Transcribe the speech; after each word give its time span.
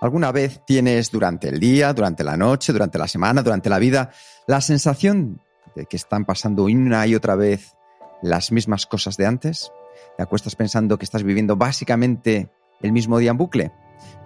¿Alguna 0.00 0.32
vez 0.32 0.62
tienes 0.66 1.10
durante 1.10 1.48
el 1.48 1.60
día, 1.60 1.92
durante 1.92 2.24
la 2.24 2.38
noche, 2.38 2.72
durante 2.72 2.98
la 2.98 3.06
semana, 3.06 3.42
durante 3.42 3.68
la 3.68 3.78
vida, 3.78 4.10
la 4.46 4.62
sensación 4.62 5.42
de 5.76 5.84
que 5.84 5.96
están 5.96 6.24
pasando 6.24 6.64
una 6.64 7.06
y 7.06 7.14
otra 7.14 7.34
vez 7.34 7.76
las 8.22 8.50
mismas 8.50 8.86
cosas 8.86 9.18
de 9.18 9.26
antes? 9.26 9.70
¿Te 10.16 10.22
acuestas 10.22 10.56
pensando 10.56 10.96
que 10.96 11.04
estás 11.04 11.22
viviendo 11.22 11.56
básicamente 11.56 12.50
el 12.80 12.92
mismo 12.92 13.18
día 13.18 13.32
en 13.32 13.36
bucle? 13.36 13.72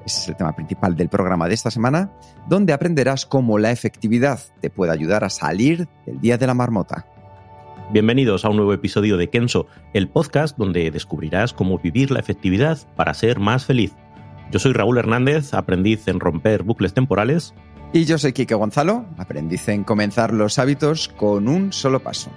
Ese 0.07 0.21
es 0.21 0.29
el 0.29 0.37
tema 0.37 0.55
principal 0.55 0.95
del 0.95 1.09
programa 1.09 1.49
de 1.49 1.55
esta 1.55 1.73
semana, 1.73 2.13
donde 2.49 2.73
aprenderás 2.73 3.27
cómo 3.27 3.59
la 3.59 3.73
efectividad 3.73 4.39
te 4.61 4.71
puede 4.71 4.93
ayudar 4.93 5.25
a 5.25 5.31
salir 5.31 5.89
del 6.07 6.21
día 6.21 6.39
de 6.39 6.47
la 6.47 6.55
marmota. 6.55 7.05
Bienvenidos 7.91 8.45
a 8.45 8.49
un 8.49 8.57
nuevo 8.57 8.75
episodio 8.75 9.17
de 9.17 9.29
Kenso, 9.29 9.67
el 9.93 10.09
podcast 10.09 10.57
donde 10.57 10.93
descubrirás 10.93 11.53
cómo 11.53 11.81
vivir 11.81 12.13
la 12.13 12.21
efectividad 12.21 12.79
para 12.95 13.13
ser 13.13 13.41
más 13.41 13.65
feliz. 13.65 13.93
Yo 14.51 14.59
soy 14.59 14.73
Raúl 14.73 14.99
Hernández, 14.99 15.55
aprendiz 15.55 16.07
en 16.09 16.21
romper 16.21 16.63
bucles 16.63 16.95
temporales. 16.95 17.55
Y 17.93 18.05
yo 18.05 18.19
soy 18.19 18.33
Quique 18.33 18.55
Gonzalo, 18.55 19.07
aprendiz 19.19 19.69
en 19.69 19.85
comenzar 19.85 20.33
los 20.33 20.59
hábitos 20.59 21.09
con 21.09 21.49
un 21.49 21.73
solo 21.73 22.01
paso. 22.01 22.31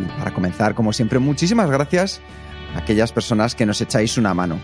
Y 0.00 0.18
para 0.18 0.32
comenzar, 0.32 0.74
como 0.74 0.92
siempre, 0.92 1.18
muchísimas 1.18 1.70
gracias 1.70 2.20
a 2.74 2.78
aquellas 2.78 3.12
personas 3.12 3.54
que 3.54 3.66
nos 3.66 3.80
echáis 3.80 4.16
una 4.18 4.34
mano. 4.34 4.58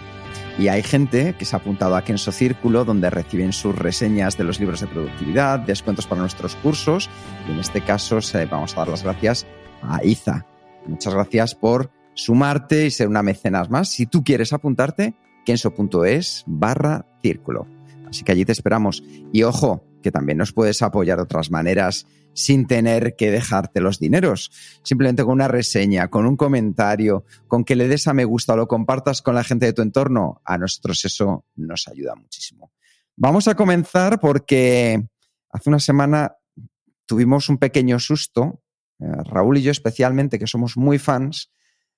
Y 0.58 0.68
hay 0.68 0.82
gente 0.82 1.34
que 1.38 1.44
se 1.44 1.56
ha 1.56 1.60
apuntado 1.60 1.96
a 1.96 2.02
Kenso 2.02 2.30
Círculo, 2.30 2.84
donde 2.84 3.10
reciben 3.10 3.52
sus 3.52 3.74
reseñas 3.74 4.36
de 4.36 4.44
los 4.44 4.60
libros 4.60 4.80
de 4.80 4.86
productividad, 4.86 5.60
descuentos 5.60 6.06
para 6.06 6.20
nuestros 6.20 6.56
cursos. 6.56 7.08
Y 7.48 7.52
en 7.52 7.58
este 7.58 7.80
caso 7.80 8.18
vamos 8.50 8.74
a 8.74 8.80
dar 8.80 8.88
las 8.88 9.02
gracias 9.02 9.46
a 9.82 10.04
Iza. 10.04 10.46
Muchas 10.86 11.14
gracias 11.14 11.54
por 11.54 11.90
sumarte 12.14 12.86
y 12.86 12.90
ser 12.90 13.08
una 13.08 13.22
mecenas 13.22 13.70
más. 13.70 13.88
Si 13.88 14.06
tú 14.06 14.22
quieres 14.22 14.52
apuntarte, 14.52 15.14
kenso.es 15.44 16.44
barra 16.46 17.06
círculo. 17.22 17.66
Así 18.08 18.24
que 18.24 18.32
allí 18.32 18.44
te 18.44 18.52
esperamos. 18.52 19.02
Y 19.32 19.42
ojo, 19.42 19.84
que 20.02 20.10
también 20.12 20.38
nos 20.38 20.52
puedes 20.52 20.82
apoyar 20.82 21.16
de 21.16 21.24
otras 21.24 21.50
maneras 21.50 22.06
sin 22.34 22.66
tener 22.66 23.14
que 23.16 23.30
dejarte 23.30 23.80
los 23.80 23.98
dineros. 23.98 24.50
Simplemente 24.82 25.22
con 25.22 25.32
una 25.32 25.48
reseña, 25.48 26.08
con 26.08 26.26
un 26.26 26.36
comentario, 26.36 27.24
con 27.46 27.64
que 27.64 27.76
le 27.76 27.88
des 27.88 28.06
a 28.08 28.14
me 28.14 28.24
gusta 28.24 28.54
o 28.54 28.56
lo 28.56 28.68
compartas 28.68 29.22
con 29.22 29.34
la 29.34 29.44
gente 29.44 29.66
de 29.66 29.72
tu 29.72 29.82
entorno. 29.82 30.40
A 30.44 30.58
nosotros 30.58 31.04
eso 31.04 31.46
nos 31.56 31.88
ayuda 31.88 32.14
muchísimo. 32.14 32.72
Vamos 33.16 33.48
a 33.48 33.54
comenzar 33.54 34.20
porque 34.20 35.06
hace 35.50 35.68
una 35.68 35.78
semana 35.78 36.36
tuvimos 37.06 37.48
un 37.48 37.58
pequeño 37.58 37.98
susto. 37.98 38.62
Eh, 38.98 39.06
Raúl 39.24 39.58
y 39.58 39.62
yo 39.62 39.70
especialmente, 39.70 40.38
que 40.38 40.46
somos 40.46 40.76
muy 40.76 40.98
fans, 40.98 41.50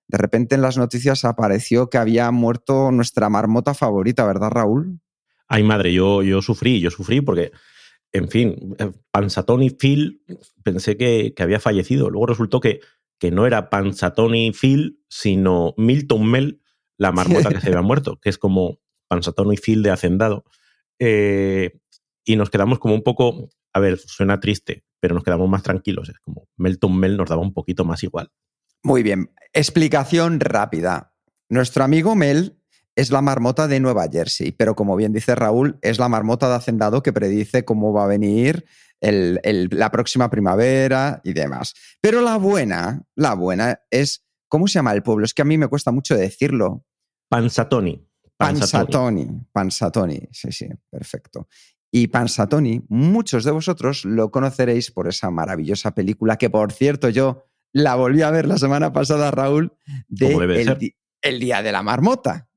de 0.09 0.19
repente 0.19 0.55
en 0.55 0.63
las 0.63 0.77
noticias 0.77 1.25
apareció 1.25 1.89
que 1.89 1.99
había 1.99 2.31
muerto 2.31 2.91
nuestra 2.91 3.29
marmota 3.29 3.75
favorita, 3.75 4.27
¿verdad, 4.27 4.51
Raúl? 4.51 5.01
Ay, 5.49 5.63
madre, 5.63 5.93
yo, 5.93 6.23
yo 6.23 6.43
sufrí, 6.43 6.81
yo 6.81 6.91
sufrí 6.91 7.21
porque, 7.21 7.53
en 8.13 8.29
fin, 8.29 8.77
Pansatoni 9.11 9.71
Phil 9.71 10.23
pensé 10.63 10.97
que, 10.97 11.33
que, 11.35 11.43
había 11.43 11.61
fallecido. 11.61 12.11
Luego 12.11 12.27
resultó 12.27 12.61
que, 12.61 12.81
que 13.19 13.31
no 13.31 13.47
era 13.47 13.71
Pansatoni 13.71 14.53
Phil, 14.53 15.01
sino 15.09 15.75
Milton 15.77 16.31
Mel, 16.31 16.61
la 16.97 17.13
marmota 17.13 17.51
que 17.51 17.61
se 17.61 17.69
había 17.69 17.83
muerto, 17.83 18.19
que 18.21 18.31
es 18.31 18.39
como 18.39 18.81
Pansatoni 19.09 19.57
Phil 19.57 19.83
de 19.83 19.91
Hacendado. 19.91 20.45
Eh, 20.99 21.79
y 22.25 22.37
nos 22.37 22.51
quedamos 22.51 22.79
como 22.79 22.95
un 22.95 23.03
poco, 23.03 23.51
a 23.73 23.81
ver, 23.81 23.99
suena 23.99 24.41
triste, 24.41 24.85
pero 25.01 25.15
nos 25.15 25.25
quedamos 25.25 25.49
más 25.49 25.63
tranquilos. 25.63 26.09
Es 26.09 26.19
como 26.21 26.49
Melton 26.57 26.97
Mel 26.97 27.17
nos 27.17 27.29
daba 27.29 27.43
un 27.43 27.53
poquito 27.53 27.85
más 27.85 28.03
igual. 28.03 28.31
Muy 28.85 29.03
bien. 29.03 29.31
Explicación 29.55 30.41
rápida. 30.41 31.15
Nuestro 31.49 31.85
amigo 31.85 32.15
Mel 32.15 32.61
es 32.95 33.11
la 33.11 33.23
marmota 33.23 33.67
de 33.67 33.81
Nueva 33.81 34.07
Jersey, 34.13 34.53
pero 34.53 34.77
como 34.77 34.95
bien 34.95 35.15
dice 35.15 35.35
Raúl, 35.35 35.79
es 35.81 35.99
la 35.99 36.11
marmota 36.11 36.51
de 36.51 36.57
Hacendado 36.57 37.03
que 37.03 37.13
predice 37.13 37.65
cómo 37.65 37.95
va 37.95 38.05
a 38.05 38.09
venir 38.09 38.67
el, 39.01 39.41
el, 39.43 39.71
la 39.73 39.91
próxima 39.91 40.29
primavera 40.29 41.23
y 41.25 41.33
demás. 41.33 41.73
Pero 42.03 42.21
la 42.21 42.37
buena, 42.37 43.03
la 43.17 43.35
buena 43.35 43.81
es, 43.91 44.27
¿cómo 44.49 44.69
se 44.69 44.75
llama 44.75 44.93
el 44.93 45.03
pueblo? 45.03 45.25
Es 45.25 45.33
que 45.33 45.43
a 45.43 45.47
mí 45.47 45.57
me 45.57 45.69
cuesta 45.69 45.91
mucho 45.91 46.15
decirlo. 46.15 46.85
Pansatoni. 47.31 48.07
Pansatoni. 48.37 49.47
Pansatoni, 49.51 50.29
sí, 50.31 50.53
sí, 50.53 50.69
perfecto. 50.91 51.49
Y 51.91 52.09
Pansatoni, 52.09 52.85
muchos 52.89 53.45
de 53.45 53.51
vosotros 53.51 54.05
lo 54.05 54.31
conoceréis 54.31 54.91
por 54.91 55.09
esa 55.09 55.31
maravillosa 55.31 55.95
película 55.95 56.37
que, 56.37 56.51
por 56.51 56.71
cierto, 56.71 57.09
yo 57.09 57.47
la 57.75 57.97
volví 57.97 58.23
a 58.23 58.31
ver 58.31 58.47
la 58.47 58.57
semana 58.57 58.93
pasada, 58.93 59.31
Raúl, 59.31 59.73
de 60.09 60.33
el, 60.33 60.95
el, 61.21 61.41
Día 61.41 61.63
de 61.63 61.73
la 61.73 61.83
Marmota. 61.83 62.49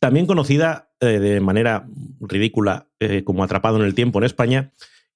También 0.00 0.24
conocida 0.24 0.92
eh, 1.00 1.18
de 1.18 1.40
manera 1.40 1.86
ridícula 2.20 2.88
eh, 3.00 3.24
como 3.24 3.42
Atrapado 3.44 3.76
en 3.76 3.82
el 3.82 3.94
Tiempo 3.94 4.20
en 4.20 4.24
España 4.24 4.72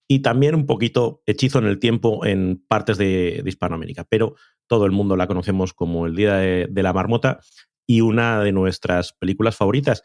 y 0.08 0.18
también 0.18 0.56
un 0.56 0.66
poquito 0.66 1.22
Hechizo 1.26 1.60
en 1.60 1.66
el 1.66 1.78
Tiempo 1.78 2.26
en 2.26 2.62
partes 2.68 2.98
de, 2.98 3.40
de 3.42 3.48
Hispanoamérica. 3.48 4.04
Pero 4.04 4.34
todo 4.66 4.84
el 4.84 4.92
mundo 4.92 5.16
la 5.16 5.28
conocemos 5.28 5.72
como 5.72 6.06
el 6.06 6.16
Día 6.16 6.34
de, 6.34 6.66
de 6.68 6.82
la 6.82 6.92
Marmota 6.92 7.38
y 7.86 8.00
una 8.00 8.40
de 8.40 8.50
nuestras 8.50 9.12
películas 9.12 9.56
favoritas. 9.56 10.02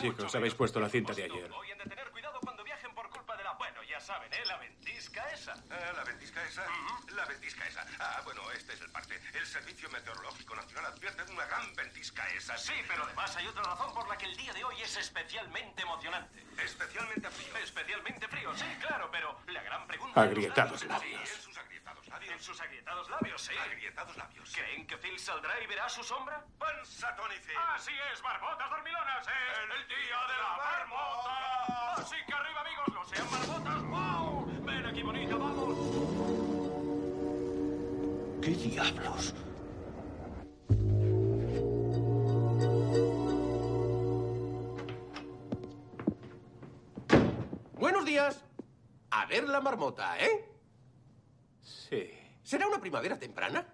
Bien, 0.00 0.14
chicos, 0.14 0.34
habéis 0.34 0.54
puesto 0.54 0.80
la 0.80 0.88
cinta 0.88 1.12
de 1.12 1.24
ayer. 1.24 1.48
Voy 1.50 1.70
a 1.70 1.76
tener 1.76 2.10
cuidado 2.10 2.38
cuando 2.40 2.64
viajen 2.64 2.94
por 2.94 3.08
culpa 3.10 3.36
de 3.36 3.44
la... 3.44 3.52
Bueno, 3.52 3.82
ya 3.84 4.00
saben, 4.00 4.32
¿eh? 4.32 4.44
La 4.46 4.56
ventisca 4.56 5.22
esa. 5.32 5.52
Eh, 5.52 5.92
¿La 5.94 6.04
ventisca 6.04 6.44
esa? 6.44 6.66
La 7.14 7.24
ventisca 7.26 7.66
esa. 7.66 7.86
Ah, 7.98 8.20
bueno, 8.24 8.42
este 8.52 8.74
es 8.74 8.80
el 8.80 8.90
parte. 8.90 9.20
El 9.32 9.46
Servicio 9.46 9.88
Meteorológico 9.90 10.54
Nacional 10.54 10.86
advierte 10.92 11.24
de 11.24 11.32
una 11.32 11.46
gran 11.46 11.74
ventisca 11.74 12.28
esa. 12.30 12.56
Sí, 12.58 12.74
pero 12.88 13.04
además 13.04 13.36
hay 13.36 13.46
otra 13.46 13.62
razón 13.62 13.94
por 13.94 14.08
la 14.08 14.16
que 14.16 14.26
el 14.26 14.36
día 14.36 14.52
de 14.52 14.64
hoy 14.64 14.80
es 14.82 14.96
especialmente 14.96 15.82
emocionante. 15.82 16.44
Especialmente 16.62 17.30
frío. 17.30 17.56
Especialmente 17.62 18.28
frío, 18.28 18.54
sí, 18.56 18.64
claro, 18.80 19.08
pero 19.10 19.38
la 19.46 19.62
gran 19.62 19.86
pregunta... 19.86 20.24
Labios. 20.24 20.44
sus 20.44 20.58
agrietados 20.58 20.84
labios. 20.84 21.30
En 22.22 22.40
sus 22.40 22.60
agrietados 22.60 23.10
labios, 23.10 23.42
sí. 23.42 23.52
Agrietados 23.56 24.16
labios. 24.16 24.52
¿Creen 24.54 24.86
que 24.86 24.96
Phil 24.98 25.18
saldrá 25.18 25.60
y 25.60 25.66
verá 25.66 25.88
su 25.88 26.02
sombra? 26.02 26.44
Pansatoni 26.58 27.34
Phil. 27.40 27.56
Así 27.74 27.92
es, 28.12 28.22
marmotas 28.22 28.70
dormilonas, 28.70 29.26
es 29.26 29.58
el, 29.58 29.88
día 29.88 30.20
de 30.28 30.36
la 30.38 30.56
marmota. 30.56 31.92
Así 31.94 32.16
que 32.26 32.32
arriba, 32.32 32.60
amigos, 32.60 32.88
no 32.94 33.04
sean 33.04 33.30
marmotas. 33.30 33.82
¡Wow! 33.82 34.64
Ven 34.64 34.86
aquí, 34.86 35.02
bonita, 35.02 35.34
vamos. 35.34 35.76
¿Qué 38.42 38.50
diablos? 38.50 39.34
Buenos 47.74 48.04
días. 48.04 48.44
A 49.10 49.26
ver 49.26 49.48
la 49.48 49.60
marmota, 49.60 50.18
¿eh? 50.18 50.54
Sí. 51.62 52.13
¿Será 52.44 52.66
una 52.68 52.78
primavera 52.78 53.18
temprana? 53.18 53.66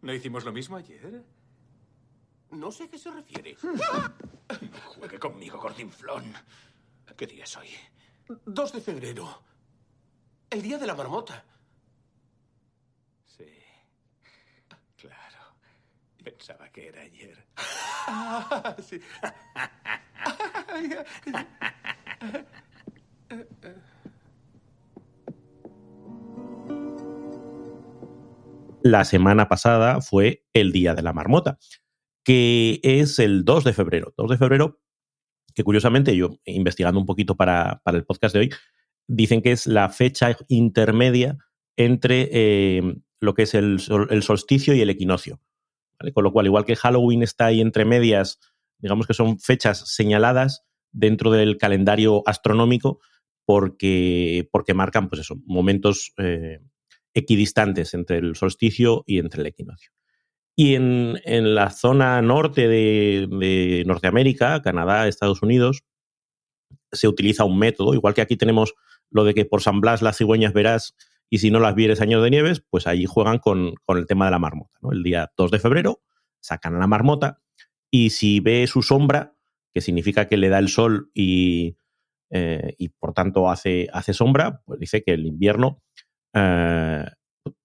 ¿No 0.00 0.14
hicimos 0.14 0.42
lo 0.44 0.52
mismo 0.52 0.76
ayer? 0.76 1.22
No 2.50 2.72
sé 2.72 2.84
a 2.84 2.88
qué 2.88 2.98
se 2.98 3.10
refiere. 3.10 3.54
Juegue 4.96 5.18
conmigo, 5.18 5.58
gordinflón. 5.58 6.32
¿Qué 7.16 7.26
día 7.26 7.44
es 7.44 7.56
hoy? 7.56 7.68
2 8.46 8.72
de 8.72 8.80
febrero. 8.80 9.42
El 10.48 10.62
día 10.62 10.78
de 10.78 10.86
la 10.86 10.94
marmota. 10.94 11.44
Sí. 13.26 13.44
Claro. 14.96 15.54
Pensaba 16.24 16.70
que 16.70 16.88
era 16.88 17.02
ayer. 17.02 17.46
sí. 18.82 18.98
La 28.82 29.04
semana 29.04 29.48
pasada 29.48 30.00
fue 30.00 30.44
el 30.52 30.72
Día 30.72 30.94
de 30.94 31.02
la 31.02 31.12
Marmota, 31.12 31.58
que 32.24 32.80
es 32.82 33.18
el 33.18 33.44
2 33.44 33.64
de 33.64 33.72
febrero. 33.72 34.14
2 34.16 34.30
de 34.30 34.38
febrero, 34.38 34.80
que 35.54 35.64
curiosamente 35.64 36.16
yo, 36.16 36.38
investigando 36.44 36.98
un 37.00 37.06
poquito 37.06 37.36
para, 37.36 37.82
para 37.84 37.98
el 37.98 38.04
podcast 38.04 38.34
de 38.34 38.40
hoy, 38.40 38.50
dicen 39.06 39.42
que 39.42 39.52
es 39.52 39.66
la 39.66 39.88
fecha 39.88 40.36
intermedia 40.48 41.36
entre 41.76 42.28
eh, 42.32 42.82
lo 43.20 43.34
que 43.34 43.42
es 43.42 43.54
el, 43.54 43.80
sol- 43.80 44.08
el 44.10 44.22
solsticio 44.22 44.74
y 44.74 44.80
el 44.80 44.90
equinoccio. 44.90 45.40
Con 46.14 46.24
lo 46.24 46.32
cual, 46.32 46.46
igual 46.46 46.64
que 46.64 46.76
Halloween 46.76 47.22
está 47.22 47.46
ahí 47.46 47.60
entre 47.60 47.84
medias, 47.84 48.38
digamos 48.78 49.06
que 49.06 49.12
son 49.14 49.38
fechas 49.38 49.94
señaladas 49.94 50.64
dentro 50.92 51.30
del 51.30 51.58
calendario 51.58 52.22
astronómico 52.26 53.00
porque, 53.44 54.48
porque 54.50 54.72
marcan 54.74 55.08
pues 55.08 55.20
eso, 55.20 55.36
momentos 55.44 56.12
eh, 56.16 56.60
equidistantes 57.14 57.94
entre 57.94 58.18
el 58.18 58.36
solsticio 58.36 59.04
y 59.06 59.18
entre 59.18 59.40
el 59.40 59.46
equinoccio. 59.46 59.92
Y 60.56 60.74
en, 60.74 61.18
en 61.24 61.54
la 61.54 61.70
zona 61.70 62.20
norte 62.22 62.68
de, 62.68 63.84
Norteamérica, 63.86 64.62
Canadá, 64.62 65.08
Estados 65.08 65.42
Unidos, 65.42 65.84
se 66.92 67.08
utiliza 67.08 67.44
un 67.44 67.58
método, 67.58 67.94
igual 67.94 68.14
que 68.14 68.20
aquí 68.20 68.36
tenemos 68.36 68.74
lo 69.10 69.24
de 69.24 69.34
que 69.34 69.44
por 69.44 69.62
San 69.62 69.80
Blas 69.80 70.02
las 70.02 70.18
cigüeñas 70.18 70.52
verás 70.52 70.94
y 71.28 71.38
si 71.38 71.50
no 71.50 71.60
las 71.60 71.74
vieres 71.74 72.00
años 72.00 72.22
de 72.22 72.30
nieves, 72.30 72.62
pues 72.68 72.86
allí 72.86 73.06
juegan 73.06 73.38
con, 73.38 73.74
con 73.84 73.98
el 73.98 74.06
tema 74.06 74.24
de 74.24 74.32
la 74.32 74.38
marmota. 74.38 74.76
El 74.90 75.02
día 75.02 75.32
2 75.36 75.50
de 75.52 75.58
febrero 75.60 76.02
sacan 76.40 76.74
a 76.74 76.78
la 76.78 76.86
marmota 76.86 77.40
y 77.90 78.10
si 78.10 78.40
ve 78.40 78.66
su 78.66 78.82
sombra, 78.82 79.34
que 79.72 79.80
significa 79.80 80.26
que 80.26 80.36
le 80.36 80.48
da 80.48 80.58
el 80.58 80.68
sol 80.68 81.10
y, 81.14 81.76
eh, 82.30 82.74
y 82.78 82.90
por 82.90 83.12
tanto 83.12 83.48
hace, 83.48 83.88
hace 83.92 84.14
sombra, 84.14 84.62
pues 84.64 84.78
dice 84.78 85.02
que 85.02 85.12
el 85.12 85.26
invierno 85.26 85.82
eh, 86.34 87.04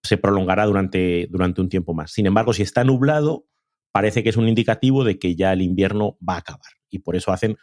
se 0.03 0.17
prolongará 0.17 0.65
durante, 0.65 1.27
durante 1.29 1.61
un 1.61 1.69
tiempo 1.69 1.93
más. 1.93 2.11
Sin 2.11 2.25
embargo, 2.25 2.53
si 2.53 2.63
está 2.63 2.83
nublado, 2.83 3.47
parece 3.91 4.23
que 4.23 4.29
es 4.29 4.37
un 4.37 4.47
indicativo 4.47 5.03
de 5.03 5.19
que 5.19 5.35
ya 5.35 5.53
el 5.53 5.61
invierno 5.61 6.17
va 6.27 6.35
a 6.35 6.39
acabar. 6.39 6.71
Y 6.89 6.99
por 6.99 7.15
eso 7.15 7.31
hacen 7.31 7.57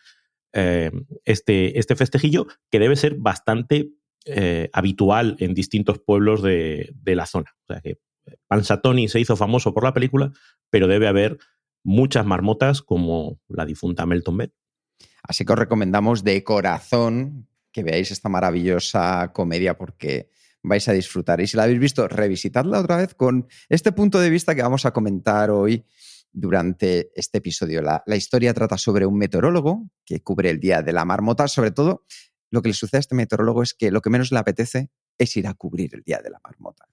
eh, 0.52 0.90
este, 1.25 1.78
este 1.78 1.96
festejillo 1.96 2.46
que 2.70 2.78
debe 2.78 2.96
ser 2.96 3.16
bastante 3.16 3.90
eh, 4.26 4.69
habitual 4.72 5.37
en 5.38 5.54
distintos 5.54 5.99
pueblos 5.99 6.43
de, 6.43 6.90
de 6.94 7.14
la 7.16 7.26
zona. 7.26 7.55
O 7.69 7.72
sea 7.72 7.81
que 7.81 7.98
Pansatoni 8.46 9.08
se 9.08 9.20
hizo 9.20 9.37
famoso 9.37 9.75
por 9.75 9.84
la 9.84 9.94
película, 9.94 10.32
pero 10.70 10.87
debe 10.87 11.08
haber 11.08 11.38
muchas 11.84 12.25
marmotas 12.25 12.82
como 12.82 13.40
la 13.48 13.66
difunta 13.66 14.06
Melton 14.06 14.37
Bell. 14.37 14.55
Así 15.22 15.44
que 15.44 15.52
os 15.52 15.58
recomendamos 15.58 16.25
de 16.25 16.43
corazón 16.44 17.48
que 17.72 17.82
veáis 17.82 18.10
esta 18.10 18.28
maravillosa 18.28 19.32
comedia 19.32 19.76
porque 19.76 20.28
vais 20.62 20.86
a 20.88 20.92
disfrutar. 20.92 21.40
Y 21.40 21.46
si 21.46 21.56
la 21.56 21.64
habéis 21.64 21.80
visto, 21.80 22.08
revisitadla 22.08 22.80
otra 22.80 22.96
vez 22.96 23.14
con 23.14 23.46
este 23.68 23.92
punto 23.92 24.20
de 24.20 24.30
vista 24.30 24.54
que 24.54 24.62
vamos 24.62 24.86
a 24.86 24.92
comentar 24.92 25.50
hoy 25.50 25.84
durante 26.32 27.10
este 27.14 27.38
episodio. 27.38 27.82
La, 27.82 28.02
la 28.06 28.16
historia 28.16 28.54
trata 28.54 28.78
sobre 28.78 29.06
un 29.06 29.18
meteorólogo 29.18 29.90
que 30.04 30.22
cubre 30.22 30.50
el 30.50 30.60
Día 30.60 30.82
de 30.82 30.92
la 30.92 31.04
Marmota. 31.04 31.48
Sobre 31.48 31.70
todo, 31.70 32.04
lo 32.50 32.62
que 32.62 32.68
le 32.68 32.74
sucede 32.74 32.98
a 32.98 33.00
este 33.00 33.14
meteorólogo 33.14 33.62
es 33.62 33.74
que 33.74 33.90
lo 33.90 34.00
que 34.00 34.10
menos 34.10 34.32
le 34.32 34.38
apetece 34.38 34.90
es 35.18 35.36
ir 35.36 35.46
a 35.46 35.54
cubrir 35.54 35.94
el 35.94 36.02
Día 36.02 36.20
de 36.22 36.30
la 36.30 36.40
Marmota. 36.42 36.86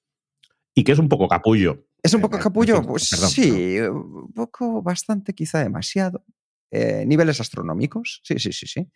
Y 0.76 0.84
que 0.84 0.92
es 0.92 1.00
un 1.00 1.10
poco 1.10 1.28
capullo. 1.28 1.88
¿Es 2.02 2.14
un 2.14 2.22
poco 2.22 2.38
Eh, 2.38 2.40
capullo? 2.42 2.82
Pues 2.84 3.10
perdón, 3.10 3.30
sí, 3.30 3.80
un 3.80 4.32
poco, 4.34 4.82
bastante, 4.82 5.34
quizá 5.34 5.60
demasiado. 5.60 6.24
Eh, 6.72 7.04
niveles 7.08 7.42
astronómicos, 7.42 8.22
sí, 8.24 8.38
sí, 8.38 8.54
sí, 8.54 8.68
sí. 8.68 8.88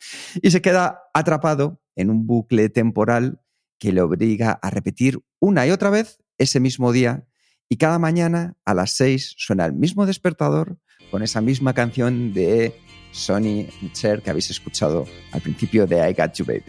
Y 0.42 0.52
se 0.52 0.62
queda 0.62 1.02
atrapado 1.14 1.82
en 1.96 2.10
un 2.10 2.28
bucle 2.28 2.70
temporal 2.70 3.42
que 3.84 3.92
le 3.92 4.00
obliga 4.00 4.58
a 4.62 4.70
repetir 4.70 5.20
una 5.42 5.68
y 5.68 5.72
otra 5.72 5.90
vez 5.90 6.18
ese 6.38 6.62
mismo 6.62 6.94
día. 6.94 7.26
Y 7.68 7.76
cada 7.76 8.00
mañana 8.00 8.56
a 8.64 8.74
las 8.74 8.94
6 8.94 9.36
suena 9.38 9.66
el 9.66 9.74
mismo 9.74 10.06
despertador 10.06 10.78
con 11.12 11.22
esa 11.22 11.42
misma 11.42 11.74
canción 11.74 12.32
de 12.34 12.80
Sonny 13.12 13.68
Cher 13.92 14.22
que 14.22 14.30
habéis 14.30 14.50
escuchado 14.52 15.06
al 15.34 15.42
principio 15.42 15.86
de 15.86 15.98
I 16.10 16.14
Got 16.14 16.34
You 16.36 16.46
Baby. 16.46 16.64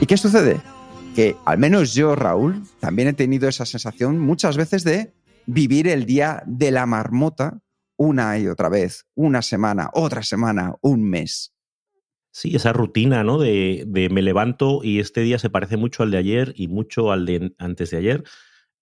¿Y 0.00 0.06
qué 0.06 0.16
sucede? 0.16 0.60
Que 1.16 1.34
al 1.44 1.58
menos 1.58 1.92
yo, 1.92 2.14
Raúl, 2.14 2.62
también 2.78 3.08
he 3.08 3.14
tenido 3.14 3.48
esa 3.48 3.66
sensación 3.66 4.20
muchas 4.20 4.56
veces 4.56 4.84
de 4.84 5.12
vivir 5.46 5.88
el 5.88 6.06
día 6.06 6.42
de 6.46 6.70
la 6.70 6.86
marmota 6.86 7.60
una 7.96 8.38
y 8.38 8.48
otra 8.48 8.68
vez, 8.68 9.06
una 9.14 9.42
semana, 9.42 9.90
otra 9.92 10.22
semana, 10.22 10.74
un 10.80 11.08
mes. 11.08 11.54
Sí, 12.32 12.56
esa 12.56 12.72
rutina, 12.72 13.22
¿no? 13.22 13.38
De, 13.38 13.84
de 13.86 14.08
me 14.08 14.22
levanto 14.22 14.80
y 14.82 14.98
este 14.98 15.20
día 15.20 15.38
se 15.38 15.50
parece 15.50 15.76
mucho 15.76 16.02
al 16.02 16.10
de 16.10 16.18
ayer 16.18 16.52
y 16.56 16.66
mucho 16.66 17.12
al 17.12 17.26
de 17.26 17.54
antes 17.58 17.90
de 17.90 17.98
ayer. 17.98 18.24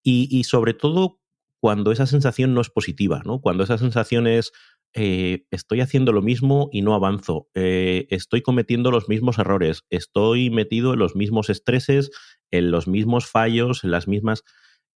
Y, 0.03 0.29
y 0.31 0.45
sobre 0.45 0.73
todo 0.73 1.21
cuando 1.61 1.93
esa 1.93 2.07
sensación 2.07 2.55
no 2.55 2.61
es 2.61 2.71
positiva, 2.71 3.23
¿no? 3.25 3.41
Cuando 3.41 3.63
esa 3.63 3.77
sensación 3.77 4.27
es 4.27 4.53
eh, 4.95 5.47
estoy 5.51 5.81
haciendo 5.81 6.13
lo 6.13 6.21
mismo 6.21 6.69
y 6.73 6.83
no 6.83 6.95
avanzo, 6.95 7.49
eh, 7.55 8.07
estoy 8.11 8.43
cometiendo 8.43 8.91
los 8.91 9.09
mismos 9.09 9.39
errores, 9.39 9.85
estoy 9.89 10.51
metido 10.51 10.93
en 10.93 10.99
los 10.99 11.17
mismos 11.17 11.49
estreses, 11.49 12.11
en 12.51 12.71
los 12.71 12.89
mismos 12.89 13.27
fallos, 13.27 13.85
en 13.85 13.91
las 13.91 14.09
mismas... 14.09 14.45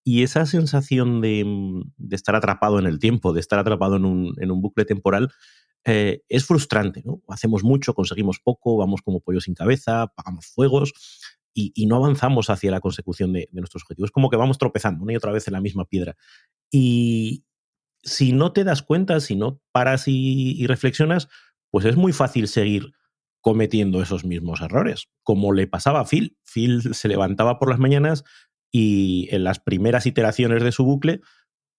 Y 0.08 0.22
esa 0.22 0.46
sensación 0.46 1.20
de, 1.20 1.44
de 1.96 2.14
estar 2.14 2.36
atrapado 2.36 2.78
en 2.78 2.86
el 2.86 3.00
tiempo, 3.00 3.32
de 3.32 3.40
estar 3.40 3.58
atrapado 3.58 3.96
en 3.96 4.04
un, 4.04 4.62
bucle 4.62 4.84
temporal, 4.84 5.32
eh, 5.84 6.22
es 6.28 6.46
frustrante, 6.46 7.02
¿no? 7.04 7.22
Hacemos 7.26 7.64
mucho, 7.64 7.92
conseguimos 7.92 8.38
poco, 8.38 8.76
vamos 8.76 9.02
como 9.02 9.18
pollo 9.18 9.40
sin 9.40 9.54
cabeza, 9.54 10.06
pagamos 10.14 10.46
fuegos 10.46 10.92
y, 11.52 11.86
no 11.86 11.96
avanzamos 11.96 12.50
hacia 12.50 12.70
la 12.70 12.78
consecución 12.78 13.32
de, 13.32 13.48
nuestros 13.50 13.82
objetivos. 13.82 14.12
Como 14.12 14.30
que 14.30 14.36
vamos 14.36 14.58
tropezando 14.58 15.02
una 15.02 15.12
y 15.12 15.16
otra 15.16 15.32
vez 15.32 15.48
en 15.48 15.54
la 15.54 15.60
misma 15.60 15.86
piedra. 15.86 16.16
Y 16.70 17.44
si 18.04 18.32
no 18.32 18.52
te 18.52 18.62
das 18.62 18.82
cuenta, 18.82 19.18
si 19.18 19.34
no 19.34 19.60
paras 19.72 20.04
y 20.06 20.64
reflexionas, 20.68 21.26
pues 21.72 21.84
es 21.84 21.96
muy 21.96 22.12
fácil 22.12 22.46
seguir 22.46 22.92
cometiendo 23.40 24.00
esos 24.00 24.24
mismos 24.24 24.60
errores, 24.60 25.08
como 25.24 25.52
le 25.52 25.66
pasaba 25.66 25.98
a 25.98 26.04
Phil. 26.04 26.38
Phil 26.44 26.94
se 26.94 27.08
levantaba 27.08 27.58
por 27.58 27.70
las 27.70 27.80
mañanas 27.80 28.22
y 28.70 29.28
en 29.30 29.44
las 29.44 29.60
primeras 29.60 30.06
iteraciones 30.06 30.62
de 30.62 30.72
su 30.72 30.84
bucle, 30.84 31.20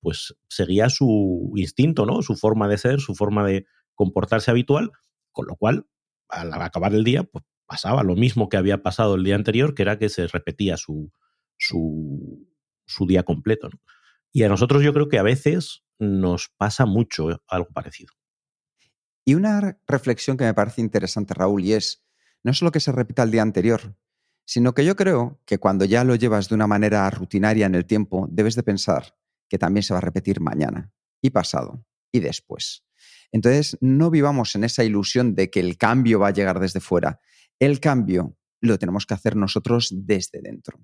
pues 0.01 0.35
seguía 0.49 0.89
su 0.89 1.51
instinto, 1.55 2.05
¿no? 2.05 2.21
Su 2.21 2.35
forma 2.35 2.67
de 2.67 2.77
ser, 2.77 2.99
su 2.99 3.15
forma 3.15 3.45
de 3.45 3.65
comportarse 3.95 4.51
habitual, 4.51 4.91
con 5.31 5.47
lo 5.47 5.55
cual, 5.55 5.87
al 6.29 6.53
acabar 6.53 6.93
el 6.93 7.03
día, 7.03 7.23
pues 7.23 7.43
pasaba 7.65 8.03
lo 8.03 8.15
mismo 8.15 8.49
que 8.49 8.57
había 8.57 8.81
pasado 8.81 9.15
el 9.15 9.23
día 9.23 9.35
anterior, 9.35 9.75
que 9.75 9.81
era 9.83 9.99
que 9.99 10.09
se 10.09 10.27
repetía 10.27 10.77
su, 10.77 11.11
su, 11.57 12.47
su 12.85 13.05
día 13.05 13.23
completo. 13.23 13.69
Y 14.31 14.43
a 14.43 14.49
nosotros 14.49 14.83
yo 14.83 14.93
creo 14.93 15.09
que 15.09 15.19
a 15.19 15.23
veces 15.23 15.83
nos 15.99 16.49
pasa 16.57 16.85
mucho 16.85 17.41
algo 17.47 17.69
parecido. 17.73 18.13
Y 19.25 19.35
una 19.35 19.77
reflexión 19.87 20.37
que 20.37 20.45
me 20.45 20.53
parece 20.53 20.81
interesante, 20.81 21.33
Raúl, 21.33 21.63
y 21.65 21.73
es 21.73 22.05
no 22.43 22.53
solo 22.53 22.71
que 22.71 22.79
se 22.79 22.93
repita 22.93 23.23
el 23.23 23.31
día 23.31 23.41
anterior, 23.41 23.95
sino 24.47 24.73
que 24.73 24.85
yo 24.85 24.95
creo 24.95 25.41
que 25.45 25.57
cuando 25.57 25.83
ya 25.83 26.05
lo 26.05 26.15
llevas 26.15 26.47
de 26.47 26.55
una 26.55 26.67
manera 26.67 27.09
rutinaria 27.09 27.65
en 27.65 27.75
el 27.75 27.85
tiempo, 27.85 28.27
debes 28.31 28.55
de 28.55 28.63
pensar 28.63 29.13
que 29.49 29.57
también 29.57 29.83
se 29.83 29.93
va 29.93 29.97
a 29.97 30.01
repetir 30.01 30.39
mañana 30.39 30.89
y 31.21 31.31
pasado 31.31 31.85
y 32.13 32.21
después. 32.21 32.85
Entonces, 33.33 33.77
no 33.81 34.09
vivamos 34.09 34.55
en 34.55 34.63
esa 34.63 34.85
ilusión 34.85 35.35
de 35.35 35.49
que 35.49 35.59
el 35.59 35.77
cambio 35.77 36.19
va 36.19 36.29
a 36.29 36.31
llegar 36.31 36.61
desde 36.61 36.79
fuera. 36.79 37.19
El 37.59 37.81
cambio 37.81 38.37
lo 38.61 38.79
tenemos 38.79 39.05
que 39.05 39.15
hacer 39.15 39.35
nosotros 39.35 39.89
desde 39.93 40.41
dentro. 40.41 40.79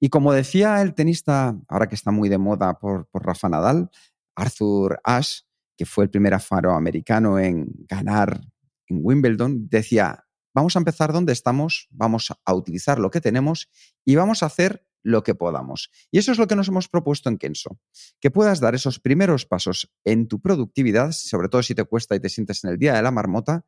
Y 0.00 0.08
como 0.08 0.32
decía 0.32 0.80
el 0.80 0.94
tenista, 0.94 1.60
ahora 1.68 1.88
que 1.88 1.94
está 1.94 2.10
muy 2.10 2.30
de 2.30 2.38
moda 2.38 2.78
por, 2.78 3.06
por 3.08 3.26
Rafa 3.26 3.50
Nadal, 3.50 3.90
Arthur 4.34 4.98
Ashe, 5.04 5.42
que 5.76 5.84
fue 5.84 6.04
el 6.04 6.10
primer 6.10 6.32
afroamericano 6.32 7.38
en 7.38 7.66
ganar 7.86 8.40
en 8.86 9.00
Wimbledon, 9.02 9.68
decía, 9.68 10.24
vamos 10.54 10.76
a 10.76 10.78
empezar 10.78 11.12
donde 11.12 11.32
estamos, 11.32 11.88
vamos 11.90 12.32
a 12.44 12.54
utilizar 12.54 12.98
lo 12.98 13.10
que 13.10 13.20
tenemos 13.20 13.68
y 14.04 14.16
vamos 14.16 14.42
a 14.42 14.46
hacer 14.46 14.88
lo 15.02 15.22
que 15.22 15.34
podamos. 15.34 15.90
Y 16.10 16.18
eso 16.18 16.32
es 16.32 16.38
lo 16.38 16.46
que 16.46 16.56
nos 16.56 16.68
hemos 16.68 16.88
propuesto 16.88 17.28
en 17.28 17.38
Kenso, 17.38 17.78
que 18.20 18.30
puedas 18.30 18.60
dar 18.60 18.74
esos 18.74 19.00
primeros 19.00 19.46
pasos 19.46 19.92
en 20.04 20.28
tu 20.28 20.40
productividad, 20.40 21.12
sobre 21.12 21.48
todo 21.48 21.62
si 21.62 21.74
te 21.74 21.84
cuesta 21.84 22.14
y 22.16 22.20
te 22.20 22.28
sientes 22.28 22.64
en 22.64 22.70
el 22.70 22.78
día 22.78 22.94
de 22.94 23.02
la 23.02 23.10
marmota, 23.10 23.64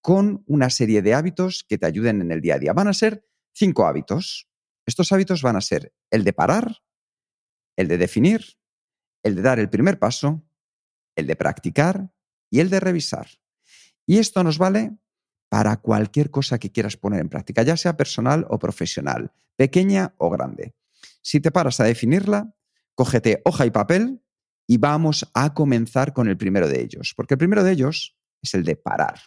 con 0.00 0.44
una 0.46 0.70
serie 0.70 1.02
de 1.02 1.14
hábitos 1.14 1.64
que 1.68 1.78
te 1.78 1.86
ayuden 1.86 2.20
en 2.22 2.30
el 2.30 2.40
día 2.40 2.54
a 2.54 2.58
día. 2.58 2.72
Van 2.72 2.88
a 2.88 2.94
ser 2.94 3.26
cinco 3.52 3.86
hábitos. 3.86 4.48
Estos 4.86 5.12
hábitos 5.12 5.42
van 5.42 5.56
a 5.56 5.60
ser 5.60 5.92
el 6.10 6.24
de 6.24 6.32
parar, 6.32 6.78
el 7.76 7.88
de 7.88 7.98
definir, 7.98 8.44
el 9.22 9.34
de 9.34 9.42
dar 9.42 9.58
el 9.58 9.68
primer 9.68 9.98
paso, 9.98 10.48
el 11.16 11.26
de 11.26 11.36
practicar 11.36 12.12
y 12.50 12.60
el 12.60 12.70
de 12.70 12.80
revisar. 12.80 13.28
Y 14.06 14.18
esto 14.18 14.42
nos 14.42 14.56
vale 14.56 14.96
para 15.48 15.76
cualquier 15.78 16.30
cosa 16.30 16.58
que 16.58 16.70
quieras 16.70 16.96
poner 16.96 17.20
en 17.20 17.28
práctica, 17.28 17.62
ya 17.62 17.76
sea 17.76 17.96
personal 17.96 18.46
o 18.50 18.58
profesional, 18.58 19.32
pequeña 19.56 20.14
o 20.18 20.30
grande. 20.30 20.74
Si 21.22 21.40
te 21.40 21.50
paras 21.50 21.80
a 21.80 21.84
definirla, 21.84 22.54
cógete 22.94 23.40
hoja 23.44 23.66
y 23.66 23.70
papel 23.70 24.22
y 24.66 24.76
vamos 24.76 25.30
a 25.34 25.54
comenzar 25.54 26.12
con 26.12 26.28
el 26.28 26.36
primero 26.36 26.68
de 26.68 26.80
ellos, 26.82 27.14
porque 27.16 27.34
el 27.34 27.38
primero 27.38 27.64
de 27.64 27.72
ellos 27.72 28.16
es 28.42 28.54
el 28.54 28.64
de 28.64 28.76
parar. 28.76 29.20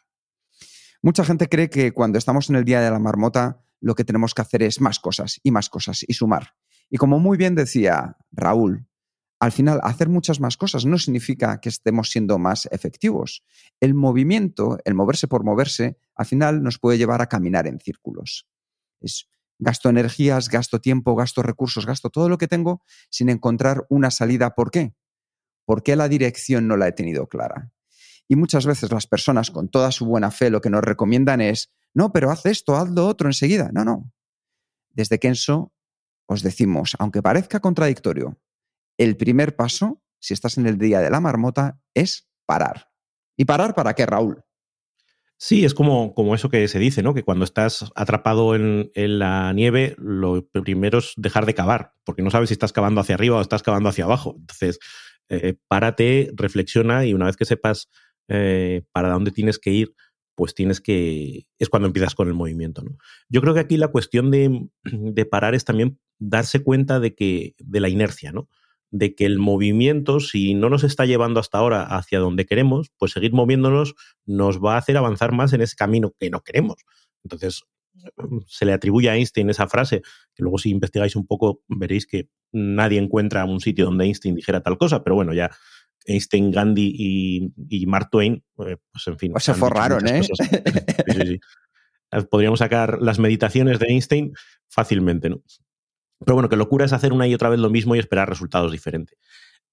Mucha 1.01 1.25
gente 1.25 1.49
cree 1.49 1.69
que 1.69 1.91
cuando 1.93 2.19
estamos 2.19 2.49
en 2.49 2.57
el 2.57 2.65
día 2.65 2.81
de 2.81 2.91
la 2.91 2.99
marmota 2.99 3.65
lo 3.79 3.95
que 3.95 4.03
tenemos 4.05 4.35
que 4.35 4.43
hacer 4.43 4.61
es 4.61 4.79
más 4.79 4.99
cosas 4.99 5.39
y 5.43 5.49
más 5.51 5.69
cosas 5.69 6.05
y 6.07 6.13
sumar. 6.13 6.53
Y 6.89 6.97
como 6.97 7.19
muy 7.19 7.37
bien 7.37 7.55
decía 7.55 8.17
Raúl, 8.31 8.87
al 9.41 9.51
final 9.51 9.79
hacer 9.81 10.07
muchas 10.07 10.39
más 10.39 10.55
cosas 10.55 10.85
no 10.85 10.99
significa 10.99 11.59
que 11.59 11.69
estemos 11.69 12.11
siendo 12.11 12.37
más 12.37 12.67
efectivos. 12.71 13.43
El 13.79 13.95
movimiento, 13.95 14.77
el 14.85 14.93
moverse 14.93 15.27
por 15.27 15.43
moverse, 15.43 15.97
al 16.13 16.27
final 16.27 16.61
nos 16.61 16.77
puede 16.77 16.99
llevar 16.99 17.23
a 17.23 17.25
caminar 17.25 17.65
en 17.65 17.79
círculos. 17.79 18.47
Es 18.99 19.27
gasto 19.57 19.89
energías, 19.89 20.47
gasto 20.47 20.79
tiempo, 20.79 21.15
gasto 21.15 21.41
recursos, 21.41 21.87
gasto 21.87 22.11
todo 22.11 22.29
lo 22.29 22.37
que 22.37 22.47
tengo 22.47 22.83
sin 23.09 23.29
encontrar 23.29 23.87
una 23.89 24.11
salida. 24.11 24.53
¿Por 24.53 24.69
qué? 24.69 24.93
¿Por 25.65 25.81
qué 25.81 25.95
la 25.95 26.07
dirección 26.07 26.67
no 26.67 26.77
la 26.77 26.87
he 26.87 26.91
tenido 26.91 27.25
clara? 27.25 27.71
Y 28.27 28.35
muchas 28.35 28.67
veces 28.67 28.91
las 28.91 29.07
personas 29.07 29.49
con 29.49 29.69
toda 29.69 29.91
su 29.91 30.05
buena 30.05 30.29
fe 30.29 30.51
lo 30.51 30.61
que 30.61 30.69
nos 30.69 30.83
recomiendan 30.83 31.41
es, 31.41 31.71
no, 31.95 32.13
pero 32.13 32.29
haz 32.29 32.45
esto, 32.45 32.75
haz 32.75 32.91
lo 32.91 33.07
otro 33.07 33.27
enseguida. 33.27 33.71
No, 33.73 33.85
no. 33.85 34.13
Desde 34.91 35.17
Kenso 35.17 35.73
os 36.27 36.43
decimos, 36.43 36.95
aunque 36.99 37.23
parezca 37.23 37.59
contradictorio, 37.59 38.37
el 39.03 39.17
primer 39.17 39.55
paso, 39.55 40.01
si 40.19 40.33
estás 40.33 40.57
en 40.57 40.67
el 40.67 40.77
día 40.77 40.99
de 40.99 41.09
la 41.09 41.19
marmota, 41.19 41.79
es 41.95 42.29
parar. 42.45 42.89
¿Y 43.35 43.45
parar 43.45 43.73
para 43.73 43.93
qué, 43.95 44.05
Raúl? 44.05 44.43
Sí, 45.37 45.65
es 45.65 45.73
como, 45.73 46.13
como 46.13 46.35
eso 46.35 46.49
que 46.49 46.67
se 46.67 46.77
dice, 46.77 47.01
¿no? 47.01 47.15
Que 47.15 47.23
cuando 47.23 47.43
estás 47.43 47.91
atrapado 47.95 48.53
en, 48.53 48.91
en, 48.93 49.17
la 49.17 49.51
nieve, 49.53 49.95
lo 49.97 50.47
primero 50.51 50.99
es 50.99 51.13
dejar 51.17 51.47
de 51.47 51.55
cavar, 51.55 51.93
porque 52.03 52.21
no 52.21 52.29
sabes 52.29 52.49
si 52.49 52.53
estás 52.53 52.73
cavando 52.73 53.01
hacia 53.01 53.15
arriba 53.15 53.37
o 53.37 53.41
estás 53.41 53.63
cavando 53.63 53.89
hacia 53.89 54.03
abajo. 54.03 54.35
Entonces, 54.37 54.77
eh, 55.29 55.55
párate, 55.67 56.29
reflexiona 56.35 57.05
y 57.07 57.15
una 57.15 57.25
vez 57.25 57.37
que 57.37 57.45
sepas 57.45 57.89
eh, 58.27 58.83
para 58.91 59.09
dónde 59.09 59.31
tienes 59.31 59.57
que 59.57 59.71
ir, 59.71 59.95
pues 60.35 60.53
tienes 60.53 60.79
que. 60.79 61.47
es 61.57 61.69
cuando 61.69 61.87
empiezas 61.87 62.13
con 62.13 62.27
el 62.27 62.35
movimiento. 62.35 62.83
¿no? 62.83 62.97
Yo 63.27 63.41
creo 63.41 63.55
que 63.55 63.61
aquí 63.61 63.77
la 63.77 63.87
cuestión 63.87 64.29
de, 64.29 64.67
de 64.83 65.25
parar 65.25 65.55
es 65.55 65.65
también 65.65 65.99
darse 66.19 66.61
cuenta 66.61 66.99
de 66.99 67.15
que. 67.15 67.55
de 67.57 67.79
la 67.79 67.89
inercia, 67.89 68.31
¿no? 68.31 68.47
De 68.91 69.15
que 69.15 69.25
el 69.25 69.39
movimiento, 69.39 70.19
si 70.19 70.53
no 70.53 70.69
nos 70.69 70.83
está 70.83 71.05
llevando 71.05 71.39
hasta 71.39 71.57
ahora 71.57 71.83
hacia 71.83 72.19
donde 72.19 72.45
queremos, 72.45 72.91
pues 72.97 73.13
seguir 73.13 73.33
moviéndonos 73.33 73.95
nos 74.25 74.59
va 74.59 74.75
a 74.75 74.77
hacer 74.77 74.97
avanzar 74.97 75.31
más 75.31 75.53
en 75.53 75.61
ese 75.61 75.75
camino 75.75 76.13
que 76.19 76.29
no 76.29 76.41
queremos. 76.41 76.83
Entonces, 77.23 77.63
se 78.47 78.65
le 78.65 78.73
atribuye 78.73 79.09
a 79.09 79.15
Einstein 79.15 79.49
esa 79.49 79.67
frase, 79.67 80.01
que 80.35 80.43
luego 80.43 80.57
si 80.57 80.69
investigáis 80.69 81.15
un 81.15 81.25
poco 81.25 81.63
veréis 81.67 82.05
que 82.05 82.29
nadie 82.51 82.99
encuentra 82.99 83.45
un 83.45 83.61
sitio 83.61 83.85
donde 83.85 84.05
Einstein 84.05 84.35
dijera 84.35 84.61
tal 84.61 84.77
cosa, 84.77 85.03
pero 85.03 85.15
bueno, 85.15 85.33
ya 85.33 85.51
Einstein, 86.05 86.51
Gandhi 86.51 86.93
y, 86.93 87.53
y 87.69 87.85
Mark 87.85 88.09
Twain, 88.11 88.43
eh, 88.65 88.77
pues 88.91 89.07
en 89.07 89.17
fin. 89.17 89.31
Pues 89.31 89.43
se 89.43 89.53
forraron, 89.53 90.07
¿eh? 90.07 90.23
Sí, 90.23 90.33
sí, 91.07 91.27
sí. 91.27 91.39
Podríamos 92.29 92.59
sacar 92.59 93.01
las 93.01 93.19
meditaciones 93.19 93.79
de 93.79 93.87
Einstein 93.87 94.33
fácilmente, 94.67 95.29
¿no? 95.29 95.41
Pero 96.25 96.35
bueno, 96.35 96.49
que 96.49 96.55
locura 96.55 96.85
es 96.85 96.93
hacer 96.93 97.13
una 97.13 97.27
y 97.27 97.33
otra 97.33 97.49
vez 97.49 97.59
lo 97.59 97.69
mismo 97.69 97.95
y 97.95 97.99
esperar 97.99 98.29
resultados 98.29 98.71
diferentes. 98.71 99.17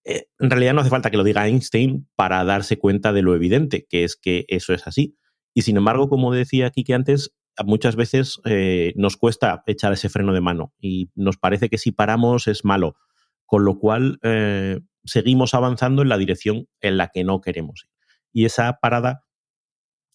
Eh, 0.05 0.27
en 0.39 0.51
realidad 0.51 0.75
no 0.75 0.81
hace 0.81 0.91
falta 0.91 1.11
que 1.11 1.17
lo 1.17 1.25
diga 1.25 1.47
Einstein 1.47 2.09
para 2.17 2.43
darse 2.45 2.79
cuenta 2.79 3.13
de 3.13 3.23
lo 3.23 3.35
evidente, 3.35 3.87
que 3.89 4.05
es 4.05 4.17
que 4.17 4.47
eso 4.49 4.73
es 4.73 4.87
así. 4.87 5.17
Y 5.55 5.63
sin 5.63 5.77
embargo, 5.77 6.09
como 6.09 6.33
decía 6.33 6.67
aquí 6.67 6.85
que 6.85 6.95
antes, 6.95 7.35
muchas 7.65 7.97
veces 7.97 8.41
eh, 8.45 8.93
nos 8.97 9.17
cuesta 9.17 9.63
echar 9.67 9.93
ese 9.93 10.09
freno 10.09 10.33
de 10.33 10.41
mano 10.41 10.73
y 10.81 11.11
nos 11.15 11.37
parece 11.37 11.69
que 11.69 11.79
si 11.79 11.93
paramos 11.93 12.47
es 12.47 12.65
malo, 12.65 12.97
con 13.45 13.65
lo 13.65 13.79
cual 13.79 14.19
eh, 14.23 14.81
seguimos 15.05 15.55
avanzando 15.55 16.03
en 16.03 16.09
la 16.09 16.19
dirección 16.19 16.69
en 16.81 16.97
la 16.97 17.09
que 17.09 17.25
no 17.25 17.41
queremos 17.41 17.85
ir. 17.85 17.91
Y 18.33 18.45
esa 18.45 18.79
parada 18.81 19.25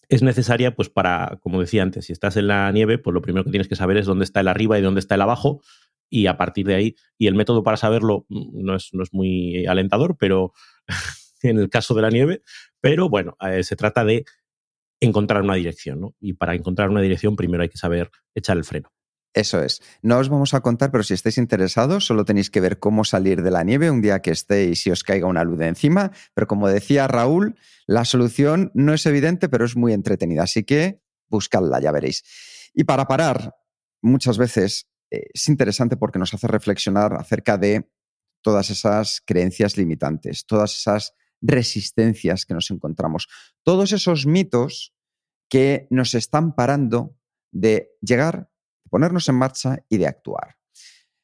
es 0.10 0.22
necesaria, 0.22 0.76
pues 0.76 0.90
para, 0.90 1.40
como 1.42 1.60
decía 1.60 1.84
antes, 1.84 2.06
si 2.06 2.14
estás 2.14 2.38
en 2.38 2.48
la 2.48 2.72
nieve, 2.72 2.98
pues 2.98 3.14
lo 3.14 3.22
primero 3.22 3.44
que 3.44 3.52
tienes 3.52 3.68
que 3.68 3.76
saber 3.76 3.98
es 3.98 4.06
dónde 4.06 4.26
está 4.26 4.42
el 4.42 4.48
arriba 4.48 4.78
y 4.78 4.82
dónde 4.82 5.00
está 5.00 5.16
el 5.16 5.22
abajo, 5.22 5.62
y 6.14 6.28
a 6.28 6.38
partir 6.38 6.68
de 6.68 6.76
ahí, 6.76 6.96
y 7.18 7.26
el 7.26 7.34
método 7.34 7.64
para 7.64 7.76
saberlo 7.76 8.28
mm, 8.30 8.64
no 8.64 8.76
es, 8.76 8.90
no 8.94 9.02
es 9.02 9.12
muy 9.14 9.66
alentador, 9.66 10.16
pero 10.20 10.54
en 11.42 11.58
el 11.58 11.70
caso 11.70 11.96
de 11.96 12.04
la 12.04 12.12
nieve, 12.12 12.44
pero 12.80 13.10
bueno, 13.10 13.36
eh, 13.42 13.64
se 13.64 13.76
trata 13.76 14.06
de 14.06 14.24
encontrar 15.00 15.42
una 15.42 15.56
dirección, 15.56 16.02
¿no? 16.02 16.16
Y 16.20 16.34
para 16.34 16.54
encontrar 16.54 16.92
una 16.92 17.02
dirección 17.02 17.36
primero 17.36 17.64
hay 17.64 17.70
que 17.70 17.80
saber 17.80 18.12
echar 18.36 18.58
el 18.58 18.64
freno. 18.64 18.94
Eso 19.34 19.64
es. 19.64 19.82
No 20.04 20.20
os 20.20 20.30
vamos 20.30 20.54
a 20.54 20.62
contar, 20.62 20.92
pero 20.92 21.04
si 21.04 21.16
estáis 21.16 21.40
interesados, 21.40 22.06
solo 22.06 22.26
tenéis 22.26 22.52
que 22.52 22.62
ver 22.62 22.78
cómo 22.78 23.04
salir 23.04 23.42
de 23.42 23.50
la 23.50 23.64
nieve 23.64 23.90
un 23.90 24.04
día 24.04 24.22
que 24.22 24.30
estéis 24.30 24.86
y 24.86 24.92
os 24.92 25.04
caiga 25.04 25.26
una 25.26 25.44
luz 25.44 25.58
de 25.58 25.68
encima. 25.68 26.12
Pero 26.36 26.46
como 26.46 26.68
decía 26.68 27.08
Raúl, 27.08 27.56
la 27.88 28.06
solución 28.06 28.70
no 28.76 28.94
es 28.94 29.08
evidente, 29.08 29.50
pero 29.50 29.66
es 29.66 29.76
muy 29.76 29.94
entretenida. 29.94 30.44
Así 30.44 30.64
que 30.64 31.02
buscadla, 31.28 31.82
ya 31.82 31.92
veréis. 31.92 32.24
Y 32.76 32.84
para 32.84 33.08
parar, 33.08 33.56
muchas 34.04 34.38
veces 34.38 34.93
es 35.34 35.48
interesante 35.48 35.98
porque 35.98 36.20
nos 36.20 36.34
hace 36.34 36.48
reflexionar 36.48 37.14
acerca 37.14 37.58
de 37.58 37.90
todas 38.42 38.70
esas 38.70 39.22
creencias 39.26 39.78
limitantes, 39.78 40.46
todas 40.46 40.76
esas 40.78 41.14
resistencias 41.42 42.46
que 42.46 42.54
nos 42.54 42.72
encontramos, 42.72 43.28
todos 43.64 43.92
esos 43.92 44.26
mitos 44.26 44.94
que 45.50 45.88
nos 45.90 46.16
están 46.16 46.56
parando 46.56 47.18
de 47.52 47.92
llegar, 48.02 48.50
de 48.84 48.90
ponernos 48.90 49.28
en 49.30 49.36
marcha 49.36 49.84
y 49.90 49.98
de 49.98 50.08
actuar. 50.08 50.58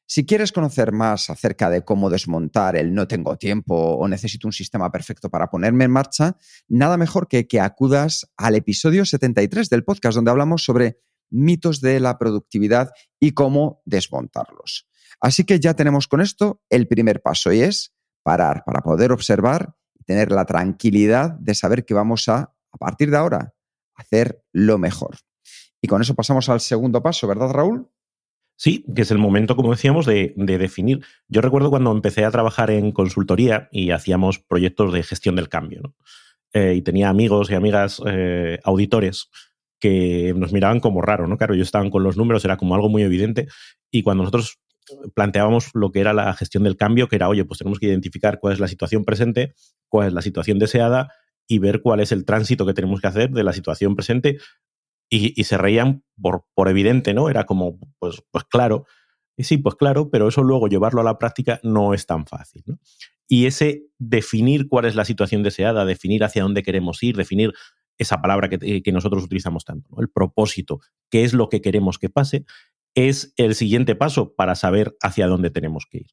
Si 0.06 0.26
quieres 0.26 0.50
conocer 0.50 0.90
más 0.90 1.30
acerca 1.30 1.70
de 1.70 1.84
cómo 1.84 2.10
desmontar 2.10 2.74
el 2.74 2.92
no 2.94 3.06
tengo 3.06 3.38
tiempo 3.38 3.76
o 3.76 4.08
necesito 4.08 4.48
un 4.48 4.52
sistema 4.52 4.90
perfecto 4.90 5.30
para 5.30 5.48
ponerme 5.48 5.84
en 5.84 5.92
marcha, 5.92 6.36
nada 6.68 6.96
mejor 6.96 7.28
que 7.28 7.46
que 7.46 7.60
acudas 7.60 8.28
al 8.36 8.56
episodio 8.56 9.04
73 9.04 9.70
del 9.70 9.84
podcast 9.84 10.16
donde 10.16 10.32
hablamos 10.32 10.64
sobre 10.64 10.98
mitos 11.30 11.80
de 11.80 12.00
la 12.00 12.18
productividad 12.18 12.90
y 13.18 13.32
cómo 13.32 13.82
desmontarlos. 13.84 14.88
Así 15.20 15.44
que 15.44 15.60
ya 15.60 15.74
tenemos 15.74 16.08
con 16.08 16.20
esto 16.20 16.62
el 16.70 16.88
primer 16.88 17.22
paso 17.22 17.52
y 17.52 17.60
es 17.60 17.92
parar 18.22 18.62
para 18.64 18.80
poder 18.80 19.12
observar 19.12 19.74
y 19.98 20.04
tener 20.04 20.30
la 20.32 20.44
tranquilidad 20.44 21.30
de 21.32 21.54
saber 21.54 21.84
que 21.84 21.94
vamos 21.94 22.28
a, 22.28 22.54
a 22.72 22.78
partir 22.78 23.10
de 23.10 23.16
ahora, 23.16 23.54
hacer 23.94 24.42
lo 24.52 24.78
mejor. 24.78 25.18
Y 25.82 25.88
con 25.88 26.02
eso 26.02 26.14
pasamos 26.14 26.48
al 26.48 26.60
segundo 26.60 27.02
paso, 27.02 27.26
¿verdad, 27.26 27.50
Raúl? 27.50 27.88
Sí, 28.56 28.84
que 28.94 29.02
es 29.02 29.10
el 29.10 29.18
momento, 29.18 29.56
como 29.56 29.70
decíamos, 29.70 30.04
de, 30.04 30.34
de, 30.36 30.58
definir. 30.58 31.02
Yo 31.28 31.40
recuerdo 31.40 31.70
cuando 31.70 31.92
empecé 31.92 32.26
a 32.26 32.30
trabajar 32.30 32.70
en 32.70 32.92
consultoría 32.92 33.70
y 33.72 33.90
hacíamos 33.90 34.38
proyectos 34.38 34.92
de 34.92 35.02
gestión 35.02 35.36
del 35.36 35.48
cambio, 35.48 35.94
eh, 36.52 36.74
y 36.74 36.82
tenía 36.82 37.08
amigos 37.08 37.50
y 37.50 37.54
amigas 37.54 38.02
eh, 38.06 38.58
auditores 38.64 39.30
que 39.80 40.34
nos 40.36 40.52
miraban 40.52 40.80
como 40.80 41.02
raro, 41.02 41.26
¿no? 41.26 41.36
Claro, 41.36 41.54
ellos 41.54 41.68
estaban 41.68 41.90
con 41.90 42.02
los 42.02 42.16
números, 42.16 42.44
era 42.44 42.56
como 42.56 42.74
algo 42.74 42.88
muy 42.88 43.02
evidente, 43.02 43.48
y 43.90 44.02
cuando 44.02 44.22
nosotros 44.22 44.60
planteábamos 45.14 45.70
lo 45.74 45.90
que 45.90 46.00
era 46.00 46.12
la 46.12 46.32
gestión 46.34 46.64
del 46.64 46.76
cambio, 46.76 47.08
que 47.08 47.16
era, 47.16 47.28
oye, 47.28 47.44
pues 47.44 47.58
tenemos 47.58 47.78
que 47.78 47.86
identificar 47.86 48.38
cuál 48.40 48.54
es 48.54 48.60
la 48.60 48.68
situación 48.68 49.04
presente, 49.04 49.54
cuál 49.88 50.08
es 50.08 50.12
la 50.12 50.22
situación 50.22 50.58
deseada 50.58 51.12
y 51.46 51.58
ver 51.58 51.82
cuál 51.82 52.00
es 52.00 52.12
el 52.12 52.24
tránsito 52.24 52.66
que 52.66 52.74
tenemos 52.74 53.00
que 53.00 53.06
hacer 53.06 53.30
de 53.30 53.44
la 53.44 53.52
situación 53.52 53.96
presente. 53.96 54.38
Y, 55.12 55.42
se 55.42 55.58
reían 55.58 56.04
por, 56.22 56.44
por, 56.54 56.68
evidente, 56.68 57.14
¿no? 57.14 57.28
Era 57.28 57.44
como, 57.44 57.80
pues, 57.98 58.22
pues 58.30 58.44
claro, 58.44 58.86
y 59.36 59.42
sí, 59.42 59.56
pues 59.56 59.74
claro, 59.74 60.08
pero 60.08 60.28
eso 60.28 60.44
luego 60.44 60.68
llevarlo 60.68 61.00
a 61.00 61.04
la 61.04 61.18
práctica 61.18 61.58
no 61.64 61.94
es 61.94 62.06
tan 62.06 62.26
fácil, 62.26 62.62
¿no? 62.66 62.78
Y 63.26 63.46
ese 63.46 63.86
definir 63.98 64.68
cuál 64.68 64.84
es 64.84 64.94
la 64.94 65.04
situación 65.04 65.42
deseada, 65.42 65.84
definir 65.84 66.22
hacia 66.22 66.42
dónde 66.42 66.62
queremos 66.62 67.02
ir, 67.02 67.16
definir 67.16 67.52
esa 68.00 68.20
palabra 68.20 68.48
que, 68.48 68.58
eh, 68.62 68.82
que 68.82 68.92
nosotros 68.92 69.22
utilizamos 69.22 69.64
tanto, 69.64 69.88
¿no? 69.90 70.00
el 70.00 70.08
propósito, 70.08 70.80
qué 71.10 71.22
es 71.24 71.34
lo 71.34 71.48
que 71.48 71.60
queremos 71.60 71.98
que 71.98 72.08
pase, 72.08 72.44
es 72.94 73.32
el 73.36 73.54
siguiente 73.54 73.94
paso 73.94 74.34
para 74.34 74.54
saber 74.54 74.96
hacia 75.02 75.26
dónde 75.26 75.50
tenemos 75.50 75.86
que 75.88 75.98
ir. 75.98 76.10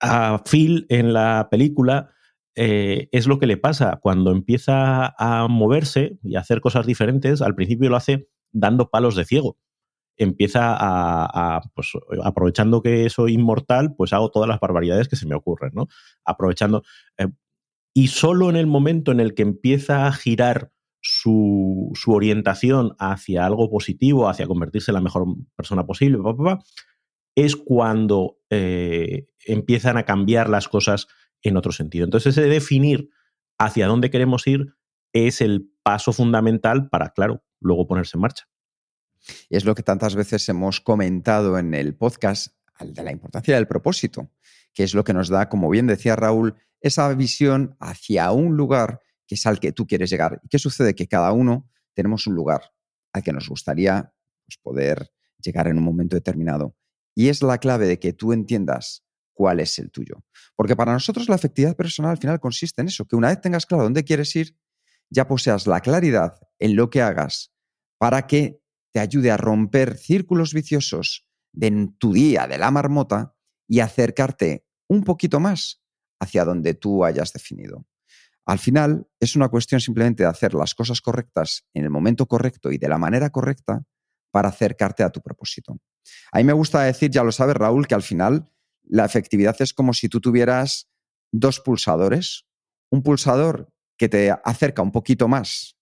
A 0.00 0.42
Phil 0.44 0.86
en 0.88 1.12
la 1.12 1.48
película 1.50 2.10
eh, 2.54 3.08
es 3.12 3.26
lo 3.26 3.38
que 3.38 3.46
le 3.46 3.56
pasa 3.56 4.00
cuando 4.02 4.32
empieza 4.32 5.14
a 5.16 5.46
moverse 5.48 6.18
y 6.22 6.36
a 6.36 6.40
hacer 6.40 6.60
cosas 6.60 6.86
diferentes, 6.86 7.40
al 7.40 7.54
principio 7.54 7.88
lo 7.88 7.96
hace 7.96 8.28
dando 8.52 8.90
palos 8.90 9.14
de 9.14 9.24
ciego. 9.24 9.56
Empieza 10.16 10.76
a, 10.76 11.60
pues, 11.74 11.92
aprovechando 12.24 12.82
que 12.82 13.08
soy 13.08 13.34
inmortal, 13.34 13.94
pues 13.94 14.12
hago 14.12 14.32
todas 14.32 14.48
las 14.48 14.58
barbaridades 14.58 15.06
que 15.06 15.14
se 15.14 15.28
me 15.28 15.36
ocurren. 15.36 15.70
Aprovechando. 16.24 16.82
Eh, 17.18 17.28
y 17.94 18.08
solo 18.08 18.50
en 18.50 18.56
el 18.56 18.66
momento 18.66 19.12
en 19.12 19.20
el 19.20 19.34
que 19.34 19.42
empieza 19.42 20.08
a 20.08 20.12
girar 20.12 20.72
su, 21.00 21.90
su, 21.94 22.12
orientación 22.12 22.94
hacia 22.98 23.46
algo 23.46 23.70
positivo, 23.70 24.28
hacia 24.28 24.46
convertirse 24.46 24.90
en 24.90 24.96
la 24.96 25.00
mejor 25.00 25.26
persona 25.56 25.86
posible, 25.86 26.18
es 27.34 27.56
cuando 27.56 28.38
eh, 28.50 29.28
empiezan 29.46 29.96
a 29.96 30.04
cambiar 30.04 30.48
las 30.48 30.68
cosas 30.68 31.06
en 31.42 31.56
otro 31.56 31.72
sentido. 31.72 32.04
Entonces, 32.04 32.36
ese 32.36 32.48
definir 32.48 33.10
hacia 33.58 33.86
dónde 33.86 34.10
queremos 34.10 34.46
ir 34.46 34.74
es 35.12 35.40
el 35.40 35.70
paso 35.82 36.12
fundamental 36.12 36.88
para, 36.88 37.10
claro, 37.10 37.44
luego 37.60 37.86
ponerse 37.86 38.16
en 38.16 38.22
marcha. 38.22 38.48
Y 39.48 39.56
es 39.56 39.64
lo 39.64 39.74
que 39.74 39.82
tantas 39.82 40.14
veces 40.14 40.48
hemos 40.48 40.80
comentado 40.80 41.58
en 41.58 41.74
el 41.74 41.94
podcast, 41.96 42.54
de 42.80 43.02
la 43.02 43.10
importancia 43.10 43.56
del 43.56 43.66
propósito, 43.66 44.30
que 44.72 44.84
es 44.84 44.94
lo 44.94 45.02
que 45.02 45.12
nos 45.12 45.28
da, 45.28 45.48
como 45.48 45.68
bien 45.68 45.86
decía 45.86 46.14
Raúl, 46.14 46.54
esa 46.80 47.12
visión 47.14 47.76
hacia 47.80 48.30
un 48.30 48.56
lugar 48.56 49.00
que 49.28 49.34
es 49.36 49.46
al 49.46 49.60
que 49.60 49.72
tú 49.72 49.86
quieres 49.86 50.10
llegar. 50.10 50.40
¿Y 50.42 50.48
qué 50.48 50.58
sucede? 50.58 50.94
Que 50.94 51.06
cada 51.06 51.30
uno 51.32 51.70
tenemos 51.94 52.26
un 52.26 52.34
lugar 52.34 52.62
al 53.12 53.22
que 53.22 53.32
nos 53.32 53.48
gustaría 53.48 54.12
pues, 54.46 54.58
poder 54.60 55.10
llegar 55.38 55.68
en 55.68 55.78
un 55.78 55.84
momento 55.84 56.16
determinado. 56.16 56.74
Y 57.14 57.28
es 57.28 57.42
la 57.42 57.58
clave 57.58 57.86
de 57.86 57.98
que 58.00 58.12
tú 58.12 58.32
entiendas 58.32 59.04
cuál 59.34 59.60
es 59.60 59.78
el 59.78 59.90
tuyo. 59.90 60.24
Porque 60.56 60.74
para 60.74 60.92
nosotros 60.92 61.28
la 61.28 61.36
efectividad 61.36 61.76
personal 61.76 62.12
al 62.12 62.18
final 62.18 62.40
consiste 62.40 62.80
en 62.80 62.88
eso, 62.88 63.04
que 63.04 63.16
una 63.16 63.28
vez 63.28 63.40
tengas 63.40 63.66
claro 63.66 63.84
dónde 63.84 64.02
quieres 64.02 64.34
ir, 64.34 64.56
ya 65.10 65.28
poseas 65.28 65.66
la 65.66 65.80
claridad 65.80 66.40
en 66.58 66.74
lo 66.74 66.90
que 66.90 67.02
hagas 67.02 67.52
para 67.98 68.26
que 68.26 68.60
te 68.92 69.00
ayude 69.00 69.30
a 69.30 69.36
romper 69.36 69.96
círculos 69.96 70.54
viciosos 70.54 71.28
de 71.52 71.90
tu 71.98 72.12
día 72.12 72.46
de 72.46 72.58
la 72.58 72.70
marmota 72.70 73.34
y 73.66 73.80
acercarte 73.80 74.64
un 74.88 75.04
poquito 75.04 75.38
más 75.38 75.82
hacia 76.20 76.44
donde 76.44 76.74
tú 76.74 77.04
hayas 77.04 77.32
definido. 77.32 77.86
Al 78.48 78.58
final 78.58 79.06
es 79.20 79.36
una 79.36 79.50
cuestión 79.50 79.78
simplemente 79.78 80.22
de 80.22 80.28
hacer 80.30 80.54
las 80.54 80.74
cosas 80.74 81.02
correctas 81.02 81.66
en 81.74 81.84
el 81.84 81.90
momento 81.90 82.24
correcto 82.24 82.72
y 82.72 82.78
de 82.78 82.88
la 82.88 82.96
manera 82.96 83.28
correcta 83.28 83.84
para 84.30 84.48
acercarte 84.48 85.02
a 85.02 85.10
tu 85.10 85.20
propósito. 85.20 85.76
A 86.32 86.38
mí 86.38 86.44
me 86.44 86.54
gusta 86.54 86.80
decir, 86.80 87.10
ya 87.10 87.22
lo 87.22 87.30
sabes 87.30 87.56
Raúl, 87.56 87.86
que 87.86 87.94
al 87.94 88.02
final 88.02 88.50
la 88.84 89.04
efectividad 89.04 89.54
es 89.60 89.74
como 89.74 89.92
si 89.92 90.08
tú 90.08 90.22
tuvieras 90.22 90.88
dos 91.30 91.60
pulsadores. 91.60 92.46
Un 92.90 93.02
pulsador 93.02 93.70
que 93.98 94.08
te 94.08 94.30
acerca 94.42 94.80
un 94.80 94.92
poquito 94.92 95.28
más 95.28 95.76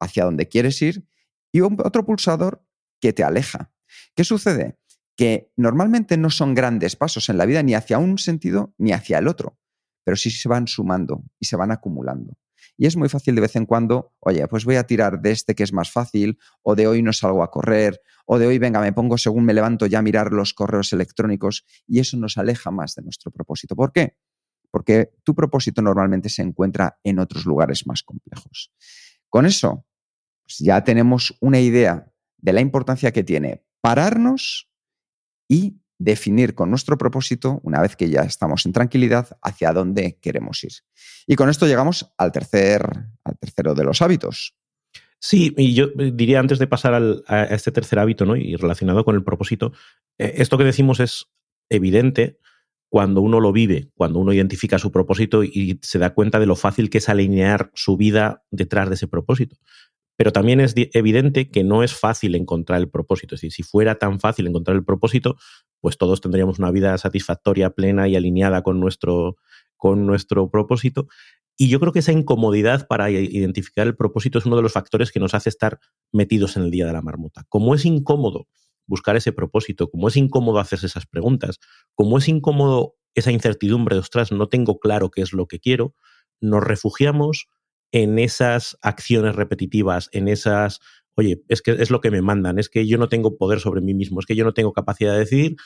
hacia 0.00 0.24
donde 0.24 0.48
quieres 0.48 0.82
ir 0.82 1.06
y 1.52 1.60
otro 1.60 2.04
pulsador 2.04 2.66
que 3.00 3.12
te 3.12 3.22
aleja. 3.22 3.72
¿Qué 4.16 4.24
sucede? 4.24 4.80
Que 5.16 5.52
normalmente 5.56 6.16
no 6.16 6.30
son 6.30 6.54
grandes 6.54 6.96
pasos 6.96 7.28
en 7.28 7.38
la 7.38 7.46
vida 7.46 7.62
ni 7.62 7.74
hacia 7.74 7.98
un 7.98 8.18
sentido 8.18 8.74
ni 8.78 8.90
hacia 8.90 9.18
el 9.18 9.28
otro, 9.28 9.60
pero 10.04 10.16
sí 10.16 10.30
se 10.30 10.48
van 10.48 10.66
sumando 10.66 11.22
y 11.38 11.46
se 11.46 11.56
van 11.56 11.70
acumulando. 11.70 12.36
Y 12.76 12.86
es 12.86 12.96
muy 12.96 13.08
fácil 13.08 13.34
de 13.34 13.42
vez 13.42 13.56
en 13.56 13.66
cuando, 13.66 14.14
oye, 14.20 14.46
pues 14.48 14.64
voy 14.64 14.76
a 14.76 14.84
tirar 14.84 15.20
de 15.20 15.32
este 15.32 15.54
que 15.54 15.62
es 15.62 15.72
más 15.72 15.90
fácil, 15.90 16.38
o 16.62 16.74
de 16.74 16.86
hoy 16.86 17.02
no 17.02 17.12
salgo 17.12 17.42
a 17.42 17.50
correr, 17.50 18.00
o 18.26 18.38
de 18.38 18.46
hoy, 18.46 18.58
venga, 18.58 18.80
me 18.80 18.92
pongo 18.92 19.18
según 19.18 19.44
me 19.44 19.54
levanto 19.54 19.86
ya 19.86 19.98
a 19.98 20.02
mirar 20.02 20.32
los 20.32 20.54
correos 20.54 20.92
electrónicos, 20.92 21.64
y 21.86 22.00
eso 22.00 22.16
nos 22.16 22.38
aleja 22.38 22.70
más 22.70 22.94
de 22.94 23.02
nuestro 23.02 23.30
propósito. 23.30 23.76
¿Por 23.76 23.92
qué? 23.92 24.16
Porque 24.70 25.12
tu 25.24 25.34
propósito 25.34 25.82
normalmente 25.82 26.28
se 26.28 26.42
encuentra 26.42 26.98
en 27.02 27.18
otros 27.18 27.44
lugares 27.44 27.86
más 27.86 28.02
complejos. 28.02 28.72
Con 29.28 29.46
eso, 29.46 29.86
pues 30.42 30.58
ya 30.58 30.82
tenemos 30.82 31.36
una 31.40 31.60
idea 31.60 32.10
de 32.38 32.52
la 32.52 32.60
importancia 32.60 33.12
que 33.12 33.24
tiene 33.24 33.64
pararnos 33.80 34.70
y 35.48 35.80
definir 36.00 36.54
con 36.54 36.70
nuestro 36.70 36.96
propósito, 36.96 37.60
una 37.62 37.80
vez 37.80 37.94
que 37.94 38.08
ya 38.08 38.22
estamos 38.22 38.64
en 38.64 38.72
tranquilidad, 38.72 39.36
hacia 39.42 39.72
dónde 39.72 40.18
queremos 40.20 40.64
ir. 40.64 40.72
Y 41.26 41.36
con 41.36 41.50
esto 41.50 41.66
llegamos 41.66 42.10
al, 42.16 42.32
tercer, 42.32 42.82
al 43.22 43.38
tercero 43.38 43.74
de 43.74 43.84
los 43.84 44.00
hábitos. 44.00 44.56
Sí, 45.18 45.54
y 45.58 45.74
yo 45.74 45.88
diría 45.88 46.40
antes 46.40 46.58
de 46.58 46.66
pasar 46.66 47.22
a 47.26 47.44
este 47.44 47.70
tercer 47.70 47.98
hábito, 47.98 48.24
¿no? 48.24 48.34
Y 48.34 48.56
relacionado 48.56 49.04
con 49.04 49.14
el 49.14 49.22
propósito, 49.22 49.72
eh, 50.16 50.32
esto 50.38 50.56
que 50.56 50.64
decimos 50.64 51.00
es 51.00 51.26
evidente 51.68 52.38
cuando 52.88 53.20
uno 53.20 53.38
lo 53.38 53.52
vive, 53.52 53.90
cuando 53.94 54.18
uno 54.18 54.32
identifica 54.32 54.78
su 54.78 54.90
propósito 54.90 55.44
y 55.44 55.78
se 55.82 55.98
da 55.98 56.14
cuenta 56.14 56.40
de 56.40 56.46
lo 56.46 56.56
fácil 56.56 56.88
que 56.88 56.98
es 56.98 57.10
alinear 57.10 57.70
su 57.74 57.98
vida 57.98 58.42
detrás 58.50 58.88
de 58.88 58.94
ese 58.94 59.06
propósito. 59.06 59.56
Pero 60.20 60.32
también 60.32 60.60
es 60.60 60.74
evidente 60.76 61.50
que 61.50 61.64
no 61.64 61.82
es 61.82 61.94
fácil 61.94 62.34
encontrar 62.34 62.78
el 62.78 62.90
propósito. 62.90 63.36
Es 63.36 63.40
decir, 63.40 63.52
si 63.52 63.62
fuera 63.62 63.94
tan 63.94 64.20
fácil 64.20 64.46
encontrar 64.46 64.76
el 64.76 64.84
propósito, 64.84 65.38
pues 65.80 65.96
todos 65.96 66.20
tendríamos 66.20 66.58
una 66.58 66.70
vida 66.70 66.98
satisfactoria, 66.98 67.70
plena 67.70 68.06
y 68.06 68.16
alineada 68.16 68.62
con 68.62 68.80
nuestro, 68.80 69.38
con 69.78 70.04
nuestro 70.04 70.50
propósito. 70.50 71.08
Y 71.56 71.70
yo 71.70 71.80
creo 71.80 71.94
que 71.94 72.00
esa 72.00 72.12
incomodidad 72.12 72.86
para 72.86 73.10
identificar 73.10 73.86
el 73.86 73.96
propósito 73.96 74.38
es 74.38 74.44
uno 74.44 74.56
de 74.56 74.62
los 74.62 74.74
factores 74.74 75.10
que 75.10 75.20
nos 75.20 75.32
hace 75.32 75.48
estar 75.48 75.78
metidos 76.12 76.58
en 76.58 76.64
el 76.64 76.70
día 76.70 76.84
de 76.84 76.92
la 76.92 77.00
marmota. 77.00 77.46
Como 77.48 77.74
es 77.74 77.86
incómodo 77.86 78.46
buscar 78.86 79.16
ese 79.16 79.32
propósito, 79.32 79.88
como 79.88 80.08
es 80.08 80.18
incómodo 80.18 80.58
hacerse 80.58 80.84
esas 80.84 81.06
preguntas, 81.06 81.60
como 81.94 82.18
es 82.18 82.28
incómodo 82.28 82.94
esa 83.14 83.32
incertidumbre 83.32 83.96
de, 83.96 84.00
ostras, 84.00 84.32
no 84.32 84.50
tengo 84.50 84.80
claro 84.80 85.10
qué 85.10 85.22
es 85.22 85.32
lo 85.32 85.46
que 85.46 85.60
quiero, 85.60 85.94
nos 86.42 86.62
refugiamos 86.62 87.48
en 87.92 88.18
esas 88.18 88.78
acciones 88.82 89.34
repetitivas, 89.34 90.08
en 90.12 90.28
esas, 90.28 90.80
oye, 91.16 91.42
es 91.48 91.62
que 91.62 91.72
es 91.72 91.90
lo 91.90 92.00
que 92.00 92.10
me 92.10 92.22
mandan, 92.22 92.58
es 92.58 92.68
que 92.68 92.86
yo 92.86 92.98
no 92.98 93.08
tengo 93.08 93.36
poder 93.36 93.60
sobre 93.60 93.80
mí 93.80 93.94
mismo, 93.94 94.20
es 94.20 94.26
que 94.26 94.36
yo 94.36 94.44
no 94.44 94.54
tengo 94.54 94.72
capacidad 94.72 95.12
de 95.12 95.20
decidir 95.20 95.56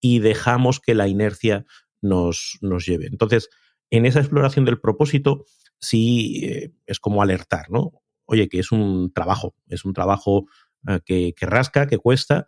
y 0.00 0.18
dejamos 0.18 0.80
que 0.80 0.94
la 0.94 1.08
inercia 1.08 1.64
nos, 2.02 2.58
nos 2.60 2.84
lleve. 2.84 3.06
Entonces, 3.06 3.48
en 3.90 4.06
esa 4.06 4.20
exploración 4.20 4.64
del 4.64 4.80
propósito, 4.80 5.44
sí 5.78 6.44
eh, 6.44 6.72
es 6.86 6.98
como 6.98 7.22
alertar, 7.22 7.70
¿no? 7.70 7.92
Oye, 8.26 8.48
que 8.48 8.58
es 8.58 8.72
un 8.72 9.12
trabajo, 9.12 9.54
es 9.66 9.84
un 9.84 9.92
trabajo 9.92 10.46
eh, 10.88 11.00
que, 11.04 11.34
que 11.34 11.46
rasca, 11.46 11.86
que 11.86 11.98
cuesta, 11.98 12.46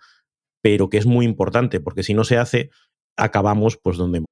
pero 0.62 0.88
que 0.88 0.98
es 0.98 1.06
muy 1.06 1.26
importante, 1.26 1.80
porque 1.80 2.02
si 2.02 2.14
no 2.14 2.24
se 2.24 2.38
hace, 2.38 2.70
acabamos 3.16 3.78
pues 3.82 3.96
donde 3.96 4.24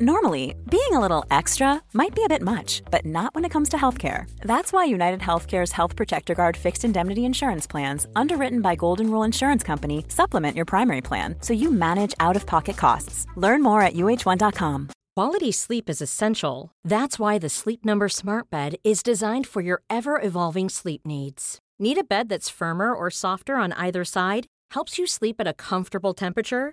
Normally, 0.00 0.54
being 0.70 0.92
a 0.92 1.00
little 1.00 1.24
extra 1.30 1.82
might 1.94 2.14
be 2.14 2.22
a 2.22 2.28
bit 2.28 2.42
much, 2.42 2.82
but 2.90 3.06
not 3.06 3.34
when 3.34 3.46
it 3.46 3.50
comes 3.50 3.70
to 3.70 3.78
healthcare. 3.78 4.30
That's 4.42 4.70
why 4.70 4.84
United 4.84 5.20
Healthcare's 5.20 5.72
Health 5.72 5.96
Protector 5.96 6.34
Guard 6.34 6.54
fixed 6.54 6.84
indemnity 6.84 7.24
insurance 7.24 7.66
plans, 7.66 8.06
underwritten 8.14 8.60
by 8.60 8.74
Golden 8.74 9.10
Rule 9.10 9.22
Insurance 9.22 9.62
Company, 9.62 10.04
supplement 10.08 10.54
your 10.54 10.66
primary 10.66 11.00
plan 11.00 11.36
so 11.40 11.54
you 11.54 11.70
manage 11.70 12.12
out 12.20 12.36
of 12.36 12.44
pocket 12.44 12.76
costs. 12.76 13.26
Learn 13.36 13.62
more 13.62 13.80
at 13.80 13.94
uh1.com. 13.94 14.90
Quality 15.16 15.50
sleep 15.50 15.88
is 15.88 16.02
essential. 16.02 16.72
That's 16.84 17.18
why 17.18 17.38
the 17.38 17.48
Sleep 17.48 17.82
Number 17.82 18.10
Smart 18.10 18.50
Bed 18.50 18.76
is 18.84 19.02
designed 19.02 19.46
for 19.46 19.62
your 19.62 19.80
ever 19.88 20.20
evolving 20.20 20.68
sleep 20.68 21.06
needs. 21.06 21.58
Need 21.78 21.96
a 21.96 22.04
bed 22.04 22.28
that's 22.28 22.50
firmer 22.50 22.92
or 22.92 23.10
softer 23.10 23.54
on 23.54 23.72
either 23.72 24.04
side? 24.04 24.44
Helps 24.72 24.98
you 24.98 25.06
sleep 25.06 25.36
at 25.40 25.46
a 25.46 25.54
comfortable 25.54 26.12
temperature? 26.12 26.72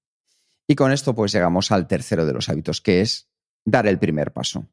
Y 0.71 0.75
con 0.75 0.93
esto 0.93 1.13
pues 1.13 1.33
llegamos 1.33 1.69
al 1.73 1.85
tercero 1.85 2.25
de 2.25 2.31
los 2.31 2.47
hábitos, 2.47 2.79
que 2.79 3.01
es 3.01 3.29
dar 3.65 3.87
el 3.87 3.99
primer 3.99 4.31
paso. 4.31 4.69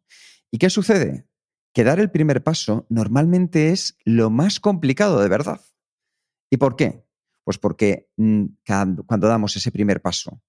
¿Y 0.48 0.58
qué 0.58 0.70
sucede? 0.70 1.26
Que 1.72 1.82
dar 1.82 1.98
el 1.98 2.08
primer 2.08 2.44
paso 2.44 2.86
normalmente 2.88 3.70
es 3.70 3.98
lo 4.04 4.30
más 4.30 4.60
complicado 4.60 5.20
de 5.20 5.28
verdad. 5.28 5.60
¿Y 6.50 6.58
por 6.58 6.76
qué? 6.76 7.04
Pues 7.42 7.58
porque 7.58 8.12
mm, 8.16 8.44
cuando 8.64 9.26
damos 9.26 9.56
ese 9.56 9.72
primer 9.72 10.00
paso, 10.00 10.40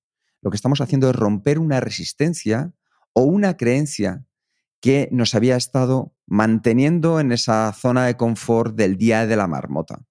lo 0.43 0.51
que 0.51 0.55
estamos 0.55 0.81
haciendo 0.81 1.09
es 1.09 1.15
romper 1.15 1.57
una 1.57 1.79
resistencia 1.79 2.71
o 3.13 3.23
una 3.23 3.57
creencia 3.57 4.27
que 4.79 5.09
nos 5.11 5.33
había 5.33 5.55
estado 5.55 6.15
manteniendo 6.27 7.19
en 7.19 7.31
esa 7.31 7.73
zona 7.73 8.05
de 8.05 8.17
confort 8.17 8.75
del 8.75 8.97
día 8.97 9.25
de 9.25 9.35
la 9.35 9.47
marmota. 9.47 10.05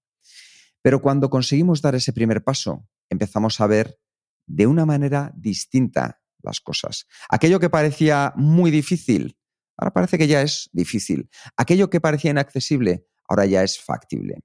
Pero 0.83 1.01
cuando 1.01 1.31
conseguimos 1.31 1.81
dar 1.81 1.95
ese 1.95 2.13
primer 2.13 2.43
paso, 2.43 2.89
empezamos 3.09 3.61
a 3.61 3.69
ver 3.69 4.01
de 4.49 4.67
una 4.67 4.85
manera 4.85 5.33
distinta 5.37 6.21
las 6.43 6.61
cosas. 6.61 7.07
Aquello 7.29 7.61
que 7.61 7.71
parecía 7.71 8.33
muy 8.37 8.71
difícil, 8.71 9.39
ahora 9.77 9.93
parece 9.93 10.19
que 10.19 10.27
ya 10.27 10.43
es 10.43 10.71
difícil. 10.73 11.31
Aquello 11.57 11.91
que 11.91 12.01
parecía 12.01 12.31
inaccesible, 12.31 13.07
ahora 13.29 13.47
ya 13.47 13.63
es 13.63 13.79
factible. 13.79 14.41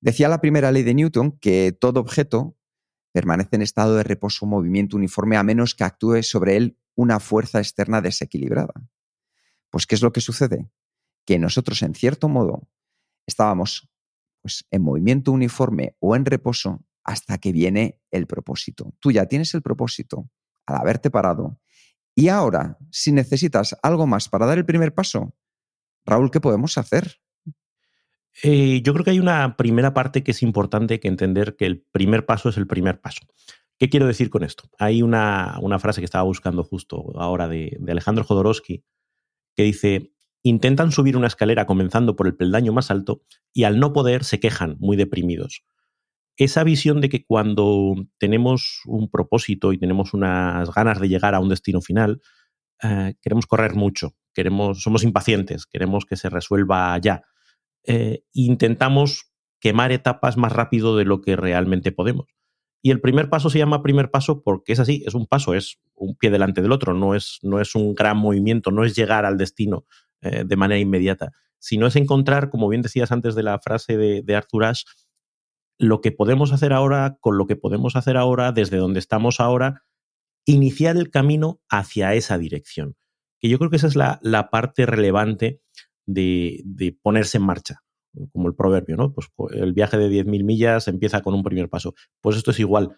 Decía 0.00 0.28
la 0.28 0.40
primera 0.40 0.72
ley 0.72 0.82
de 0.82 0.94
Newton 0.94 1.38
que 1.38 1.72
todo 1.72 2.00
objeto 2.00 2.56
permanece 3.12 3.56
en 3.56 3.62
estado 3.62 3.96
de 3.96 4.02
reposo 4.02 4.44
o 4.44 4.48
movimiento 4.48 4.96
uniforme 4.96 5.36
a 5.36 5.42
menos 5.42 5.74
que 5.74 5.84
actúe 5.84 6.22
sobre 6.22 6.56
él 6.56 6.78
una 6.94 7.20
fuerza 7.20 7.58
externa 7.58 8.00
desequilibrada. 8.00 8.74
Pues, 9.70 9.86
¿qué 9.86 9.94
es 9.94 10.02
lo 10.02 10.12
que 10.12 10.20
sucede? 10.20 10.68
Que 11.24 11.38
nosotros, 11.38 11.82
en 11.82 11.94
cierto 11.94 12.28
modo, 12.28 12.68
estábamos 13.26 13.88
pues, 14.42 14.64
en 14.70 14.82
movimiento 14.82 15.30
uniforme 15.30 15.96
o 16.00 16.16
en 16.16 16.24
reposo 16.24 16.84
hasta 17.04 17.38
que 17.38 17.52
viene 17.52 18.00
el 18.10 18.26
propósito. 18.26 18.94
Tú 19.00 19.10
ya 19.10 19.26
tienes 19.26 19.54
el 19.54 19.62
propósito 19.62 20.30
al 20.66 20.76
haberte 20.76 21.10
parado. 21.10 21.58
Y 22.14 22.28
ahora, 22.28 22.78
si 22.90 23.12
necesitas 23.12 23.76
algo 23.82 24.06
más 24.06 24.28
para 24.28 24.46
dar 24.46 24.58
el 24.58 24.66
primer 24.66 24.94
paso, 24.94 25.34
Raúl, 26.04 26.30
¿qué 26.30 26.40
podemos 26.40 26.76
hacer? 26.78 27.20
Eh, 28.42 28.82
yo 28.82 28.92
creo 28.92 29.04
que 29.04 29.10
hay 29.10 29.20
una 29.20 29.56
primera 29.56 29.94
parte 29.94 30.22
que 30.22 30.30
es 30.32 30.42
importante 30.42 31.00
que 31.00 31.08
entender 31.08 31.56
que 31.56 31.66
el 31.66 31.82
primer 31.92 32.26
paso 32.26 32.48
es 32.48 32.56
el 32.56 32.66
primer 32.66 33.00
paso. 33.00 33.26
¿Qué 33.78 33.88
quiero 33.88 34.06
decir 34.06 34.30
con 34.30 34.44
esto? 34.44 34.70
Hay 34.78 35.02
una, 35.02 35.58
frase 35.80 36.00
que 36.00 36.04
estaba 36.04 36.24
buscando 36.24 36.62
justo 36.64 37.12
ahora 37.16 37.48
de, 37.48 37.76
de 37.80 37.92
Alejandro 37.92 38.24
Jodorowsky 38.24 38.84
que 39.56 39.62
dice, 39.64 40.12
intentan 40.42 40.92
subir 40.92 41.16
una 41.16 41.26
escalera 41.26 41.66
comenzando 41.66 42.16
por 42.16 42.26
el 42.26 42.36
peldaño 42.36 42.72
más 42.72 42.90
alto 42.90 43.22
y 43.52 43.64
al 43.64 43.78
no 43.78 43.92
poder 43.92 44.24
se 44.24 44.40
quejan 44.40 44.76
muy 44.78 44.96
deprimidos. 44.96 45.64
Esa 46.36 46.64
visión 46.64 47.00
de 47.00 47.08
que 47.08 47.24
cuando 47.24 47.94
tenemos 48.18 48.80
un 48.86 49.10
propósito 49.10 49.72
y 49.72 49.78
tenemos 49.78 50.14
unas 50.14 50.72
ganas 50.72 51.00
de 51.00 51.08
llegar 51.08 51.34
a 51.34 51.40
un 51.40 51.48
destino 51.48 51.80
final, 51.80 52.20
eh, 52.82 53.14
queremos 53.20 53.46
correr 53.46 53.74
mucho, 53.74 54.14
queremos, 54.32 54.82
somos 54.82 55.04
impacientes, 55.04 55.66
queremos 55.66 56.04
que 56.04 56.16
se 56.16 56.30
resuelva 56.30 56.98
ya. 56.98 57.22
Eh, 57.84 58.24
intentamos 58.32 59.32
quemar 59.60 59.92
etapas 59.92 60.36
más 60.36 60.52
rápido 60.52 60.96
de 60.96 61.04
lo 61.04 61.20
que 61.20 61.36
realmente 61.36 61.92
podemos. 61.92 62.26
Y 62.84 62.90
el 62.90 63.00
primer 63.00 63.30
paso 63.30 63.48
se 63.48 63.58
llama 63.58 63.82
primer 63.82 64.10
paso 64.10 64.42
porque 64.42 64.72
es 64.72 64.80
así, 64.80 65.04
es 65.06 65.14
un 65.14 65.26
paso, 65.26 65.54
es 65.54 65.78
un 65.94 66.16
pie 66.16 66.30
delante 66.30 66.62
del 66.62 66.72
otro, 66.72 66.94
no 66.94 67.14
es, 67.14 67.38
no 67.42 67.60
es 67.60 67.76
un 67.76 67.94
gran 67.94 68.16
movimiento, 68.16 68.72
no 68.72 68.84
es 68.84 68.96
llegar 68.96 69.24
al 69.24 69.38
destino 69.38 69.86
eh, 70.20 70.42
de 70.44 70.56
manera 70.56 70.80
inmediata, 70.80 71.30
sino 71.60 71.86
es 71.86 71.94
encontrar, 71.94 72.50
como 72.50 72.68
bien 72.68 72.82
decías 72.82 73.12
antes 73.12 73.36
de 73.36 73.44
la 73.44 73.60
frase 73.60 73.96
de, 73.96 74.34
Arthur 74.34 74.64
Ashe, 74.64 74.84
lo 75.82 76.00
que 76.00 76.12
podemos 76.12 76.52
hacer 76.52 76.72
ahora 76.72 77.18
con 77.20 77.36
lo 77.36 77.48
que 77.48 77.56
podemos 77.56 77.96
hacer 77.96 78.16
ahora, 78.16 78.52
desde 78.52 78.76
donde 78.76 79.00
estamos 79.00 79.40
ahora, 79.40 79.82
iniciar 80.46 80.96
el 80.96 81.10
camino 81.10 81.60
hacia 81.68 82.14
esa 82.14 82.38
dirección. 82.38 82.94
Que 83.40 83.48
yo 83.48 83.58
creo 83.58 83.68
que 83.68 83.76
esa 83.76 83.88
es 83.88 83.96
la, 83.96 84.48
parte 84.52 84.86
relevante 84.86 85.60
de, 86.06 86.62
de, 86.64 86.96
ponerse 87.02 87.38
en 87.38 87.42
marcha, 87.42 87.80
como 88.30 88.46
el 88.46 88.54
proverbio, 88.54 88.96
¿no? 88.96 89.12
Pues 89.12 89.26
el 89.50 89.72
viaje 89.72 89.98
de 89.98 90.08
10.000 90.08 90.44
millas 90.44 90.86
empieza 90.86 91.20
con 91.20 91.34
un 91.34 91.42
primer 91.42 91.68
paso. 91.68 91.94
Pues 92.20 92.36
esto 92.36 92.52
es 92.52 92.60
igual. 92.60 92.94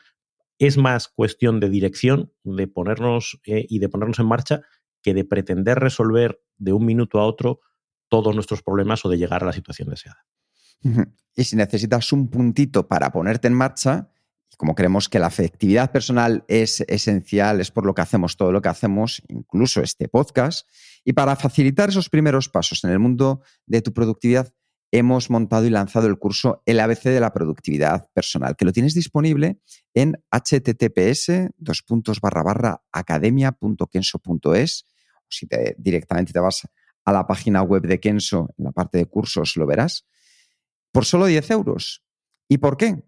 Es 0.58 0.76
más 0.76 1.08
cuestión 1.08 1.60
de 1.60 1.70
dirección, 1.70 2.34
de 2.42 2.66
ponernos 2.68 3.40
eh, 3.46 3.64
y 3.66 3.78
de 3.78 3.88
ponernos 3.88 4.18
en 4.18 4.26
marcha, 4.26 4.60
que 5.02 5.14
de 5.14 5.24
pretender 5.24 5.78
resolver 5.78 6.38
de 6.58 6.74
un 6.74 6.84
minuto 6.84 7.18
a 7.18 7.24
otro 7.24 7.60
todos 8.10 8.34
nuestros 8.34 8.62
problemas 8.62 9.06
o 9.06 9.08
de 9.08 9.16
llegar 9.16 9.42
a 9.42 9.46
la 9.46 9.52
situación 9.54 9.88
deseada. 9.88 10.26
Y 11.36 11.44
si 11.44 11.56
necesitas 11.56 12.12
un 12.12 12.28
puntito 12.28 12.86
para 12.86 13.10
ponerte 13.10 13.48
en 13.48 13.54
marcha, 13.54 14.10
como 14.56 14.74
creemos 14.74 15.08
que 15.08 15.18
la 15.18 15.26
afectividad 15.26 15.90
personal 15.90 16.44
es 16.48 16.82
esencial, 16.86 17.60
es 17.60 17.70
por 17.70 17.86
lo 17.86 17.94
que 17.94 18.02
hacemos 18.02 18.36
todo 18.36 18.52
lo 18.52 18.62
que 18.62 18.68
hacemos, 18.68 19.22
incluso 19.28 19.82
este 19.82 20.08
podcast, 20.08 20.68
y 21.04 21.12
para 21.12 21.36
facilitar 21.36 21.88
esos 21.88 22.08
primeros 22.08 22.48
pasos 22.48 22.84
en 22.84 22.90
el 22.90 22.98
mundo 22.98 23.42
de 23.66 23.82
tu 23.82 23.92
productividad, 23.92 24.52
hemos 24.90 25.28
montado 25.28 25.66
y 25.66 25.70
lanzado 25.70 26.06
el 26.06 26.18
curso 26.18 26.62
El 26.66 26.78
ABC 26.78 27.04
de 27.04 27.18
la 27.18 27.32
productividad 27.32 28.08
personal, 28.12 28.54
que 28.56 28.64
lo 28.64 28.72
tienes 28.72 28.94
disponible 28.94 29.58
en 29.92 30.22
https 30.30 31.30
academia.kenso.es. 32.92 34.84
O 35.16 35.26
si 35.30 35.46
te, 35.46 35.74
directamente 35.78 36.32
te 36.32 36.38
vas 36.38 36.68
a 37.04 37.12
la 37.12 37.26
página 37.26 37.62
web 37.62 37.82
de 37.82 37.98
Kenso, 37.98 38.54
en 38.56 38.66
la 38.66 38.72
parte 38.72 38.98
de 38.98 39.06
cursos, 39.06 39.56
lo 39.56 39.66
verás, 39.66 40.06
por 40.94 41.04
solo 41.04 41.26
10 41.26 41.50
euros. 41.50 42.04
¿Y 42.48 42.58
por 42.58 42.78
qué? 42.78 43.02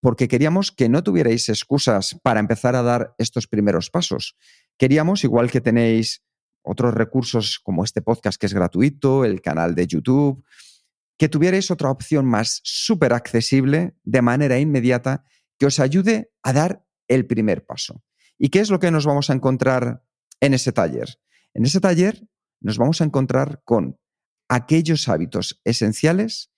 porque 0.00 0.28
queríamos 0.28 0.72
que 0.72 0.88
no 0.88 1.02
tuvierais 1.02 1.48
excusas 1.48 2.18
para 2.22 2.40
empezar 2.40 2.74
a 2.74 2.82
dar 2.82 3.14
estos 3.18 3.46
primeros 3.46 3.90
pasos. 3.90 4.36
Queríamos, 4.78 5.24
igual 5.24 5.50
que 5.50 5.60
tenéis 5.60 6.22
otros 6.62 6.94
recursos 6.94 7.58
como 7.62 7.84
este 7.84 8.02
podcast 8.02 8.40
que 8.40 8.46
es 8.46 8.54
gratuito, 8.54 9.24
el 9.24 9.40
canal 9.40 9.74
de 9.74 9.86
YouTube, 9.86 10.44
que 11.18 11.28
tuvierais 11.28 11.70
otra 11.70 11.90
opción 11.90 12.24
más 12.26 12.60
súper 12.64 13.12
accesible 13.12 13.94
de 14.04 14.22
manera 14.22 14.58
inmediata 14.58 15.24
que 15.58 15.66
os 15.66 15.78
ayude 15.80 16.32
a 16.42 16.54
dar 16.54 16.84
el 17.08 17.26
primer 17.26 17.66
paso. 17.66 18.02
¿Y 18.38 18.48
qué 18.48 18.60
es 18.60 18.70
lo 18.70 18.78
que 18.78 18.90
nos 18.90 19.04
vamos 19.04 19.28
a 19.28 19.34
encontrar 19.34 20.02
en 20.40 20.54
ese 20.54 20.72
taller? 20.72 21.18
En 21.52 21.66
ese 21.66 21.80
taller 21.80 22.26
nos 22.62 22.78
vamos 22.78 23.02
a 23.02 23.04
encontrar 23.04 23.60
con 23.64 23.98
aquellos 24.48 25.08
hábitos 25.08 25.60
esenciales 25.64 26.50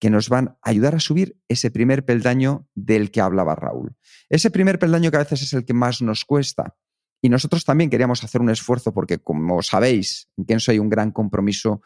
que 0.00 0.10
nos 0.10 0.28
van 0.28 0.48
a 0.48 0.70
ayudar 0.70 0.94
a 0.94 1.00
subir 1.00 1.38
ese 1.46 1.70
primer 1.70 2.04
peldaño 2.04 2.66
del 2.74 3.10
que 3.10 3.20
hablaba 3.20 3.54
Raúl. 3.54 3.94
Ese 4.28 4.50
primer 4.50 4.78
peldaño 4.78 5.10
que 5.10 5.18
a 5.18 5.20
veces 5.20 5.42
es 5.42 5.52
el 5.52 5.64
que 5.64 5.74
más 5.74 6.00
nos 6.00 6.24
cuesta. 6.24 6.74
Y 7.22 7.28
nosotros 7.28 7.64
también 7.66 7.90
queríamos 7.90 8.24
hacer 8.24 8.40
un 8.40 8.48
esfuerzo 8.48 8.94
porque, 8.94 9.18
como 9.18 9.62
sabéis, 9.62 10.28
en 10.38 10.46
Kenso 10.46 10.72
hay 10.72 10.78
un 10.78 10.88
gran 10.88 11.12
compromiso 11.12 11.82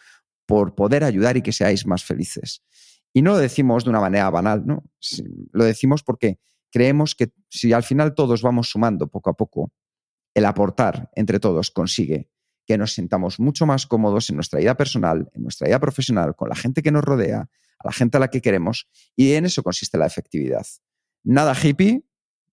por 0.47 0.77
poder 0.77 1.03
ayudar 1.03 1.37
y 1.37 1.43
que 1.43 1.53
seáis 1.53 1.87
más 1.87 2.05
felices. 2.05 2.63
Y 3.13 3.23
no 3.23 3.33
lo 3.33 3.39
decimos 3.39 3.85
de 3.85 3.91
una 3.91 4.01
manera 4.01 4.31
banal, 4.31 4.65
¿no? 4.65 4.85
Lo 5.53 5.65
decimos 5.65 6.05
porque 6.05 6.39
creemos 6.71 7.17
que 7.17 7.33
si 7.49 7.73
al 7.73 7.83
final 7.83 8.15
todos 8.15 8.43
vamos 8.43 8.71
sumando 8.71 9.09
poco 9.09 9.31
a 9.31 9.35
poco, 9.35 9.73
el 10.35 10.45
aportar 10.45 11.11
entre 11.15 11.41
todos 11.41 11.71
consigue 11.71 12.31
que 12.67 12.79
nos 12.79 12.95
sintamos 12.95 13.39
mucho 13.41 13.67
más 13.67 13.87
cómodos 13.87 14.31
en 14.31 14.37
nuestra 14.37 14.59
vida 14.59 14.77
personal, 14.77 15.31
en 15.35 15.43
nuestra 15.43 15.67
vida 15.69 15.79
profesional, 15.79 16.35
con 16.35 16.49
la 16.49 16.55
gente 16.55 16.83
que 16.83 16.91
nos 16.91 17.05
rodea, 17.05 17.49
a 17.79 17.89
la 17.89 17.93
gente 17.93 18.17
a 18.17 18.21
la 18.21 18.29
que 18.29 18.41
queremos, 18.41 18.89
y 19.17 19.33
en 19.33 19.47
eso 19.47 19.63
consiste 19.63 19.99
la 19.99 20.07
efectividad. 20.07 20.67
Nada 21.23 21.55
hippie, 21.61 22.05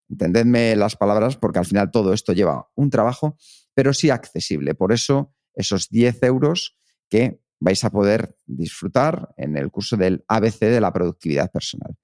entendedme 0.08 0.76
las 0.76 0.96
palabras, 0.96 1.36
porque 1.36 1.58
al 1.58 1.66
final 1.66 1.90
todo 1.90 2.12
esto 2.12 2.32
lleva 2.32 2.68
un 2.74 2.90
trabajo, 2.90 3.36
pero 3.74 3.92
sí 3.94 4.10
accesible. 4.10 4.74
Por 4.74 4.92
eso, 4.92 5.34
esos 5.54 5.88
10 5.88 6.22
euros 6.24 6.76
que 7.08 7.40
vais 7.60 7.84
a 7.84 7.90
poder 7.90 8.36
disfrutar 8.46 9.32
en 9.36 9.56
el 9.56 9.70
curso 9.70 9.96
del 9.96 10.24
ABC 10.28 10.60
de 10.60 10.80
la 10.80 10.92
productividad 10.92 11.50
personal. 11.50 11.96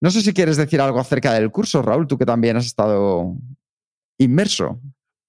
No 0.00 0.10
sé 0.10 0.22
si 0.22 0.32
quieres 0.32 0.56
decir 0.56 0.80
algo 0.80 0.98
acerca 0.98 1.32
del 1.32 1.50
curso, 1.50 1.82
Raúl, 1.82 2.06
tú 2.06 2.18
que 2.18 2.26
también 2.26 2.56
has 2.56 2.66
estado 2.66 3.36
inmerso. 4.18 4.80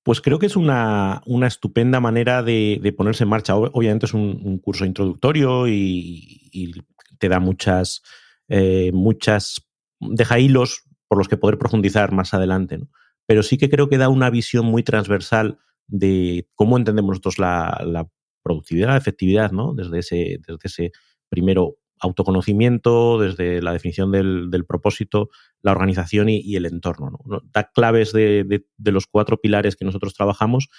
Pues 0.03 0.21
creo 0.21 0.39
que 0.39 0.47
es 0.47 0.55
una, 0.55 1.21
una 1.27 1.47
estupenda 1.47 1.99
manera 1.99 2.41
de, 2.41 2.93
ponerse 2.97 3.23
en 3.23 3.29
marcha. 3.29 3.55
Obviamente 3.55 4.07
es 4.07 4.13
un, 4.13 4.41
un 4.43 4.57
curso 4.57 4.85
introductorio 4.85 5.67
y, 5.67 6.73
te 7.21 7.29
da 7.29 7.39
muchas, 7.39 8.01
eh, 8.49 8.91
muchas, 8.91 9.69
deja 9.99 10.39
hilos 10.39 10.83
por 11.07 11.19
los 11.19 11.27
que 11.27 11.37
poder 11.37 11.59
profundizar 11.59 12.11
más 12.11 12.33
adelante. 12.33 12.79
¿no? 12.79 12.89
Pero 13.27 13.43
sí 13.43 13.57
que 13.57 13.69
creo 13.69 13.87
que 13.87 13.99
da 13.99 14.09
una 14.09 14.31
visión 14.31 14.65
muy 14.65 14.83
transversal 14.83 15.59
de 15.87 16.47
cómo 16.55 16.77
entendemos 16.77 17.11
nosotros 17.11 17.37
la, 17.37 18.09
productividad, 18.43 18.87
la 18.87 18.97
efectividad, 18.97 19.51
¿no? 19.51 19.75
Desde 19.75 19.99
ese, 19.99 20.39
desde 20.47 20.59
ese 20.63 20.91
primero 21.29 21.77
autoconocimiento, 21.99 23.19
desde 23.19 23.61
la 23.61 23.71
definición 23.71 24.11
del, 24.11 24.49
del 24.49 24.65
propósito, 24.65 25.29
la 25.61 25.73
organización 25.73 26.27
y, 26.29 26.55
el 26.55 26.65
entorno. 26.65 27.11
¿no? 27.23 27.41
Da 27.53 27.69
claves 27.71 28.11
de, 28.13 28.63
de, 28.75 28.91
los 28.91 29.05
cuatro 29.05 29.37
pilares 29.39 29.75
que 29.75 29.85
nosotros 29.85 30.15
trabajamos 30.15 30.69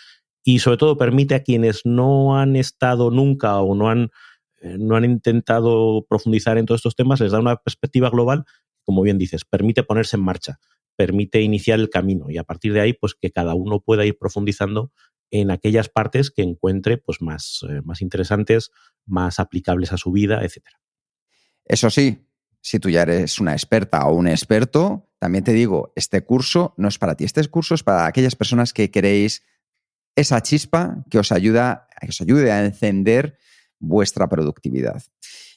y 0.43 0.59
sobre 0.59 0.79
todo 0.79 0.97
permite 0.97 1.37
a 1.37 1.45
quienes 1.45 1.83
no 1.85 2.37
han 2.37 2.57
estado 2.57 3.13
nunca 3.13 3.61
o 3.61 3.77
no 3.77 3.89
han 3.89 4.11
no 4.79 4.96
han 4.96 5.05
intentado 5.05 6.07
profundizar 6.09 6.59
en 6.59 6.66
todos 6.66 6.79
estos 6.81 6.96
temas, 6.96 7.20
les 7.20 7.33
da 7.33 7.40
una 7.40 7.57
perspectiva 7.57 8.11
global, 8.11 8.44
como 8.85 9.03
bien 9.03 9.18
dices, 9.18 9.44
permite 9.44 9.83
ponerse 9.83 10.16
en 10.16 10.25
marcha, 10.25 10.59
permite 10.96 11.40
iniciar 11.40 11.81
el 11.81 11.90
camino 11.90 12.31
y 12.31 12.38
a 12.38 12.44
partir 12.44 12.72
de 12.72 12.81
ahí, 12.81 12.92
pues 12.92 13.14
que 13.14 13.31
cada 13.31 13.55
uno 13.55 13.81
pueda 13.81 14.05
ir 14.05 14.18
profundizando 14.18 14.92
en 15.31 15.51
aquellas 15.51 15.88
partes 15.88 16.31
que 16.31 16.42
encuentre 16.42 16.98
pues, 16.98 17.22
más, 17.22 17.64
eh, 17.68 17.81
más 17.85 18.03
interesantes, 18.03 18.70
más 19.07 19.40
aplicables 19.40 19.92
a 19.92 19.96
su 19.96 20.12
vida, 20.12 20.44
etc. 20.44 20.59
Eso 21.64 21.90
sí, 21.90 22.29
si 22.61 22.79
tú 22.79 22.90
ya 22.90 23.03
eres 23.03 23.40
una 23.40 23.53
experta 23.53 24.07
o 24.07 24.14
un 24.14 24.29
experto, 24.29 25.11
también 25.18 25.42
te 25.42 25.53
digo, 25.53 25.92
este 25.96 26.22
curso 26.25 26.75
no 26.77 26.88
es 26.88 26.98
para 26.98 27.16
ti, 27.16 27.25
este 27.25 27.44
curso 27.48 27.75
es 27.75 27.83
para 27.83 28.07
aquellas 28.07 28.37
personas 28.37 28.72
que 28.72 28.90
queréis 28.90 29.42
esa 30.14 30.42
chispa 30.42 31.05
que 31.11 31.18
os 31.18 31.33
ayuda, 31.33 31.88
que 32.01 32.09
os 32.09 32.20
ayude 32.20 32.53
a 32.53 32.64
encender 32.64 33.38
vuestra 33.83 34.29
productividad. 34.29 35.03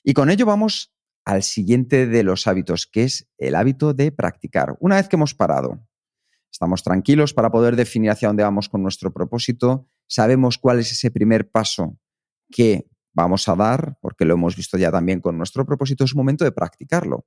Y 0.04 0.14
con 0.14 0.30
ello 0.30 0.46
vamos 0.46 0.94
al 1.24 1.44
siguiente 1.44 2.08
de 2.08 2.24
los 2.24 2.48
hábitos, 2.48 2.88
que 2.88 3.04
es 3.04 3.30
el 3.38 3.56
hábito 3.56 3.94
de 3.94 4.12
practicar. 4.12 4.76
Una 4.80 4.96
vez 4.96 5.08
que 5.08 5.16
hemos 5.16 5.34
parado, 5.34 5.80
estamos 6.52 6.84
tranquilos 6.84 7.34
para 7.34 7.52
poder 7.52 7.76
definir 7.76 8.12
hacia 8.12 8.28
dónde 8.28 8.44
vamos 8.44 8.70
con 8.70 8.84
nuestro 8.84 9.14
propósito, 9.14 9.88
sabemos 10.08 10.58
cuál 10.58 10.80
es 10.80 10.92
ese 10.92 11.12
primer 11.12 11.50
paso 11.50 11.98
que 12.52 12.88
vamos 13.14 13.48
a 13.48 13.56
dar, 13.56 13.98
porque 14.02 14.26
lo 14.26 14.34
hemos 14.34 14.56
visto 14.56 14.78
ya 14.78 14.92
también 14.92 15.22
con 15.22 15.38
nuestro 15.38 15.66
propósito, 15.66 16.04
es 16.04 16.16
momento 16.16 16.44
de 16.44 16.52
practicarlo. 16.52 17.26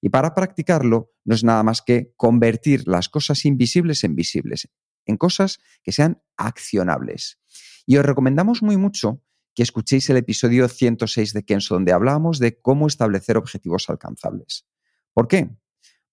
Y 0.00 0.08
para 0.08 0.34
practicarlo 0.34 1.10
no 1.24 1.34
es 1.34 1.44
nada 1.44 1.62
más 1.62 1.82
que 1.82 2.12
convertir 2.16 2.86
las 2.86 3.08
cosas 3.08 3.44
invisibles 3.44 4.04
en 4.04 4.14
visibles, 4.14 4.68
en 5.04 5.16
cosas 5.16 5.58
que 5.82 5.92
sean 5.92 6.22
accionables. 6.36 7.38
Y 7.86 7.96
os 7.96 8.04
recomendamos 8.04 8.62
muy 8.62 8.76
mucho 8.76 9.22
que 9.56 9.62
escuchéis 9.62 10.10
el 10.10 10.18
episodio 10.18 10.68
106 10.68 11.32
de 11.32 11.42
Kenso, 11.42 11.74
donde 11.74 11.92
hablábamos 11.92 12.38
de 12.38 12.60
cómo 12.60 12.86
establecer 12.86 13.38
objetivos 13.38 13.88
alcanzables. 13.88 14.66
¿Por 15.14 15.28
qué? 15.28 15.48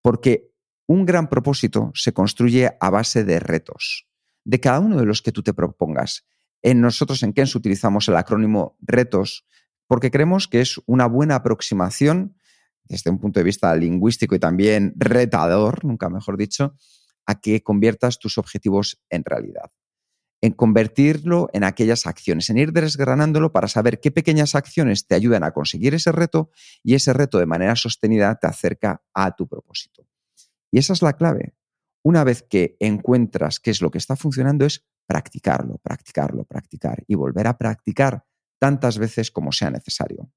Porque 0.01 0.49
un 0.88 1.06
gran 1.06 1.27
propósito 1.27 1.91
se 1.93 2.13
construye 2.13 2.71
a 2.79 2.89
base 2.89 3.25
de 3.25 3.41
retos, 3.41 4.08
de 4.45 4.62
cada 4.62 4.79
uno 4.79 4.97
de 4.97 5.06
los 5.06 5.21
que 5.21 5.34
tú 5.34 5.43
te 5.43 5.53
propongas. 5.53 6.25
En 6.62 6.79
nosotros 6.79 7.21
en 7.21 7.34
Kenso 7.34 7.58
utilizamos 7.58 8.08
el 8.08 8.15
acrónimo 8.15 8.77
retos, 8.79 9.45
porque 9.88 10.10
creemos 10.10 10.47
que 10.47 10.62
es 10.62 10.79
una 10.86 11.06
buena 11.06 11.36
aproximación 11.36 12.38
desde 12.86 13.12
un 13.12 13.19
punto 13.19 13.41
de 13.41 13.43
vista 13.43 13.75
lingüístico 13.75 14.36
y 14.36 14.39
también 14.39 14.93
retador, 14.95 15.84
nunca 15.84 16.10
mejor 16.10 16.38
dicho, 16.38 16.75
a 17.25 17.41
que 17.41 17.62
conviertas 17.62 18.19
tus 18.19 18.38
objetivos 18.38 19.01
en 19.10 19.25
realidad. 19.25 19.69
En 20.43 20.51
convertirlo 20.51 21.49
en 21.53 21.63
aquellas 21.63 22.06
acciones, 22.06 22.49
en 22.49 22.58
ir 22.58 22.73
desgranándolo 22.73 23.53
para 23.53 23.69
saber 23.69 24.01
qué 24.01 24.12
pequeñas 24.12 24.56
acciones 24.56 25.08
te 25.08 25.15
ayudan 25.15 25.45
a 25.45 25.51
conseguir 25.51 25.93
ese 25.93 26.12
reto 26.12 26.51
y 26.84 26.95
ese 26.95 27.13
reto 27.13 27.39
de 27.39 27.45
manera 27.45 27.77
sostenida 27.77 28.36
te 28.36 28.47
acerca 28.47 29.01
a 29.13 29.38
tu 29.38 29.47
propósito. 29.47 30.06
Y 30.69 30.79
esa 30.79 30.91
es 30.91 31.01
la 31.01 31.13
clave. 31.13 31.56
Una 32.03 32.25
vez 32.25 32.43
que 32.43 32.75
encuentras 32.82 33.62
qué 33.62 33.71
es 33.71 33.82
lo 33.82 33.89
que 33.89 33.99
está 33.99 34.17
funcionando 34.17 34.65
es 34.65 34.86
practicarlo, 35.08 35.77
practicarlo, 35.77 36.43
practicar 36.43 37.06
y 37.08 37.15
volver 37.15 37.47
a 37.47 37.58
practicar 37.58 38.25
tantas 38.60 38.97
veces 38.97 39.32
como 39.32 39.53
sea 39.53 39.69
necesario. 39.69 40.29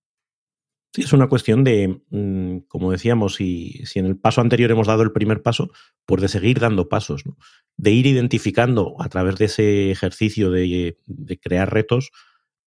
Sí, 0.95 1.03
es 1.03 1.13
una 1.13 1.29
cuestión 1.29 1.65
de, 1.65 2.01
mm, 2.11 2.69
como 2.69 2.93
decíamos, 2.93 3.35
si, 3.35 3.85
si, 3.85 3.99
en 3.99 4.07
el 4.07 4.17
paso 4.17 4.41
anterior 4.41 4.71
hemos 4.71 4.87
dado 4.87 5.03
el 5.03 5.11
primer 5.11 5.43
paso, 5.43 5.73
pues 6.05 6.23
de 6.23 6.29
seguir 6.29 6.61
dando 6.61 6.89
pasos, 6.89 7.27
¿no? 7.27 7.37
De 7.77 7.91
ir 7.91 8.07
identificando 8.07 8.97
a 9.01 9.09
través 9.09 9.37
de 9.37 9.47
ese 9.47 9.91
ejercicio 9.91 10.51
de, 10.51 10.97
crear 11.41 11.73
retos 11.73 12.11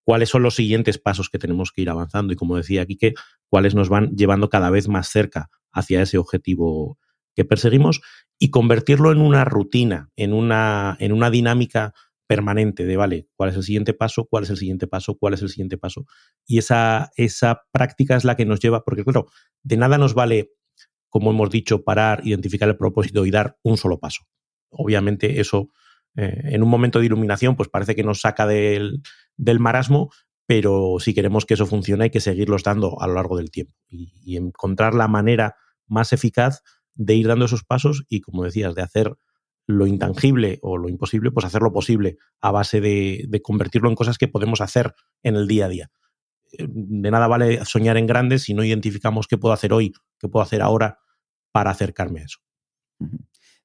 cuáles 0.04 0.30
son 0.30 0.44
los 0.44 0.56
siguientes 0.56 0.98
pasos 0.98 1.30
que 1.30 1.40
tenemos 1.40 1.72
que 1.72 1.82
ir 1.82 1.90
avanzando 1.90 2.34
y, 2.34 2.36
como 2.36 2.58
decía 2.58 2.86
Quique, 2.86 3.14
cuáles 3.48 3.76
nos 3.76 3.90
van 3.90 4.16
llevando 4.16 4.50
cada 4.50 4.70
vez 4.70 4.88
más 4.88 5.08
cerca 5.10 5.50
hacia 5.72 6.02
ese 6.02 6.18
objetivo 6.18 6.98
que 7.36 7.46
perseguimos 7.46 8.02
y 8.40 8.50
convertirlo 8.50 9.12
en 9.12 9.22
una 9.22 9.46
rutina, 9.46 10.10
en 10.16 10.34
una, 10.34 10.98
en 11.00 11.12
una 11.12 11.30
dinámica 11.30 11.94
permanente 12.28 12.86
de, 12.86 12.98
vale, 12.98 13.28
cuál 13.36 13.50
es 13.50 13.56
el 13.56 13.64
siguiente 13.64 13.94
paso, 13.94 14.26
cuál 14.26 14.44
es 14.44 14.52
el 14.52 14.58
siguiente 14.58 14.88
paso, 14.88 15.16
cuál 15.18 15.34
es 15.34 15.42
el 15.42 15.50
siguiente 15.50 15.78
paso. 15.78 16.06
Y 16.46 16.60
esa, 16.60 17.12
esa 17.16 17.64
práctica 17.72 18.16
es 18.16 18.24
la 18.24 18.36
que 18.36 18.46
nos 18.46 18.60
lleva, 18.60 18.84
porque 18.84 19.04
claro, 19.04 19.28
de 19.64 19.78
nada 19.78 19.98
nos 19.98 20.14
vale, 20.14 20.52
como 21.10 21.32
hemos 21.32 21.50
dicho, 21.50 21.84
parar, 21.84 22.22
identificar 22.24 22.70
el 22.70 22.78
propósito 22.78 23.26
y 23.26 23.32
dar 23.32 23.58
un 23.64 23.78
solo 23.78 24.00
paso. 24.00 24.26
Obviamente 24.70 25.40
eso, 25.40 25.70
eh, 26.16 26.42
en 26.46 26.64
un 26.64 26.70
momento 26.70 27.00
de 27.00 27.06
iluminación, 27.06 27.56
pues 27.56 27.70
parece 27.70 27.96
que 27.96 28.04
nos 28.04 28.22
saca 28.22 28.46
del, 28.46 29.02
del, 29.38 29.60
marasmo, 29.60 30.12
pero 30.46 30.98
si 31.00 31.14
queremos 31.14 31.46
que 31.46 31.56
eso 31.56 31.66
funcione 31.66 32.06
hay 32.06 32.10
que 32.10 32.22
seguirlos 32.22 32.64
dando 32.64 33.02
a 33.02 33.08
lo 33.08 33.14
largo 33.14 33.38
del 33.38 33.52
tiempo 33.52 33.76
y, 33.88 34.36
encontrar 34.38 34.94
la 34.96 35.08
manera 35.08 35.56
más 35.88 36.14
eficaz 36.14 36.62
de 36.94 37.16
ir 37.16 37.28
dando 37.28 37.46
esos 37.46 37.64
pasos 37.64 38.06
y, 38.10 38.22
como 38.22 38.44
decías, 38.44 38.76
de 38.76 38.82
hacer 38.82 39.16
lo 39.68 39.86
intangible 39.86 40.58
o 40.62 40.78
lo 40.78 40.90
imposible, 40.90 41.32
pues 41.32 41.46
hacer 41.46 41.62
lo 41.62 41.72
posible 41.72 42.18
a 42.42 42.52
base 42.52 42.82
de, 42.82 43.26
de, 43.28 43.42
convertirlo 43.42 43.90
en 43.90 43.96
cosas 43.96 44.18
que 44.18 44.28
podemos 44.28 44.62
hacer 44.62 44.96
en 45.22 45.36
el 45.36 45.48
día 45.48 45.66
a 45.66 45.70
día. 45.70 45.92
Eh, 46.52 46.66
de 46.68 47.12
nada 47.12 47.28
vale 47.28 47.64
soñar 47.66 47.98
en 47.98 48.08
grande 48.08 48.40
si 48.40 48.54
no 48.54 48.64
identificamos 48.64 49.28
qué 49.28 49.38
puedo 49.38 49.54
hacer 49.54 49.74
hoy, 49.74 49.94
qué 50.20 50.28
puedo 50.28 50.44
hacer 50.44 50.62
ahora 50.62 51.00
para 51.52 51.72
acercarme 51.72 52.22
a 52.22 52.26
eso. 52.26 52.40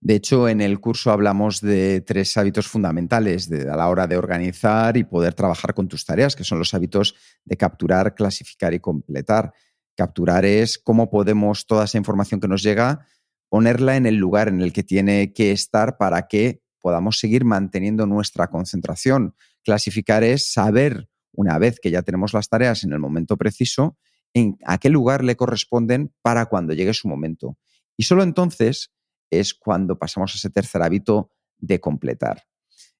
De 0.04 0.16
hecho, 0.16 0.50
en 0.50 0.60
el 0.60 0.80
curso 0.80 1.10
hablamos 1.10 1.62
de 1.62 2.02
tres 2.02 2.36
hábitos 2.36 2.68
fundamentales 2.68 3.50
a 3.50 3.74
la 3.74 3.88
hora 3.88 4.06
de 4.06 4.18
organizar 4.18 4.98
y 4.98 5.04
poder 5.04 5.32
trabajar 5.32 5.72
con 5.72 5.88
tus 5.88 6.04
tareas, 6.04 6.36
que 6.36 6.44
son 6.44 6.58
los 6.58 6.74
hábitos 6.74 7.14
de 7.46 7.56
capturar, 7.56 8.14
clasificar 8.14 8.74
y 8.74 8.80
completar. 8.80 9.54
Capturar 9.96 10.44
es 10.44 10.76
cómo 10.76 11.08
podemos 11.08 11.66
toda 11.66 11.86
esa 11.86 11.96
información 11.96 12.38
que 12.38 12.48
nos 12.48 12.62
llega 12.62 13.06
ponerla 13.48 13.96
en 13.96 14.04
el 14.04 14.16
lugar 14.16 14.48
en 14.48 14.60
el 14.60 14.74
que 14.74 14.82
tiene 14.82 15.32
que 15.32 15.52
estar 15.52 15.96
para 15.96 16.28
que 16.28 16.60
podamos 16.82 17.18
seguir 17.18 17.46
manteniendo 17.46 18.04
nuestra 18.04 18.48
concentración. 18.48 19.34
Clasificar 19.62 20.22
es 20.22 20.52
saber, 20.52 21.08
una 21.32 21.56
vez 21.56 21.80
que 21.80 21.90
ya 21.90 22.02
tenemos 22.02 22.34
las 22.34 22.50
tareas 22.50 22.84
en 22.84 22.92
el 22.92 22.98
momento 22.98 23.38
preciso, 23.38 23.96
en 24.34 24.58
a 24.66 24.76
qué 24.76 24.90
lugar 24.90 25.24
le 25.24 25.36
corresponden 25.36 26.12
para 26.20 26.44
cuando 26.44 26.74
llegue 26.74 26.92
su 26.92 27.08
momento. 27.08 27.56
Y 27.96 28.02
solo 28.02 28.22
entonces 28.22 28.90
es 29.30 29.54
cuando 29.54 29.98
pasamos 29.98 30.32
a 30.32 30.36
ese 30.36 30.50
tercer 30.50 30.82
hábito 30.82 31.30
de 31.58 31.80
completar. 31.80 32.44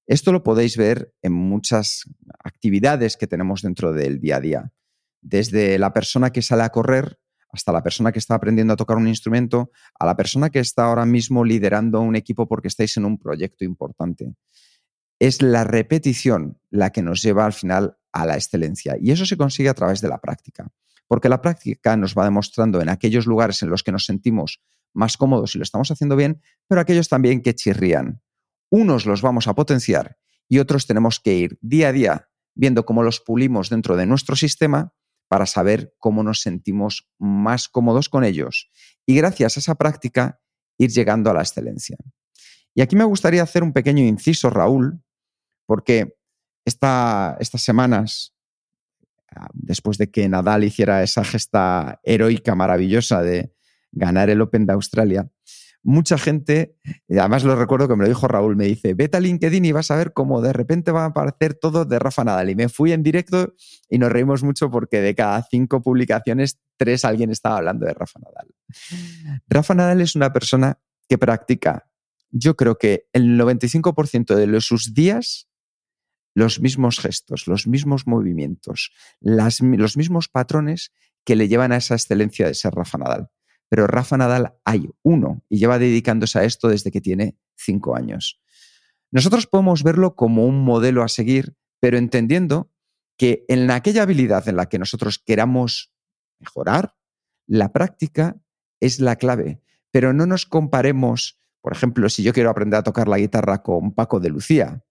Esto 0.06 0.32
lo 0.32 0.42
podéis 0.42 0.76
ver 0.76 1.14
en 1.22 1.32
muchas 1.32 2.04
actividades 2.42 3.16
que 3.16 3.26
tenemos 3.26 3.62
dentro 3.62 3.92
del 3.92 4.20
día 4.20 4.37
a 4.37 4.40
día. 4.40 4.72
Desde 5.22 5.78
la 5.78 5.92
persona 5.92 6.30
que 6.30 6.42
sale 6.42 6.62
a 6.62 6.68
correr 6.68 7.18
hasta 7.50 7.72
la 7.72 7.82
persona 7.82 8.12
que 8.12 8.18
está 8.18 8.34
aprendiendo 8.34 8.74
a 8.74 8.76
tocar 8.76 8.96
un 8.96 9.08
instrumento, 9.08 9.70
a 9.98 10.04
la 10.04 10.16
persona 10.16 10.50
que 10.50 10.58
está 10.58 10.84
ahora 10.84 11.06
mismo 11.06 11.44
liderando 11.44 12.00
un 12.00 12.16
equipo 12.16 12.48
porque 12.48 12.68
estáis 12.68 12.96
en 12.96 13.04
un 13.04 13.16
proyecto 13.16 13.64
importante. 13.64 14.34
Es 15.20 15.40
la 15.40 15.64
repetición 15.64 16.58
la 16.70 16.90
que 16.90 17.00
nos 17.00 17.22
lleva 17.22 17.46
al 17.46 17.52
final 17.52 17.96
a 18.12 18.26
la 18.26 18.34
excelencia. 18.34 18.96
Y 19.00 19.12
eso 19.12 19.24
se 19.24 19.37
consigue 19.37 19.68
a 19.68 19.74
través 19.74 20.00
de 20.00 20.08
la 20.08 20.18
práctica. 20.18 20.68
Porque 21.06 21.28
la 21.28 21.40
práctica 21.40 21.96
nos 21.96 22.14
va 22.14 22.24
demostrando 22.24 22.80
en 22.80 22.88
aquellos 22.88 23.26
lugares 23.26 23.62
en 23.62 23.70
los 23.70 23.82
que 23.82 23.92
nos 23.92 24.04
sentimos 24.04 24.60
más 24.94 25.16
cómodos 25.16 25.54
y 25.54 25.59
lo 25.59 25.64
estamos 25.64 25.90
haciendo 25.90 26.16
bien, 26.16 26.40
pero 26.66 26.80
aquellos 26.80 27.09
también 27.09 27.42
que 27.42 27.54
chirrían. 27.54 28.22
Unos 28.70 29.07
los 29.07 29.20
vamos 29.20 29.46
a 29.48 29.54
potenciar 29.54 30.16
y 30.48 30.59
otros 30.59 30.87
tenemos 30.87 31.20
que 31.20 31.35
ir 31.35 31.59
día 31.61 31.88
a 31.88 31.92
día 31.92 32.28
viendo 32.54 32.87
cómo 32.87 33.02
los 33.02 33.20
pulimos 33.20 33.68
dentro 33.68 33.96
de 33.96 34.07
nuestro 34.07 34.37
sistema 34.37 34.94
para 35.28 35.46
saber 35.46 35.94
cómo 35.98 36.22
nos 36.22 36.40
sentimos 36.40 37.11
más 37.18 37.68
cómodos 37.68 38.09
con 38.09 38.24
ellos 38.24 38.70
y 39.07 39.16
gracias 39.16 39.57
a 39.57 39.61
esa 39.61 39.74
práctica 39.74 40.40
ir 40.78 40.90
llegando 40.90 41.30
a 41.30 41.35
la 41.35 41.40
excelencia. 41.40 41.96
Y 42.74 42.83
aquí 42.83 42.96
me 42.96 43.04
gustaría 43.04 43.42
hacer 43.42 43.62
un 43.62 43.72
pequeño 43.72 44.04
inciso, 44.04 44.50
Raúl, 44.50 45.02
porque 45.66 46.16
esta, 46.64 47.37
estas 47.40 47.62
semanas, 47.62 48.35
ah, 49.35 49.48
después 49.52 49.98
de 49.98 50.11
que 50.11 50.28
Nadal 50.28 50.64
hiciera 50.64 51.02
esa 51.02 51.24
gesta 51.24 52.00
heroica, 52.02 52.54
maravillosa 52.54 53.22
de 53.22 53.54
ganar 53.94 54.30
el 54.30 54.40
Open 54.40 54.66
de 54.66 54.72
Australia, 54.72 55.30
mucha 55.85 56.16
gente, 56.18 56.76
además 57.11 57.44
lo 57.44 57.54
recuerdo 57.54 57.87
que 57.87 57.94
me 57.94 58.04
lo 58.04 58.09
dijo 58.09 58.26
Raúl, 58.26 58.57
me 58.57 58.64
dice, 58.64 58.94
vete 58.94 59.18
a 59.18 59.20
LinkedIn 59.20 59.64
y 59.64 59.72
vas 59.72 59.90
a 59.90 59.96
ver 59.96 60.12
cómo 60.12 60.40
de 60.40 60.52
repente 60.52 60.90
va 60.90 61.04
a 61.04 61.09
aparecer 61.09 61.54
todo 61.54 61.85
de 61.85 61.98
Rafa 61.98 62.24
Nadal. 62.24 62.50
Y 62.50 62.57
me 62.57 62.68
fui 62.68 62.92
en 62.92 63.02
directo 63.02 63.54
y 63.88 63.98
nos 63.98 64.11
reímos 64.11 64.42
mucho 64.42 64.70
porque 64.70 65.00
de 65.00 65.14
cada 65.14 65.42
cinco 65.48 65.83
publicaciones, 65.83 66.59
tres 66.76 67.04
alguien 67.04 67.30
estaba 67.30 67.59
hablando 67.59 67.87
de 67.87 67.92
Rafa 67.92 68.18
Nadal. 68.18 68.48
Rafa 69.46 69.74
Nadal 69.74 70.00
es 70.00 70.16
una 70.16 70.33
persona 70.33 70.80
que 71.09 71.18
practica, 71.18 71.87
yo 72.30 72.57
creo 72.57 72.78
que 72.78 73.07
el 73.12 73.38
95% 73.38 74.35
de 74.35 74.61
sus 74.61 74.94
días, 74.94 75.48
los 76.35 76.61
mismos 76.61 76.98
gestos, 76.98 77.46
los 77.46 77.68
mismos 77.68 78.07
movimientos, 78.07 78.90
los 79.20 79.96
mismos 79.96 80.28
patrones 80.28 80.92
que 81.24 81.37
le 81.37 81.46
llevan 81.46 81.72
a 81.72 81.76
esa 81.76 81.94
excelencia 81.94 82.46
de 82.46 82.54
ser 82.54 82.74
Rafa 82.74 82.98
Nadal 82.98 83.30
pero 83.68 83.87
Rafa 83.87 84.16
Nadal 84.16 84.55
hay 84.64 84.90
uno 85.03 85.42
y 85.48 85.59
lleva 85.59 85.79
dedicándose 85.79 86.38
a 86.38 86.44
esto 86.44 86.68
desde 86.68 86.90
que 86.90 87.00
tiene 87.00 87.37
cinco 87.57 87.96
años. 87.96 88.40
Nosotros 89.11 89.46
podemos 89.46 89.83
verlo 89.83 90.16
como 90.16 90.46
un 90.46 90.64
modelo 90.64 91.03
a 91.03 91.09
seguir, 91.09 91.55
pero 91.81 91.98
entendiendo 91.98 92.70
que 93.16 93.44
en 93.48 93.70
aquella 93.70 94.03
habilidad 94.03 94.48
en 94.48 94.57
la 94.57 94.66
que 94.66 94.79
nosotros 94.79 95.18
queramos 95.18 95.92
mejorar, 96.40 96.94
la 97.46 97.72
práctica 97.72 98.37
es 98.81 99.00
la 99.00 99.16
clave. 99.16 99.61
Pero 99.90 100.12
no 100.12 100.27
nos 100.27 100.46
comparemos, 100.46 101.38
por 101.61 101.72
ejemplo, 101.72 102.09
si 102.09 102.22
yo 102.22 102.33
quiero 102.33 102.50
aprender 102.50 102.79
a 102.79 102.83
tocar 102.83 103.09
la 103.09 103.18
guitarra 103.18 103.62
con 103.62 103.94
Paco 103.94 104.18
de 104.18 104.31
Lucía, 104.31 104.83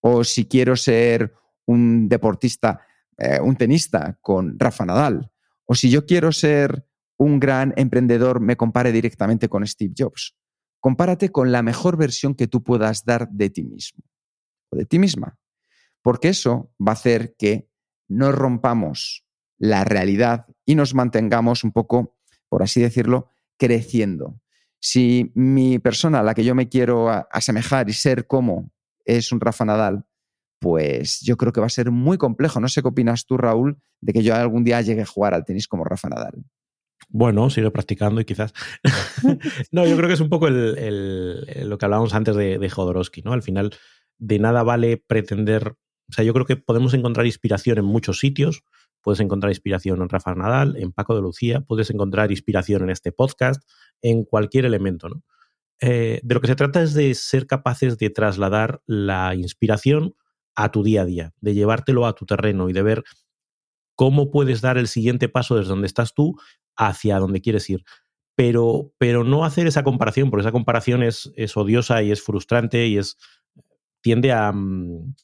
o 0.00 0.22
si 0.22 0.46
quiero 0.46 0.76
ser 0.76 1.34
un 1.64 2.08
deportista, 2.08 2.80
eh, 3.18 3.40
un 3.40 3.56
tenista 3.56 4.18
con 4.20 4.58
Rafa 4.58 4.86
Nadal, 4.86 5.32
o 5.64 5.74
si 5.74 5.90
yo 5.90 6.06
quiero 6.06 6.30
ser 6.30 6.86
un 7.18 7.40
gran 7.40 7.72
emprendedor 7.76 8.40
me 8.40 8.56
compare 8.56 8.92
directamente 8.92 9.48
con 9.48 9.66
Steve 9.66 9.94
Jobs. 9.96 10.34
Compárate 10.80 11.30
con 11.30 11.52
la 11.52 11.62
mejor 11.62 11.96
versión 11.96 12.34
que 12.34 12.46
tú 12.46 12.62
puedas 12.62 13.04
dar 13.04 13.28
de 13.30 13.50
ti 13.50 13.64
mismo 13.64 14.04
o 14.70 14.76
de 14.76 14.84
ti 14.84 14.98
misma. 14.98 15.38
Porque 16.02 16.28
eso 16.28 16.72
va 16.80 16.92
a 16.92 16.94
hacer 16.94 17.34
que 17.36 17.68
no 18.08 18.32
rompamos 18.32 19.24
la 19.58 19.84
realidad 19.84 20.46
y 20.64 20.74
nos 20.74 20.94
mantengamos 20.94 21.64
un 21.64 21.72
poco, 21.72 22.16
por 22.48 22.62
así 22.62 22.80
decirlo, 22.80 23.28
creciendo. 23.56 24.40
Si 24.78 25.32
mi 25.34 25.78
persona 25.78 26.20
a 26.20 26.22
la 26.22 26.34
que 26.34 26.44
yo 26.44 26.54
me 26.54 26.68
quiero 26.68 27.08
asemejar 27.32 27.88
y 27.88 27.94
ser 27.94 28.26
como 28.26 28.70
es 29.04 29.32
un 29.32 29.40
Rafa 29.40 29.64
Nadal, 29.64 30.04
pues 30.60 31.20
yo 31.20 31.36
creo 31.36 31.52
que 31.52 31.60
va 31.60 31.66
a 31.66 31.70
ser 31.70 31.90
muy 31.90 32.18
complejo. 32.18 32.60
No 32.60 32.68
sé 32.68 32.82
qué 32.82 32.88
opinas 32.88 33.26
tú, 33.26 33.36
Raúl, 33.36 33.78
de 34.00 34.12
que 34.12 34.22
yo 34.22 34.34
algún 34.34 34.64
día 34.64 34.80
llegue 34.80 35.02
a 35.02 35.06
jugar 35.06 35.34
al 35.34 35.44
tenis 35.44 35.68
como 35.68 35.84
Rafa 35.84 36.08
Nadal. 36.08 36.44
Bueno, 37.08 37.50
sigue 37.50 37.70
practicando 37.70 38.20
y 38.20 38.24
quizás. 38.24 38.52
no, 39.70 39.86
yo 39.86 39.96
creo 39.96 40.08
que 40.08 40.14
es 40.14 40.20
un 40.20 40.28
poco 40.28 40.48
el, 40.48 41.68
lo 41.68 41.78
que 41.78 41.84
hablábamos 41.84 42.14
antes 42.14 42.36
de, 42.36 42.58
de 42.58 42.70
Jodorowsky, 42.70 43.22
¿no? 43.22 43.32
Al 43.32 43.42
final, 43.42 43.74
de 44.18 44.38
nada 44.38 44.62
vale 44.62 44.96
pretender. 44.96 45.76
O 46.08 46.12
sea, 46.12 46.24
yo 46.24 46.32
creo 46.32 46.46
que 46.46 46.56
podemos 46.56 46.94
encontrar 46.94 47.26
inspiración 47.26 47.78
en 47.78 47.84
muchos 47.84 48.18
sitios. 48.18 48.62
Puedes 49.02 49.20
encontrar 49.20 49.50
inspiración 49.50 50.02
en 50.02 50.08
Rafa 50.08 50.34
Nadal, 50.34 50.76
en 50.76 50.92
Paco 50.92 51.14
de 51.14 51.22
Lucía, 51.22 51.60
puedes 51.60 51.90
encontrar 51.90 52.32
inspiración 52.32 52.82
en 52.82 52.90
este 52.90 53.12
podcast, 53.12 53.62
en 54.02 54.24
cualquier 54.24 54.64
elemento, 54.64 55.08
¿no? 55.08 55.22
Eh, 55.80 56.20
de 56.22 56.34
lo 56.34 56.40
que 56.40 56.46
se 56.46 56.56
trata 56.56 56.82
es 56.82 56.94
de 56.94 57.14
ser 57.14 57.46
capaces 57.46 57.98
de 57.98 58.10
trasladar 58.10 58.82
la 58.86 59.34
inspiración 59.34 60.14
a 60.54 60.70
tu 60.70 60.82
día 60.82 61.02
a 61.02 61.04
día, 61.04 61.34
de 61.40 61.54
llevártelo 61.54 62.06
a 62.06 62.14
tu 62.14 62.24
terreno 62.24 62.70
y 62.70 62.72
de 62.72 62.82
ver 62.82 63.04
cómo 63.94 64.30
puedes 64.30 64.60
dar 64.60 64.78
el 64.78 64.88
siguiente 64.88 65.28
paso 65.28 65.56
desde 65.56 65.68
donde 65.68 65.86
estás 65.86 66.14
tú 66.14 66.36
hacia 66.76 67.18
donde 67.18 67.40
quieres 67.40 67.68
ir. 67.70 67.84
Pero, 68.34 68.92
pero 68.98 69.24
no 69.24 69.44
hacer 69.44 69.66
esa 69.66 69.82
comparación, 69.82 70.30
porque 70.30 70.42
esa 70.42 70.52
comparación 70.52 71.02
es, 71.02 71.32
es 71.36 71.56
odiosa 71.56 72.02
y 72.02 72.12
es 72.12 72.22
frustrante 72.22 72.86
y 72.86 72.98
es 72.98 73.16
tiende 74.02 74.32
a, 74.32 74.52
mm, 74.52 75.14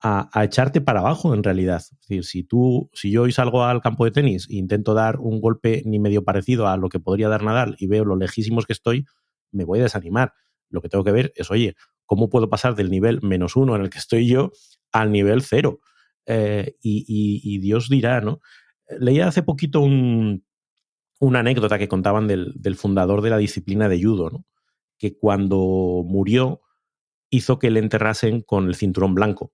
a, 0.00 0.28
a, 0.32 0.44
echarte 0.44 0.80
para 0.80 1.00
abajo 1.00 1.34
en 1.34 1.42
realidad. 1.42 1.82
Es 1.82 2.00
decir, 2.00 2.24
si 2.24 2.42
tú, 2.42 2.90
si 2.92 3.10
yo 3.10 3.22
hoy 3.22 3.32
salgo 3.32 3.64
al 3.64 3.80
campo 3.80 4.04
de 4.04 4.10
tenis 4.10 4.48
e 4.50 4.56
intento 4.56 4.94
dar 4.94 5.20
un 5.20 5.40
golpe 5.40 5.82
ni 5.84 5.98
medio 5.98 6.24
parecido 6.24 6.68
a 6.68 6.76
lo 6.76 6.88
que 6.88 7.00
podría 7.00 7.28
dar 7.28 7.44
Nadal 7.44 7.76
y 7.78 7.86
veo 7.86 8.04
lo 8.04 8.16
lejísimos 8.16 8.66
que 8.66 8.72
estoy, 8.72 9.06
me 9.52 9.64
voy 9.64 9.80
a 9.80 9.84
desanimar. 9.84 10.32
Lo 10.68 10.80
que 10.80 10.88
tengo 10.88 11.04
que 11.04 11.12
ver 11.12 11.32
es, 11.36 11.50
oye, 11.50 11.76
¿cómo 12.06 12.28
puedo 12.28 12.48
pasar 12.48 12.74
del 12.74 12.90
nivel 12.90 13.20
menos 13.22 13.54
uno 13.56 13.76
en 13.76 13.82
el 13.82 13.90
que 13.90 13.98
estoy 13.98 14.26
yo 14.26 14.50
al 14.90 15.12
nivel 15.12 15.42
cero? 15.42 15.80
Eh, 16.26 16.76
y, 16.80 17.04
y, 17.06 17.40
y, 17.44 17.58
Dios 17.58 17.88
dirá, 17.88 18.20
¿no? 18.20 18.40
Leía 18.98 19.28
hace 19.28 19.42
poquito 19.42 19.80
un, 19.80 20.44
una 21.22 21.38
anécdota 21.38 21.78
que 21.78 21.86
contaban 21.86 22.26
del, 22.26 22.52
del, 22.56 22.74
fundador 22.74 23.22
de 23.22 23.30
la 23.30 23.38
disciplina 23.38 23.88
de 23.88 24.02
judo, 24.02 24.28
¿no? 24.28 24.44
que 24.98 25.16
cuando 25.16 26.02
murió 26.04 26.62
hizo 27.30 27.60
que 27.60 27.70
le 27.70 27.78
enterrasen 27.78 28.40
con 28.40 28.66
el 28.66 28.74
cinturón 28.74 29.14
blanco. 29.14 29.52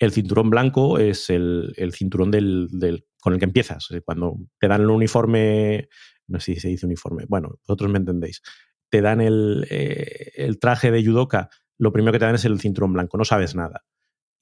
El 0.00 0.10
cinturón 0.10 0.50
blanco 0.50 0.98
es 0.98 1.30
el, 1.30 1.74
el 1.76 1.92
cinturón 1.92 2.32
del, 2.32 2.66
del, 2.72 3.06
con 3.20 3.32
el 3.32 3.38
que 3.38 3.44
empiezas. 3.44 3.88
Cuando 4.04 4.36
te 4.58 4.66
dan 4.66 4.80
el 4.80 4.90
uniforme, 4.90 5.88
no 6.26 6.40
sé 6.40 6.54
si 6.54 6.60
se 6.60 6.68
dice 6.68 6.86
uniforme, 6.86 7.24
bueno, 7.28 7.50
vosotros 7.68 7.88
me 7.88 7.98
entendéis, 7.98 8.42
te 8.88 9.00
dan 9.00 9.20
el, 9.20 9.68
eh, 9.70 10.32
el 10.34 10.58
traje 10.58 10.90
de 10.90 11.04
judoka, 11.04 11.50
lo 11.78 11.92
primero 11.92 12.12
que 12.12 12.18
te 12.18 12.24
dan 12.24 12.34
es 12.34 12.44
el 12.44 12.58
cinturón 12.58 12.94
blanco, 12.94 13.16
no 13.16 13.24
sabes 13.24 13.54
nada. 13.54 13.84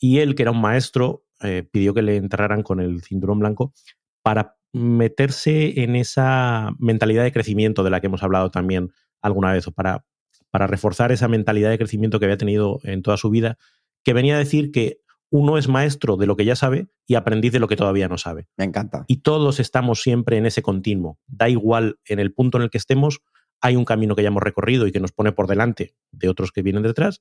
Y 0.00 0.20
él, 0.20 0.34
que 0.34 0.44
era 0.44 0.52
un 0.52 0.62
maestro, 0.62 1.24
eh, 1.42 1.68
pidió 1.70 1.92
que 1.92 2.02
le 2.02 2.16
enterraran 2.16 2.62
con 2.62 2.80
el 2.80 3.02
cinturón 3.02 3.38
blanco 3.38 3.74
para 4.22 4.57
meterse 4.72 5.82
en 5.82 5.96
esa 5.96 6.70
mentalidad 6.78 7.24
de 7.24 7.32
crecimiento 7.32 7.82
de 7.84 7.90
la 7.90 8.00
que 8.00 8.06
hemos 8.06 8.22
hablado 8.22 8.50
también 8.50 8.90
alguna 9.20 9.52
vez, 9.52 9.66
o 9.66 9.72
para, 9.72 10.04
para 10.50 10.66
reforzar 10.66 11.12
esa 11.12 11.28
mentalidad 11.28 11.70
de 11.70 11.78
crecimiento 11.78 12.18
que 12.18 12.26
había 12.26 12.36
tenido 12.36 12.80
en 12.82 13.02
toda 13.02 13.16
su 13.16 13.30
vida, 13.30 13.58
que 14.04 14.12
venía 14.12 14.36
a 14.36 14.38
decir 14.38 14.70
que 14.70 15.00
uno 15.30 15.58
es 15.58 15.68
maestro 15.68 16.16
de 16.16 16.26
lo 16.26 16.36
que 16.36 16.44
ya 16.44 16.56
sabe 16.56 16.88
y 17.06 17.14
aprendiz 17.14 17.52
de 17.52 17.60
lo 17.60 17.68
que 17.68 17.76
todavía 17.76 18.08
no 18.08 18.16
sabe. 18.16 18.48
Me 18.56 18.64
encanta. 18.64 19.04
Y 19.08 19.18
todos 19.18 19.60
estamos 19.60 20.00
siempre 20.00 20.38
en 20.38 20.46
ese 20.46 20.62
continuo. 20.62 21.18
Da 21.26 21.48
igual 21.48 21.98
en 22.06 22.18
el 22.18 22.32
punto 22.32 22.58
en 22.58 22.64
el 22.64 22.70
que 22.70 22.78
estemos, 22.78 23.20
hay 23.60 23.76
un 23.76 23.84
camino 23.84 24.14
que 24.14 24.22
ya 24.22 24.28
hemos 24.28 24.42
recorrido 24.42 24.86
y 24.86 24.92
que 24.92 25.00
nos 25.00 25.12
pone 25.12 25.32
por 25.32 25.46
delante 25.46 25.94
de 26.12 26.28
otros 26.28 26.52
que 26.52 26.62
vienen 26.62 26.82
detrás 26.82 27.20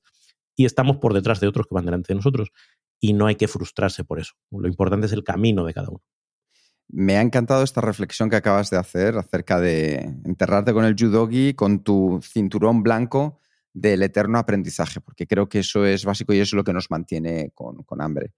y 0.56 0.64
estamos 0.64 0.96
por 0.96 1.14
detrás 1.14 1.40
de 1.40 1.48
otros 1.48 1.66
que 1.66 1.74
van 1.74 1.84
delante 1.84 2.12
de 2.12 2.16
nosotros. 2.16 2.50
Y 3.00 3.12
no 3.12 3.26
hay 3.26 3.36
que 3.36 3.46
frustrarse 3.46 4.04
por 4.04 4.18
eso. 4.18 4.34
Lo 4.50 4.66
importante 4.66 5.06
es 5.06 5.12
el 5.12 5.22
camino 5.22 5.64
de 5.64 5.74
cada 5.74 5.88
uno. 5.88 6.02
Me 6.90 7.16
ha 7.16 7.20
encantado 7.20 7.62
esta 7.62 7.80
reflexión 7.80 8.30
que 8.30 8.36
acabas 8.36 8.70
de 8.70 8.78
hacer 8.78 9.16
acerca 9.18 9.60
de 9.60 9.96
enterrarte 10.24 10.72
con 10.72 10.84
el 10.84 10.96
judogi, 10.98 11.54
con 11.54 11.84
tu 11.84 12.20
cinturón 12.22 12.82
blanco 12.82 13.40
del 13.74 14.02
eterno 14.02 14.38
aprendizaje, 14.38 15.00
porque 15.00 15.26
creo 15.26 15.48
que 15.48 15.60
eso 15.60 15.84
es 15.84 16.04
básico 16.04 16.32
y 16.32 16.38
eso 16.38 16.56
es 16.56 16.58
lo 16.58 16.64
que 16.64 16.72
nos 16.72 16.90
mantiene 16.90 17.50
con, 17.54 17.82
con 17.82 18.00
hambre. 18.00 18.32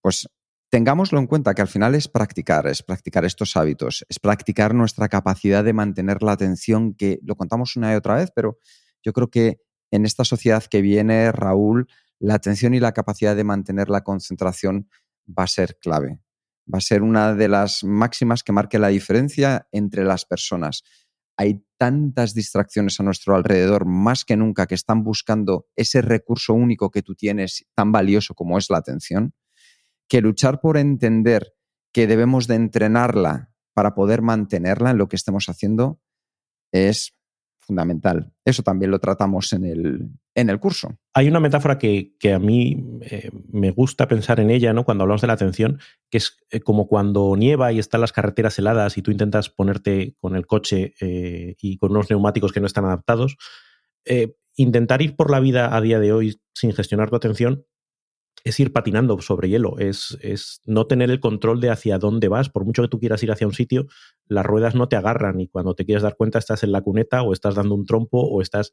Pues 0.00 0.26
tengámoslo 0.70 1.18
en 1.18 1.26
cuenta 1.26 1.52
que 1.54 1.60
al 1.60 1.68
final 1.68 1.94
es 1.94 2.08
practicar, 2.08 2.66
es 2.66 2.82
practicar 2.82 3.26
estos 3.26 3.56
hábitos, 3.58 4.06
es 4.08 4.18
practicar 4.18 4.74
nuestra 4.74 5.08
capacidad 5.10 5.62
de 5.62 5.74
mantener 5.74 6.22
la 6.22 6.32
atención, 6.32 6.94
que 6.94 7.20
lo 7.22 7.36
contamos 7.36 7.76
una 7.76 7.92
y 7.92 7.96
otra 7.96 8.16
vez, 8.16 8.30
pero 8.34 8.58
yo 9.02 9.12
creo 9.12 9.28
que 9.28 9.60
en 9.90 10.06
esta 10.06 10.24
sociedad 10.24 10.64
que 10.64 10.80
viene, 10.80 11.30
Raúl, 11.30 11.88
la 12.18 12.34
atención 12.34 12.72
y 12.72 12.80
la 12.80 12.92
capacidad 12.92 13.36
de 13.36 13.44
mantener 13.44 13.90
la 13.90 14.02
concentración 14.02 14.88
va 15.28 15.44
a 15.44 15.48
ser 15.48 15.76
clave. 15.78 16.20
Va 16.72 16.78
a 16.78 16.80
ser 16.80 17.02
una 17.02 17.34
de 17.34 17.48
las 17.48 17.84
máximas 17.84 18.42
que 18.42 18.52
marque 18.52 18.78
la 18.78 18.88
diferencia 18.88 19.68
entre 19.72 20.04
las 20.04 20.24
personas. 20.24 20.82
Hay 21.36 21.64
tantas 21.78 22.34
distracciones 22.34 23.00
a 23.00 23.02
nuestro 23.02 23.34
alrededor, 23.34 23.86
más 23.86 24.24
que 24.24 24.36
nunca, 24.36 24.66
que 24.66 24.74
están 24.74 25.02
buscando 25.02 25.66
ese 25.76 26.02
recurso 26.02 26.54
único 26.54 26.90
que 26.90 27.02
tú 27.02 27.14
tienes, 27.14 27.66
tan 27.74 27.90
valioso 27.90 28.34
como 28.34 28.58
es 28.58 28.70
la 28.70 28.78
atención, 28.78 29.34
que 30.08 30.20
luchar 30.20 30.60
por 30.60 30.76
entender 30.76 31.54
que 31.92 32.06
debemos 32.06 32.46
de 32.46 32.56
entrenarla 32.56 33.50
para 33.74 33.94
poder 33.94 34.22
mantenerla 34.22 34.90
en 34.90 34.98
lo 34.98 35.08
que 35.08 35.16
estemos 35.16 35.48
haciendo 35.48 36.00
es 36.72 37.14
fundamental. 37.58 38.34
Eso 38.44 38.62
también 38.62 38.90
lo 38.90 38.98
tratamos 38.98 39.52
en 39.52 39.64
el, 39.64 40.10
en 40.34 40.50
el 40.50 40.58
curso. 40.58 40.98
Hay 41.14 41.28
una 41.28 41.40
metáfora 41.40 41.78
que, 41.78 42.14
que 42.18 42.32
a 42.32 42.38
mí 42.38 43.00
eh, 43.02 43.30
me 43.50 43.70
gusta 43.70 44.08
pensar 44.08 44.40
en 44.40 44.50
ella, 44.50 44.72
¿no? 44.72 44.84
Cuando 44.84 45.02
hablamos 45.02 45.20
de 45.20 45.26
la 45.26 45.34
atención, 45.34 45.80
que 46.10 46.18
es 46.18 46.38
eh, 46.50 46.60
como 46.60 46.86
cuando 46.86 47.34
nieva 47.36 47.72
y 47.72 47.78
están 47.78 48.00
las 48.00 48.12
carreteras 48.12 48.58
heladas 48.58 48.96
y 48.96 49.02
tú 49.02 49.10
intentas 49.10 49.50
ponerte 49.50 50.14
con 50.18 50.36
el 50.36 50.46
coche 50.46 50.94
eh, 51.00 51.56
y 51.60 51.76
con 51.76 51.90
unos 51.90 52.10
neumáticos 52.10 52.52
que 52.52 52.60
no 52.60 52.66
están 52.66 52.84
adaptados. 52.84 53.36
Intentar 54.56 55.00
ir 55.00 55.16
por 55.16 55.30
la 55.30 55.40
vida 55.40 55.74
a 55.74 55.80
día 55.80 55.98
de 55.98 56.12
hoy 56.12 56.40
sin 56.54 56.72
gestionar 56.72 57.08
tu 57.08 57.16
atención 57.16 57.64
es 58.44 58.58
ir 58.58 58.72
patinando 58.72 59.20
sobre 59.20 59.48
hielo, 59.48 59.78
es, 59.78 60.18
es, 60.20 60.60
no 60.66 60.86
tener 60.86 61.10
el 61.10 61.20
control 61.20 61.60
de 61.60 61.70
hacia 61.70 61.98
dónde 61.98 62.28
vas. 62.28 62.48
Por 62.48 62.64
mucho 62.64 62.82
que 62.82 62.88
tú 62.88 62.98
quieras 62.98 63.22
ir 63.22 63.30
hacia 63.30 63.46
un 63.46 63.52
sitio, 63.52 63.86
las 64.26 64.44
ruedas 64.44 64.74
no 64.74 64.88
te 64.88 64.96
agarran 64.96 65.40
y 65.40 65.48
cuando 65.48 65.74
te 65.74 65.84
quieres 65.84 66.02
dar 66.02 66.16
cuenta 66.16 66.38
estás 66.38 66.64
en 66.64 66.72
la 66.72 66.82
cuneta 66.82 67.22
o 67.22 67.32
estás 67.32 67.54
dando 67.54 67.74
un 67.74 67.86
trompo 67.86 68.18
o 68.20 68.42
estás... 68.42 68.72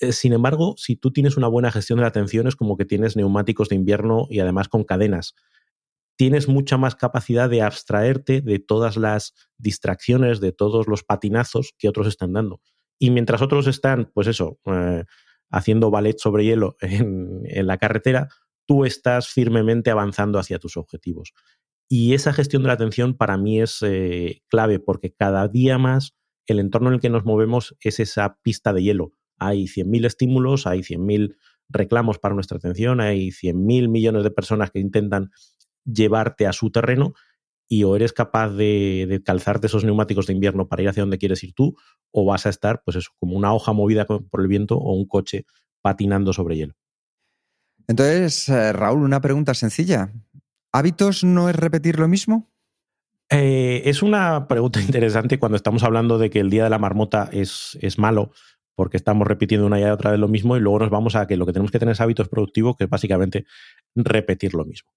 Eh, 0.00 0.12
sin 0.12 0.32
embargo, 0.32 0.74
si 0.76 0.96
tú 0.96 1.12
tienes 1.12 1.36
una 1.36 1.46
buena 1.46 1.70
gestión 1.70 1.98
de 1.98 2.02
la 2.02 2.08
atención 2.08 2.46
es 2.46 2.56
como 2.56 2.76
que 2.76 2.84
tienes 2.84 3.16
neumáticos 3.16 3.68
de 3.68 3.76
invierno 3.76 4.26
y 4.30 4.40
además 4.40 4.68
con 4.68 4.84
cadenas. 4.84 5.34
Tienes 6.16 6.48
mucha 6.48 6.76
más 6.76 6.96
capacidad 6.96 7.48
de 7.48 7.62
abstraerte 7.62 8.40
de 8.40 8.58
todas 8.58 8.96
las 8.96 9.34
distracciones, 9.56 10.40
de 10.40 10.52
todos 10.52 10.86
los 10.86 11.02
patinazos 11.02 11.74
que 11.78 11.88
otros 11.88 12.06
están 12.06 12.32
dando. 12.32 12.60
Y 12.98 13.10
mientras 13.10 13.40
otros 13.40 13.66
están, 13.66 14.10
pues 14.12 14.26
eso, 14.26 14.58
eh, 14.66 15.04
haciendo 15.50 15.90
ballet 15.90 16.18
sobre 16.18 16.44
hielo 16.44 16.76
en, 16.80 17.66
la 17.66 17.78
carretera, 17.78 18.28
tú 18.66 18.84
estás 18.84 19.28
firmemente 19.28 19.90
avanzando 19.90 20.38
hacia 20.38 20.58
tus 20.58 20.76
objetivos. 20.76 21.32
Y 21.88 22.14
esa 22.14 22.32
gestión 22.32 22.62
de 22.62 22.68
la 22.68 22.74
atención 22.74 23.16
para 23.16 23.36
mí 23.36 23.60
es 23.60 23.78
eh, 23.82 24.42
clave 24.48 24.78
porque 24.78 25.12
cada 25.12 25.48
día 25.48 25.76
más 25.78 26.14
el 26.46 26.60
entorno 26.60 26.88
en 26.88 26.94
el 26.94 27.00
que 27.00 27.10
nos 27.10 27.24
movemos 27.24 27.76
es 27.80 28.00
esa 28.00 28.38
pista 28.42 28.72
de 28.72 28.82
hielo. 28.82 29.12
Hay 29.40 29.64
100.000 29.64 30.06
estímulos, 30.06 30.66
hay 30.66 30.80
100.000 30.80 31.36
reclamos 31.68 32.18
para 32.18 32.34
nuestra 32.34 32.58
atención, 32.58 33.00
hay 33.00 33.30
100.000 33.30 33.88
millones 33.88 34.22
de 34.22 34.30
personas 34.30 34.70
que 34.70 34.80
intentan 34.80 35.30
llevarte 35.84 36.46
a 36.46 36.52
su 36.52 36.70
terreno 36.70 37.14
y 37.68 37.84
o 37.84 37.94
eres 37.96 38.12
capaz 38.12 38.50
de, 38.50 39.06
de, 39.08 39.22
calzarte 39.22 39.68
esos 39.68 39.84
neumáticos 39.84 40.26
de 40.26 40.32
invierno 40.32 40.68
para 40.68 40.82
ir 40.82 40.88
hacia 40.88 41.02
donde 41.02 41.18
quieres 41.18 41.42
ir 41.44 41.54
tú 41.54 41.76
o 42.12 42.24
vas 42.24 42.46
a 42.46 42.50
estar, 42.50 42.82
pues 42.84 42.96
eso, 42.96 43.10
como 43.18 43.36
una 43.36 43.54
hoja 43.54 43.72
movida 43.72 44.06
por 44.06 44.40
el 44.40 44.48
viento 44.48 44.76
o 44.76 44.92
un 44.94 45.06
coche 45.06 45.46
patinando 45.80 46.32
sobre 46.32 46.56
hielo. 46.56 46.74
Entonces, 47.86 48.48
eh, 48.48 48.72
Raúl, 48.72 49.02
una 49.02 49.20
pregunta 49.20 49.54
sencilla. 49.54 50.12
¿Hábitos 50.72 51.24
no 51.24 51.48
es 51.48 51.56
repetir 51.56 51.98
lo 51.98 52.08
mismo? 52.08 52.50
Eh, 53.30 53.82
es 53.84 54.02
una 54.02 54.48
pregunta 54.48 54.80
interesante 54.80 55.38
cuando 55.38 55.56
estamos 55.56 55.82
hablando 55.82 56.18
de 56.18 56.30
que 56.30 56.40
el 56.40 56.50
día 56.50 56.64
de 56.64 56.70
la 56.70 56.78
marmota 56.78 57.28
es, 57.32 57.78
es 57.80 57.98
malo, 57.98 58.32
porque 58.80 58.96
estamos 58.96 59.28
repitiendo 59.28 59.66
una 59.66 59.78
y 59.78 59.84
otra 59.84 60.12
vez 60.12 60.18
lo 60.18 60.26
mismo 60.26 60.56
y 60.56 60.60
luego 60.60 60.78
nos 60.78 60.88
vamos 60.88 61.14
a 61.14 61.26
que 61.26 61.36
lo 61.36 61.44
que 61.44 61.52
tenemos 61.52 61.70
que 61.70 61.78
tener 61.78 61.92
es 61.92 62.00
hábitos 62.00 62.30
productivos, 62.30 62.76
que 62.78 62.84
es 62.84 62.88
básicamente 62.88 63.44
repetir 63.94 64.54
lo 64.54 64.64
mismo. 64.64 64.90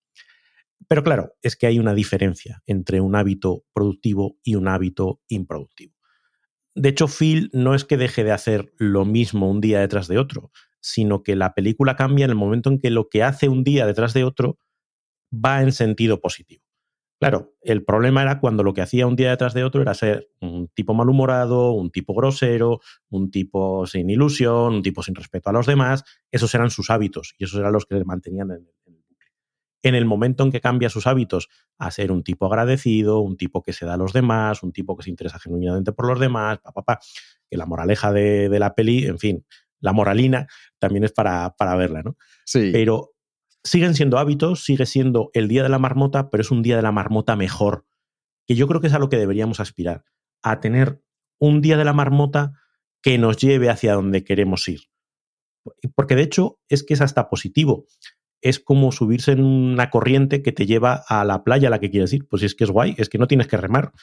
Pero 0.88 1.04
claro, 1.04 1.34
es 1.41 1.58
que 1.58 1.67
hay 1.67 1.80
una 1.80 1.93
diferencia 1.93 2.63
entre 2.65 3.02
un 3.02 3.13
hábito 3.13 3.65
productivo 3.74 4.38
y 4.41 4.56
un 4.56 4.69
hábito 4.69 5.19
improductivo. 5.28 5.96
De 6.74 6.88
hecho, 6.88 7.10
Phil 7.10 7.50
no 7.52 7.76
es 7.76 7.84
que 7.84 7.98
deje 7.98 8.24
de 8.24 8.32
hacer 8.32 8.72
lo 8.78 9.04
mismo 9.04 9.50
un 9.50 9.60
día 9.60 9.82
detrás 9.82 10.08
de 10.08 10.17
otro, 10.17 10.54
sino 10.80 11.22
que 11.22 11.36
la 11.36 11.54
película 11.54 11.98
cambia 11.98 12.24
en 12.24 12.32
el 12.32 12.38
momento 12.38 12.69
en 12.69 12.80
que 12.80 12.90
lo 12.90 13.10
que 13.10 13.21
hace 13.21 13.50
un 13.50 13.65
día 13.65 13.86
detrás 13.86 14.13
de 14.13 14.23
otro 14.23 14.60
va 15.29 15.62
en 15.62 15.73
sentido 15.73 16.21
positivo. 16.21 16.63
Claro, 17.30 17.54
el 17.62 17.84
problema 17.84 18.21
era 18.21 18.40
cuando 18.40 18.63
lo 18.63 18.74
que 18.74 18.82
hacía 18.82 19.08
un 19.08 19.15
día 19.15 19.30
detrás 19.30 19.54
de 19.54 19.63
otro 19.63 19.82
era 19.82 19.94
ser 19.94 20.30
un 20.42 20.67
tipo 20.67 20.94
malhumorado, 20.94 21.71
un 21.71 21.90
tipo 21.90 22.13
grosero, 22.13 22.82
un 23.10 23.32
tipo 23.32 23.86
sin 23.88 24.10
ilusión, 24.10 24.76
un 24.76 24.82
tipo 24.82 25.02
sin 25.04 25.15
respeto 25.15 25.50
a 25.50 25.54
los 25.54 25.65
demás. 25.65 26.04
Esos 26.32 26.54
eran 26.54 26.69
sus 26.69 26.90
hábitos 26.90 27.34
y 27.38 27.46
esos 27.46 27.60
eran 27.60 27.71
los 27.71 27.86
que 27.86 27.96
le 27.96 28.04
mantenían 28.04 28.52
en, 28.52 28.67
el 28.86 29.02
bucle. 29.02 29.28
En 29.82 29.96
el 29.96 30.06
momento 30.06 30.44
en 30.44 30.52
que 30.52 30.60
cambia 30.60 30.90
sus 30.90 31.08
hábitos 31.08 31.50
a 31.78 31.92
ser 31.92 32.12
un 32.12 32.24
tipo 32.24 32.46
agradecido, 32.48 33.19
un 33.19 33.38
tipo 33.38 33.63
que 33.63 33.74
se 33.74 33.86
da 33.86 33.94
a 33.94 33.98
los 33.98 34.13
demás, 34.13 34.62
un 34.62 34.74
tipo 34.74 34.98
que 34.98 35.04
se 35.04 35.10
interesa 35.10 35.40
genuinamente 35.40 35.94
por 35.94 36.08
los 36.08 36.19
demás, 36.19 36.60
pa, 36.60 36.71
pa, 36.71 36.84
pa, 36.84 37.00
que 37.50 37.58
la 37.58 37.65
moraleja 37.65 38.12
de, 38.12 38.50
de 38.50 38.60
la 38.60 38.76
peli, 38.76 39.06
en 39.06 39.19
fin, 39.19 39.46
la 39.80 39.94
moralina 39.94 40.48
también 40.80 41.04
es 41.04 41.12
para, 41.12 41.56
para 41.58 41.76
verla, 41.76 42.02
¿no? 42.04 42.17
Sí. 42.46 42.69
Pero 42.71 43.13
siguen 43.64 43.96
siendo 43.96 44.18
hábitos, 44.18 44.64
sigue 44.64 44.86
siendo 44.86 45.30
el 45.34 45.48
día 45.48 45.64
de 45.64 45.70
la 45.70 45.80
marmota, 45.80 46.30
pero 46.30 46.42
es 46.42 46.52
un 46.52 46.62
día 46.62 46.76
de 46.76 46.82
la 46.82 46.92
marmota 46.92 47.36
mejor, 47.36 47.86
que 48.46 48.56
yo 48.56 48.68
creo 48.68 48.82
que 48.82 48.88
es 48.88 48.94
a 48.94 49.00
lo 49.00 49.10
que 49.10 49.18
deberíamos 49.18 49.60
aspirar, 49.60 50.04
a 50.42 50.60
tener 50.60 51.02
un 51.40 51.62
día 51.62 51.78
de 51.78 51.86
la 51.86 51.94
marmota 51.94 52.54
que 53.02 53.18
nos 53.18 53.38
lleve 53.38 53.70
hacia 53.70 53.94
donde 53.94 54.24
queremos 54.24 54.68
ir. 54.68 54.82
Porque 55.96 56.16
de 56.16 56.24
hecho 56.24 56.60
es 56.70 56.84
que 56.84 56.94
es 56.94 57.02
hasta 57.02 57.30
positivo. 57.30 57.86
es 58.42 58.60
como 58.60 58.92
subirse 58.92 59.32
en 59.32 59.42
una 59.44 59.90
corriente 59.90 60.42
que 60.42 60.52
te 60.52 60.66
lleva 60.66 61.02
a 61.08 61.24
la 61.24 61.46
playa 61.46 61.70
a 61.70 61.72
la 61.72 61.80
que 61.80 61.90
quieres 61.90 62.12
ir. 62.12 62.28
Pues 62.28 62.44
es 62.44 62.56
que 62.56 62.66
es 62.66 62.70
guay, 62.70 62.94
es 62.98 63.08
que 63.08 63.18
no 63.18 63.28
tienes 63.28 63.48
que 63.48 63.56
remar. 63.56 63.94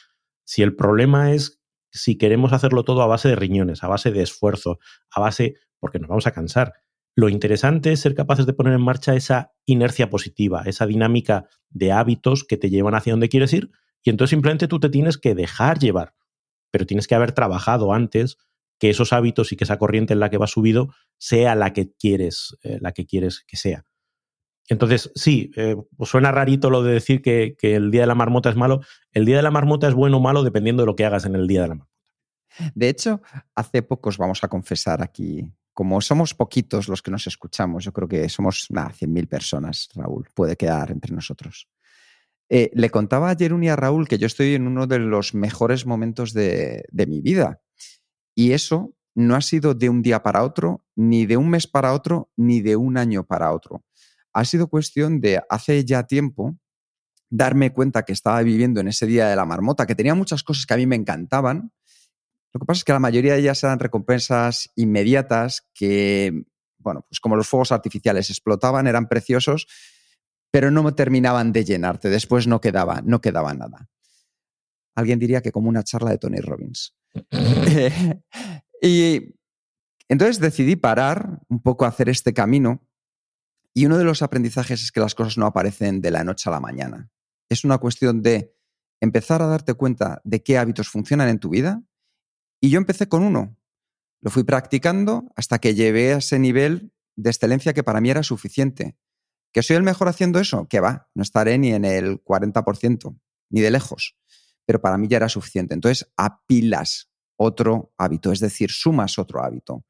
Si 0.43 0.63
el 0.63 0.75
problema 0.75 1.31
es 1.31 1.61
si 1.91 2.17
queremos 2.17 2.51
hacerlo 2.51 2.83
todo 2.83 3.03
a 3.03 3.07
base 3.07 3.29
de 3.29 3.35
riñones, 3.35 3.83
a 3.83 3.87
base 3.87 4.11
de 4.11 4.23
esfuerzo, 4.23 4.79
a 5.11 5.19
base, 5.19 5.55
porque 5.79 5.99
nos 5.99 6.09
vamos 6.09 6.25
a 6.25 6.31
cansar. 6.31 6.73
Lo 7.15 7.29
interesante 7.29 7.91
es 7.91 7.99
ser 7.99 8.15
capaces 8.15 8.45
de 8.45 8.53
poner 8.53 8.73
en 8.73 8.81
marcha 8.81 9.15
esa 9.15 9.51
inercia 9.65 10.09
positiva, 10.09 10.63
esa 10.65 10.85
dinámica 10.85 11.47
de 11.69 11.91
hábitos 11.91 12.43
que 12.43 12.57
te 12.57 12.69
llevan 12.69 12.95
hacia 12.95 13.13
donde 13.13 13.29
quieres 13.29 13.53
ir, 13.53 13.71
y 14.03 14.09
entonces 14.09 14.31
simplemente 14.31 14.67
tú 14.67 14.79
te 14.79 14.89
tienes 14.89 15.17
que 15.17 15.35
dejar 15.35 15.79
llevar, 15.79 16.15
pero 16.71 16.85
tienes 16.85 17.07
que 17.07 17.15
haber 17.15 17.33
trabajado 17.33 17.93
antes 17.93 18.37
que 18.79 18.89
esos 18.89 19.13
hábitos 19.13 19.51
y 19.51 19.57
que 19.57 19.65
esa 19.65 19.77
corriente 19.77 20.13
en 20.13 20.19
la 20.19 20.29
que 20.29 20.37
vas 20.37 20.51
subido 20.51 20.93
sea 21.17 21.53
la 21.53 21.73
que 21.73 21.93
quieres, 21.93 22.57
eh, 22.63 22.79
la 22.81 22.93
que 22.93 23.05
quieres 23.05 23.43
que 23.45 23.57
sea. 23.57 23.85
Entonces, 24.69 25.11
sí, 25.15 25.51
eh, 25.55 25.75
pues 25.97 26.09
suena 26.09 26.31
rarito 26.31 26.69
lo 26.69 26.81
de 26.81 26.93
decir 26.93 27.21
que, 27.21 27.55
que, 27.59 27.75
el 27.75 27.91
día 27.91 28.01
de 28.01 28.07
la 28.07 28.15
marmota 28.15 28.49
es 28.49 28.55
malo. 28.55 28.81
El 29.11 29.25
día 29.25 29.35
de 29.35 29.43
la 29.43 29.51
marmota 29.51 29.87
es 29.87 29.93
bueno 29.93 30.17
o 30.17 30.19
malo 30.21 30.43
dependiendo 30.43 30.83
de 30.83 30.87
lo 30.87 30.95
que 30.95 31.05
hagas 31.05 31.25
en 31.25 31.35
el 31.35 31.45
día 31.45 31.63
de 31.63 31.67
la 31.67 31.75
marmota. 31.75 31.91
De 32.73 32.89
hecho, 32.89 33.21
hace 33.55 33.81
pocos 33.81 34.17
vamos 34.17 34.43
a 34.43 34.47
confesar 34.47 35.01
aquí, 35.03 35.43
como 35.73 36.01
somos 36.01 36.33
poquitos 36.33 36.87
los 36.87 37.01
que 37.01 37.11
nos 37.11 37.27
escuchamos, 37.27 37.83
yo 37.83 37.93
creo 37.93 38.07
que 38.07 38.27
somos 38.29 38.67
nada, 38.69 38.91
100.000 38.91 39.27
personas, 39.27 39.89
Raúl, 39.95 40.27
puede 40.33 40.55
quedar 40.55 40.91
entre 40.91 41.13
nosotros. 41.13 41.67
Eh, 42.49 42.69
le 42.73 42.89
contaba 42.89 43.29
ayer 43.29 43.53
un 43.53 43.67
a 43.67 43.75
Raúl 43.75 44.07
que 44.07 44.17
yo 44.17 44.27
estoy 44.27 44.55
en 44.55 44.67
uno 44.67 44.85
de 44.85 44.99
los 44.99 45.33
mejores 45.33 45.85
momentos 45.85 46.33
de 46.33 47.05
mi 47.07 47.21
vida. 47.21 47.61
Y 48.35 48.51
eso 48.51 48.93
no 49.15 49.35
ha 49.35 49.41
sido 49.41 49.73
de 49.73 49.89
un 49.89 50.01
día 50.01 50.21
para 50.21 50.43
otro, 50.43 50.85
ni 50.95 51.25
de 51.25 51.37
un 51.37 51.49
mes 51.49 51.67
para 51.67 51.93
otro, 51.93 52.29
ni 52.35 52.61
de 52.61 52.75
un 52.75 52.97
año 52.97 53.23
para 53.25 53.53
otro 53.53 53.83
ha 54.33 54.45
sido 54.45 54.67
cuestión 54.67 55.19
de 55.21 55.41
hace 55.49 55.83
ya 55.85 56.03
tiempo 56.03 56.57
darme 57.29 57.71
cuenta 57.71 58.03
que 58.03 58.13
estaba 58.13 58.41
viviendo 58.41 58.81
en 58.81 58.87
ese 58.87 59.05
día 59.05 59.27
de 59.27 59.35
la 59.35 59.45
marmota, 59.45 59.85
que 59.85 59.95
tenía 59.95 60.15
muchas 60.15 60.43
cosas 60.43 60.65
que 60.65 60.73
a 60.73 60.77
mí 60.77 60.85
me 60.85 60.95
encantaban. 60.95 61.71
Lo 62.53 62.59
que 62.59 62.65
pasa 62.65 62.79
es 62.79 62.83
que 62.83 62.93
la 62.93 62.99
mayoría 62.99 63.33
de 63.33 63.39
ellas 63.39 63.63
eran 63.63 63.79
recompensas 63.79 64.69
inmediatas 64.75 65.67
que, 65.73 66.43
bueno, 66.77 67.05
pues 67.07 67.19
como 67.19 67.35
los 67.35 67.47
fuegos 67.47 67.71
artificiales 67.71 68.29
explotaban, 68.29 68.87
eran 68.87 69.07
preciosos, 69.07 69.67
pero 70.51 70.69
no 70.69 70.93
terminaban 70.93 71.53
de 71.53 71.63
llenarte. 71.63 72.09
Después 72.09 72.47
no 72.47 72.59
quedaba, 72.59 73.01
no 73.03 73.21
quedaba 73.21 73.53
nada. 73.53 73.89
Alguien 74.95 75.19
diría 75.19 75.41
que 75.41 75.51
como 75.51 75.69
una 75.69 75.83
charla 75.83 76.11
de 76.11 76.17
Tony 76.17 76.39
Robbins. 76.39 76.93
y 78.81 79.35
entonces 80.09 80.39
decidí 80.39 80.75
parar 80.75 81.39
un 81.47 81.61
poco 81.61 81.85
a 81.85 81.87
hacer 81.87 82.09
este 82.09 82.33
camino 82.33 82.85
y 83.73 83.85
uno 83.85 83.97
de 83.97 84.03
los 84.03 84.21
aprendizajes 84.21 84.83
es 84.83 84.91
que 84.91 84.99
las 84.99 85.15
cosas 85.15 85.37
no 85.37 85.45
aparecen 85.45 86.01
de 86.01 86.11
la 86.11 86.23
noche 86.23 86.49
a 86.49 86.51
la 86.51 86.59
mañana. 86.59 87.09
Es 87.49 87.63
una 87.63 87.77
cuestión 87.77 88.21
de 88.21 88.53
empezar 88.99 89.41
a 89.41 89.47
darte 89.47 89.73
cuenta 89.73 90.21
de 90.23 90.43
qué 90.43 90.57
hábitos 90.57 90.89
funcionan 90.89 91.29
en 91.29 91.39
tu 91.39 91.49
vida. 91.49 91.81
Y 92.61 92.69
yo 92.69 92.77
empecé 92.77 93.09
con 93.09 93.23
uno. 93.23 93.57
Lo 94.21 94.29
fui 94.29 94.43
practicando 94.43 95.31
hasta 95.35 95.59
que 95.59 95.73
llevé 95.73 96.13
a 96.13 96.17
ese 96.17 96.37
nivel 96.37 96.93
de 97.15 97.31
excelencia 97.31 97.73
que 97.73 97.83
para 97.83 97.99
mí 97.99 98.11
era 98.11 98.23
suficiente. 98.23 98.95
¿Que 99.51 99.63
soy 99.63 99.75
el 99.75 99.83
mejor 99.83 100.07
haciendo 100.07 100.39
eso? 100.39 100.67
Que 100.69 100.79
va, 100.79 101.09
no 101.15 101.23
estaré 101.23 101.57
ni 101.57 101.73
en 101.73 101.83
el 101.83 102.23
40%, 102.23 103.19
ni 103.49 103.61
de 103.61 103.71
lejos. 103.71 104.15
Pero 104.65 104.79
para 104.79 104.97
mí 104.97 105.07
ya 105.09 105.17
era 105.17 105.27
suficiente. 105.27 105.73
Entonces, 105.73 106.09
apilas 106.15 107.11
otro 107.35 107.93
hábito, 107.97 108.31
es 108.31 108.39
decir, 108.39 108.69
sumas 108.71 109.17
otro 109.17 109.43
hábito. 109.43 109.83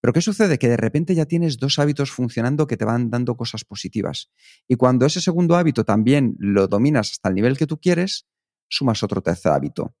Pero 0.00 0.12
¿qué 0.12 0.20
sucede? 0.20 0.58
Que 0.58 0.68
de 0.68 0.76
repente 0.76 1.14
ya 1.14 1.24
tienes 1.24 1.56
dos 1.56 1.78
hábitos 1.78 2.10
funcionando 2.10 2.66
que 2.66 2.76
te 2.76 2.84
van 2.84 3.08
dando 3.08 3.38
cosas 3.38 3.64
positivas. 3.64 4.30
Y 4.68 4.76
cuando 4.76 5.06
ese 5.06 5.22
segundo 5.22 5.56
hábito 5.56 5.84
también 5.84 6.36
lo 6.38 6.68
dominas 6.68 7.12
hasta 7.12 7.30
el 7.30 7.34
nivel 7.34 7.56
que 7.56 7.66
tú 7.66 7.80
quieres, 7.80 8.26
sumas 8.68 9.02
otro 9.02 9.22
tercer 9.22 9.52
hábito. 9.52 9.96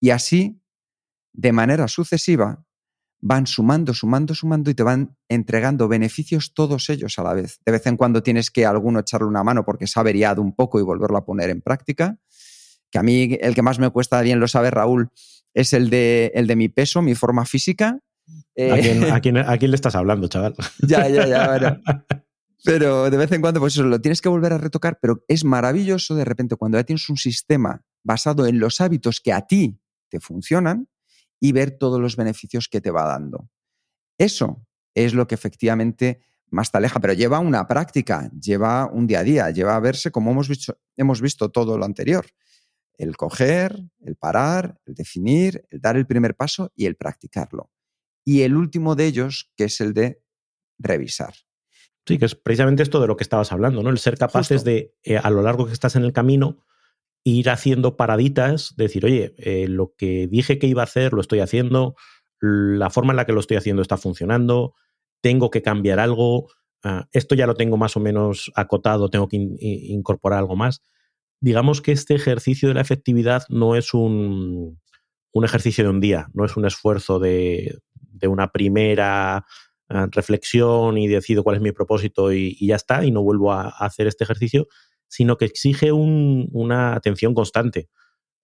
Y 0.00 0.10
así, 0.10 0.62
de 1.32 1.52
manera 1.52 1.88
sucesiva, 1.88 2.64
van 3.20 3.46
sumando, 3.46 3.94
sumando, 3.94 4.34
sumando 4.34 4.70
y 4.70 4.74
te 4.74 4.82
van 4.82 5.16
entregando 5.28 5.88
beneficios 5.88 6.54
todos 6.54 6.88
ellos 6.88 7.18
a 7.18 7.22
la 7.22 7.34
vez. 7.34 7.58
De 7.64 7.72
vez 7.72 7.86
en 7.86 7.96
cuando 7.96 8.22
tienes 8.22 8.50
que 8.50 8.64
a 8.64 8.70
alguno 8.70 9.00
echarle 9.00 9.26
una 9.26 9.42
mano 9.42 9.64
porque 9.64 9.86
se 9.86 9.98
ha 9.98 10.02
averiado 10.02 10.40
un 10.40 10.54
poco 10.54 10.78
y 10.78 10.82
volverlo 10.82 11.18
a 11.18 11.24
poner 11.24 11.50
en 11.50 11.60
práctica. 11.60 12.18
Que 12.90 12.98
a 12.98 13.02
mí 13.02 13.36
el 13.40 13.54
que 13.54 13.62
más 13.62 13.78
me 13.78 13.90
cuesta 13.90 14.20
bien 14.22 14.40
lo 14.40 14.48
sabe 14.48 14.70
Raúl 14.70 15.10
es 15.52 15.72
el 15.72 15.90
de, 15.90 16.32
el 16.34 16.46
de 16.46 16.56
mi 16.56 16.68
peso, 16.68 17.02
mi 17.02 17.14
forma 17.14 17.44
física 17.44 18.00
eh, 18.54 18.70
¿A, 18.70 18.76
quién, 19.20 19.38
a, 19.38 19.58
quién, 19.58 19.70
le 19.70 19.74
estás 19.74 19.94
hablando, 19.94 20.28
chaval? 20.28 20.54
Ya, 20.86 21.08
ya, 21.08 21.26
ya. 21.26 21.48
Bueno. 21.48 21.80
Pero 22.64 23.08
de 23.08 23.16
vez 23.16 23.30
en 23.32 23.40
cuando, 23.40 23.60
pues 23.60 23.74
eso, 23.74 23.84
lo 23.84 24.00
tienes 24.00 24.20
que 24.20 24.28
volver 24.28 24.52
a 24.52 24.58
retocar, 24.58 24.98
pero 25.00 25.24
es 25.28 25.44
maravilloso 25.44 26.16
de 26.16 26.24
repente 26.24 26.56
cuando 26.56 26.76
ya 26.76 26.82
tienes 26.82 27.08
un 27.08 27.16
sistema 27.16 27.84
basado 28.02 28.48
en 28.48 28.58
los 28.58 28.80
hábitos 28.80 29.20
que 29.20 29.32
a 29.32 29.42
ti 29.42 29.78
te 30.08 30.18
funcionan 30.18 30.88
y 31.40 31.52
ver 31.52 31.72
todos 31.72 32.00
los 32.00 32.16
beneficios 32.16 32.68
que 32.68 32.80
te 32.80 32.90
va 32.90 33.04
dando. 33.04 33.48
Eso 34.18 34.66
es 34.94 35.14
lo 35.14 35.26
que 35.26 35.34
efectivamente 35.34 36.20
más 36.50 36.72
te 36.72 36.78
aleja, 36.78 36.98
pero 36.98 37.12
lleva 37.12 37.38
una 37.38 37.68
práctica, 37.68 38.30
lleva 38.40 38.86
un 38.86 39.06
día 39.06 39.20
a 39.20 39.24
día, 39.24 39.50
lleva 39.50 39.76
a 39.76 39.80
verse 39.80 40.10
como 40.10 40.30
hemos 40.30 40.48
visto, 40.48 40.78
hemos 40.96 41.20
visto 41.20 41.50
todo 41.50 41.76
lo 41.78 41.84
anterior. 41.84 42.26
El 42.94 43.16
coger, 43.16 43.80
el 44.00 44.16
parar, 44.16 44.80
el 44.86 44.94
definir, 44.94 45.64
el 45.70 45.80
dar 45.80 45.96
el 45.96 46.06
primer 46.06 46.34
paso 46.34 46.72
y 46.74 46.86
el 46.86 46.96
practicarlo 46.96 47.70
y 48.28 48.42
el 48.42 48.56
último 48.56 48.94
de 48.94 49.06
ellos, 49.06 49.50
que 49.56 49.64
es 49.64 49.80
el 49.80 49.94
de 49.94 50.20
revisar. 50.76 51.32
Sí, 52.06 52.18
que 52.18 52.26
es 52.26 52.34
precisamente 52.34 52.82
esto 52.82 53.00
de 53.00 53.06
lo 53.06 53.16
que 53.16 53.24
estabas 53.24 53.52
hablando, 53.52 53.82
¿no? 53.82 53.88
El 53.88 53.96
ser 53.96 54.18
capaces 54.18 54.64
de, 54.64 54.94
eh, 55.02 55.16
a 55.16 55.30
lo 55.30 55.40
largo 55.40 55.64
que 55.64 55.72
estás 55.72 55.96
en 55.96 56.04
el 56.04 56.12
camino, 56.12 56.62
ir 57.24 57.50
haciendo 57.50 57.96
paraditas, 57.96 58.74
decir, 58.76 59.04
oye, 59.04 59.34
eh, 59.38 59.68
lo 59.68 59.94
que 59.96 60.26
dije 60.28 60.58
que 60.58 60.66
iba 60.66 60.82
a 60.82 60.84
hacer, 60.84 61.12
lo 61.12 61.20
estoy 61.20 61.40
haciendo, 61.40 61.94
la 62.40 62.90
forma 62.90 63.12
en 63.12 63.16
la 63.16 63.26
que 63.26 63.32
lo 63.32 63.40
estoy 63.40 63.56
haciendo 63.56 63.82
está 63.82 63.96
funcionando, 63.96 64.74
tengo 65.20 65.50
que 65.50 65.62
cambiar 65.62 65.98
algo, 65.98 66.44
uh, 66.84 67.02
esto 67.12 67.34
ya 67.34 67.46
lo 67.46 67.54
tengo 67.54 67.76
más 67.76 67.96
o 67.96 68.00
menos 68.00 68.52
acotado, 68.54 69.10
tengo 69.10 69.28
que 69.28 69.36
in 69.36 69.56
incorporar 69.60 70.38
algo 70.38 70.56
más. 70.56 70.82
Digamos 71.40 71.82
que 71.82 71.92
este 71.92 72.14
ejercicio 72.14 72.68
de 72.68 72.74
la 72.74 72.80
efectividad 72.80 73.42
no 73.48 73.76
es 73.76 73.94
un, 73.94 74.80
un 75.32 75.44
ejercicio 75.44 75.84
de 75.84 75.90
un 75.90 76.00
día, 76.00 76.28
no 76.32 76.44
es 76.44 76.56
un 76.56 76.66
esfuerzo 76.66 77.18
de, 77.18 77.78
de 77.94 78.28
una 78.28 78.52
primera 78.52 79.44
eh, 79.90 80.06
reflexión 80.10 80.98
y 80.98 81.08
decido 81.08 81.42
cuál 81.42 81.56
es 81.56 81.62
mi 81.62 81.72
propósito 81.72 82.32
y, 82.32 82.54
ya 82.66 82.76
está, 82.76 83.04
y 83.04 83.10
no 83.10 83.22
vuelvo 83.22 83.52
a, 83.52 83.68
hacer 83.68 84.06
este 84.06 84.24
ejercicio, 84.24 84.68
sino 85.08 85.36
que 85.36 85.46
exige 85.46 85.92
un, 85.92 86.48
una 86.52 86.94
atención 86.94 87.34
constante. 87.34 87.88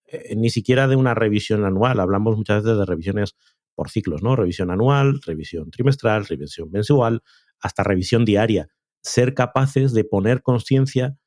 Eh, 0.07 0.35
ni 0.35 0.49
siquiera 0.49 0.87
de 0.87 0.95
una 0.95 1.13
revisión 1.13 1.65
anual, 1.65 1.99
hablamos 1.99 2.37
muchas 2.37 2.63
veces 2.63 2.77
de 2.77 2.85
revisiones 2.85 3.35
por 3.75 3.89
ciclos, 3.89 4.23
¿no? 4.23 4.35
Revisión 4.35 4.71
anual, 4.71 5.21
revisión 5.25 5.71
trimestral, 5.71 6.25
revisión 6.25 6.69
mensual, 6.71 7.21
hasta 7.59 7.83
revisión 7.83 8.25
diaria. 8.25 8.67
Ser 9.01 9.33
capaces 9.33 9.93
de 9.93 10.03
poner 10.03 10.41
conciencia, 10.41 11.17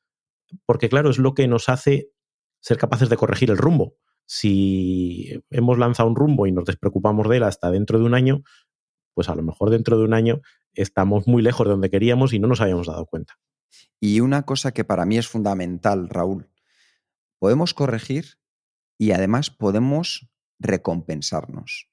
porque 0.65 0.89
claro, 0.89 1.09
es 1.09 1.17
lo 1.17 1.33
que 1.33 1.47
nos 1.47 1.69
hace 1.69 2.09
ser 2.59 2.77
capaces 2.77 3.09
de 3.09 3.17
corregir 3.17 3.51
el 3.51 3.57
rumbo 3.57 3.95
si 4.31 5.41
hemos 5.49 5.79
lanzado 5.79 6.07
un 6.07 6.15
rumbo 6.15 6.45
y 6.45 6.51
nos 6.51 6.65
despreocupamos 6.65 7.27
de 7.27 7.37
él 7.37 7.43
hasta 7.43 7.71
dentro 7.71 7.97
de 7.97 8.05
un 8.05 8.13
año, 8.13 8.43
pues 9.15 9.27
a 9.27 9.33
lo 9.33 9.41
mejor 9.41 9.71
dentro 9.71 9.97
de 9.97 10.03
un 10.03 10.13
año 10.13 10.41
estamos 10.73 11.25
muy 11.25 11.41
lejos 11.41 11.65
de 11.65 11.71
donde 11.71 11.89
queríamos 11.89 12.31
y 12.33 12.37
no 12.37 12.47
nos 12.47 12.61
habíamos 12.61 12.85
dado 12.85 13.07
cuenta. 13.07 13.39
Y 13.99 14.21
una 14.21 14.43
cosa 14.43 14.71
que 14.71 14.83
para 14.83 15.05
mí 15.05 15.17
es 15.17 15.27
fundamental, 15.27 16.09
Raúl, 16.09 16.49
podemos 17.39 17.73
corregir 17.73 18.39
y 18.97 19.11
además 19.11 19.49
podemos 19.49 20.29
recompensarnos. 20.59 21.89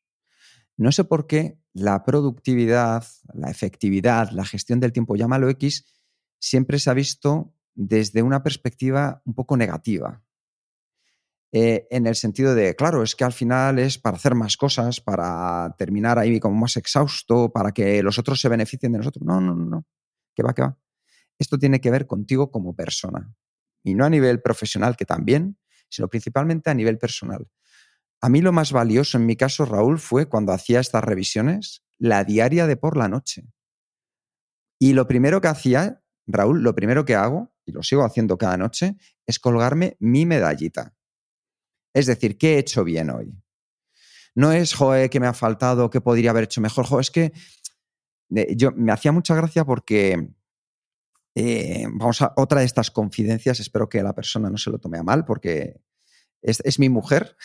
No 0.76 0.92
sé 0.92 1.04
por 1.04 1.26
qué 1.26 1.58
la 1.72 2.04
productividad, 2.04 3.06
la 3.32 3.50
efectividad, 3.50 4.30
la 4.30 4.44
gestión 4.44 4.80
del 4.80 4.92
tiempo, 4.92 5.16
llámalo 5.16 5.48
X, 5.50 5.84
siempre 6.38 6.78
se 6.78 6.90
ha 6.90 6.94
visto 6.94 7.54
desde 7.74 8.22
una 8.22 8.42
perspectiva 8.42 9.22
un 9.24 9.34
poco 9.34 9.56
negativa 9.56 10.22
eh, 11.52 11.86
en 11.90 12.06
el 12.06 12.16
sentido 12.16 12.54
de, 12.54 12.74
claro, 12.74 13.02
es 13.02 13.14
que 13.14 13.24
al 13.24 13.32
final 13.32 13.78
es 13.78 13.98
para 13.98 14.16
hacer 14.16 14.34
más 14.34 14.56
cosas, 14.56 15.00
para 15.00 15.74
terminar 15.78 16.18
ahí 16.18 16.40
como 16.40 16.56
más 16.56 16.76
exhausto, 16.76 17.50
para 17.50 17.72
que 17.72 18.02
los 18.02 18.18
otros 18.18 18.40
se 18.40 18.48
beneficien 18.48 18.92
de 18.92 18.98
nosotros. 18.98 19.24
No, 19.24 19.40
no, 19.40 19.54
no, 19.54 19.64
no. 19.64 19.86
¿Qué 20.34 20.42
va, 20.42 20.52
qué 20.52 20.62
va? 20.62 20.76
Esto 21.38 21.58
tiene 21.58 21.80
que 21.80 21.90
ver 21.90 22.06
contigo 22.06 22.50
como 22.50 22.74
persona. 22.74 23.34
Y 23.82 23.94
no 23.94 24.04
a 24.04 24.10
nivel 24.10 24.40
profesional, 24.40 24.96
que 24.96 25.04
también, 25.04 25.58
sino 25.88 26.08
principalmente 26.08 26.70
a 26.70 26.74
nivel 26.74 26.98
personal. 26.98 27.48
A 28.20 28.28
mí 28.28 28.40
lo 28.40 28.52
más 28.52 28.72
valioso 28.72 29.18
en 29.18 29.26
mi 29.26 29.36
caso, 29.36 29.64
Raúl, 29.64 29.98
fue 29.98 30.28
cuando 30.28 30.52
hacía 30.52 30.80
estas 30.80 31.04
revisiones, 31.04 31.82
la 31.98 32.24
diaria 32.24 32.66
de 32.66 32.76
por 32.76 32.96
la 32.96 33.08
noche. 33.08 33.44
Y 34.78 34.92
lo 34.92 35.06
primero 35.06 35.40
que 35.40 35.48
hacía, 35.48 36.02
Raúl, 36.26 36.62
lo 36.62 36.74
primero 36.74 37.04
que 37.04 37.14
hago, 37.14 37.54
y 37.64 37.72
lo 37.72 37.82
sigo 37.82 38.04
haciendo 38.04 38.38
cada 38.38 38.56
noche, 38.56 38.96
es 39.26 39.38
colgarme 39.38 39.96
mi 40.00 40.26
medallita. 40.26 40.94
Es 41.94 42.06
decir, 42.06 42.36
¿qué 42.38 42.54
he 42.54 42.58
hecho 42.58 42.84
bien 42.84 43.10
hoy? 43.10 43.32
No 44.34 44.52
es, 44.52 44.74
joder, 44.74 45.08
que 45.08 45.18
me 45.18 45.26
ha 45.26 45.32
faltado, 45.32 45.88
que 45.88 46.00
podría 46.00 46.30
haber 46.30 46.44
hecho 46.44 46.60
mejor. 46.60 46.84
Joder, 46.84 47.00
es 47.00 47.10
que 47.10 47.32
yo 48.54 48.70
me 48.72 48.92
hacía 48.92 49.12
mucha 49.12 49.34
gracia 49.34 49.64
porque 49.64 50.28
eh, 51.38 51.86
vamos 51.92 52.22
a 52.22 52.32
otra 52.36 52.60
de 52.60 52.66
estas 52.66 52.90
confidencias, 52.90 53.60
espero 53.60 53.90
que 53.90 54.02
la 54.02 54.14
persona 54.14 54.48
no 54.48 54.56
se 54.56 54.70
lo 54.70 54.78
tome 54.78 54.96
a 54.96 55.02
mal 55.02 55.26
porque 55.26 55.82
es, 56.40 56.62
es 56.64 56.78
mi 56.78 56.88
mujer. 56.88 57.36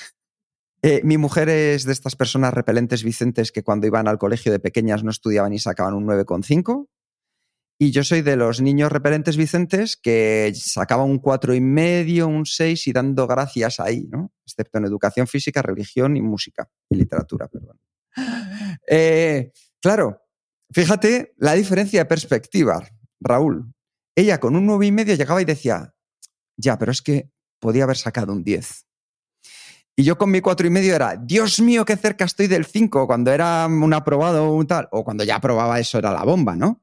Eh, 0.82 1.02
mi 1.04 1.18
mujer 1.18 1.50
es 1.50 1.84
de 1.84 1.92
estas 1.92 2.16
personas 2.16 2.54
repelentes 2.54 3.04
Vicentes 3.04 3.52
que 3.52 3.64
cuando 3.64 3.88
iban 3.88 4.08
al 4.08 4.18
colegio 4.18 4.50
de 4.50 4.60
pequeñas 4.60 5.04
no 5.04 5.12
estudiaban 5.12 5.52
y 5.52 5.60
sacaban 5.60 5.94
un 5.94 6.08
9,5. 6.08 6.88
Y 7.80 7.92
yo 7.92 8.06
soy 8.06 8.22
de 8.22 8.38
los 8.38 8.62
niños 8.62 8.94
repelentes 8.94 9.36
Vicentes 9.36 9.98
que 9.98 10.54
sacaban 10.56 11.10
un 11.10 11.20
cuatro 11.20 11.54
y 11.54 11.60
medio, 11.60 12.30
un 12.30 12.46
6 12.46 12.88
y 12.88 12.94
dando 12.94 13.28
gracias 13.28 13.82
ahí, 13.82 14.08
¿no? 14.10 14.32
Excepto 14.46 14.78
en 14.78 14.86
educación 14.86 15.28
física, 15.28 15.62
religión 15.62 16.16
y 16.16 16.22
música 16.22 16.70
y 16.90 16.96
literatura, 16.96 17.50
perdón. 17.50 17.78
Eh, 18.88 19.52
claro, 19.82 20.22
fíjate 20.74 21.34
la 21.38 21.54
diferencia 21.54 22.00
de 22.00 22.06
perspectiva, 22.06 22.88
Raúl. 23.20 23.74
Ella 24.16 24.40
con 24.40 24.56
un 24.56 24.66
nueve 24.66 24.88
y 24.88 24.92
medio 24.92 25.16
llegaba 25.16 25.42
y 25.42 25.46
decía, 25.46 25.94
ya, 26.58 26.78
pero 26.78 26.92
es 26.92 27.02
que 27.02 27.32
podía 27.60 27.84
haber 27.84 27.98
sacado 27.98 28.34
un 28.34 28.44
10. 28.44 28.86
Y 29.96 30.04
yo 30.04 30.18
con 30.18 30.32
mi 30.32 30.42
cuatro 30.42 30.66
y 30.66 30.70
medio 30.70 30.96
era, 30.96 31.16
Dios 31.16 31.60
mío, 31.60 31.86
qué 31.86 31.96
cerca 31.98 32.26
estoy 32.26 32.48
del 32.48 32.66
5, 32.66 33.08
cuando 33.08 33.32
era 33.32 33.68
un 33.68 33.94
aprobado 33.94 34.50
o 34.50 34.56
un 34.56 34.68
tal, 34.68 34.88
o 34.92 35.04
cuando 35.04 35.24
ya 35.24 35.36
aprobaba 35.36 35.80
eso 35.80 35.98
era 35.98 36.12
la 36.12 36.24
bomba, 36.24 36.56
¿no? 36.56 36.82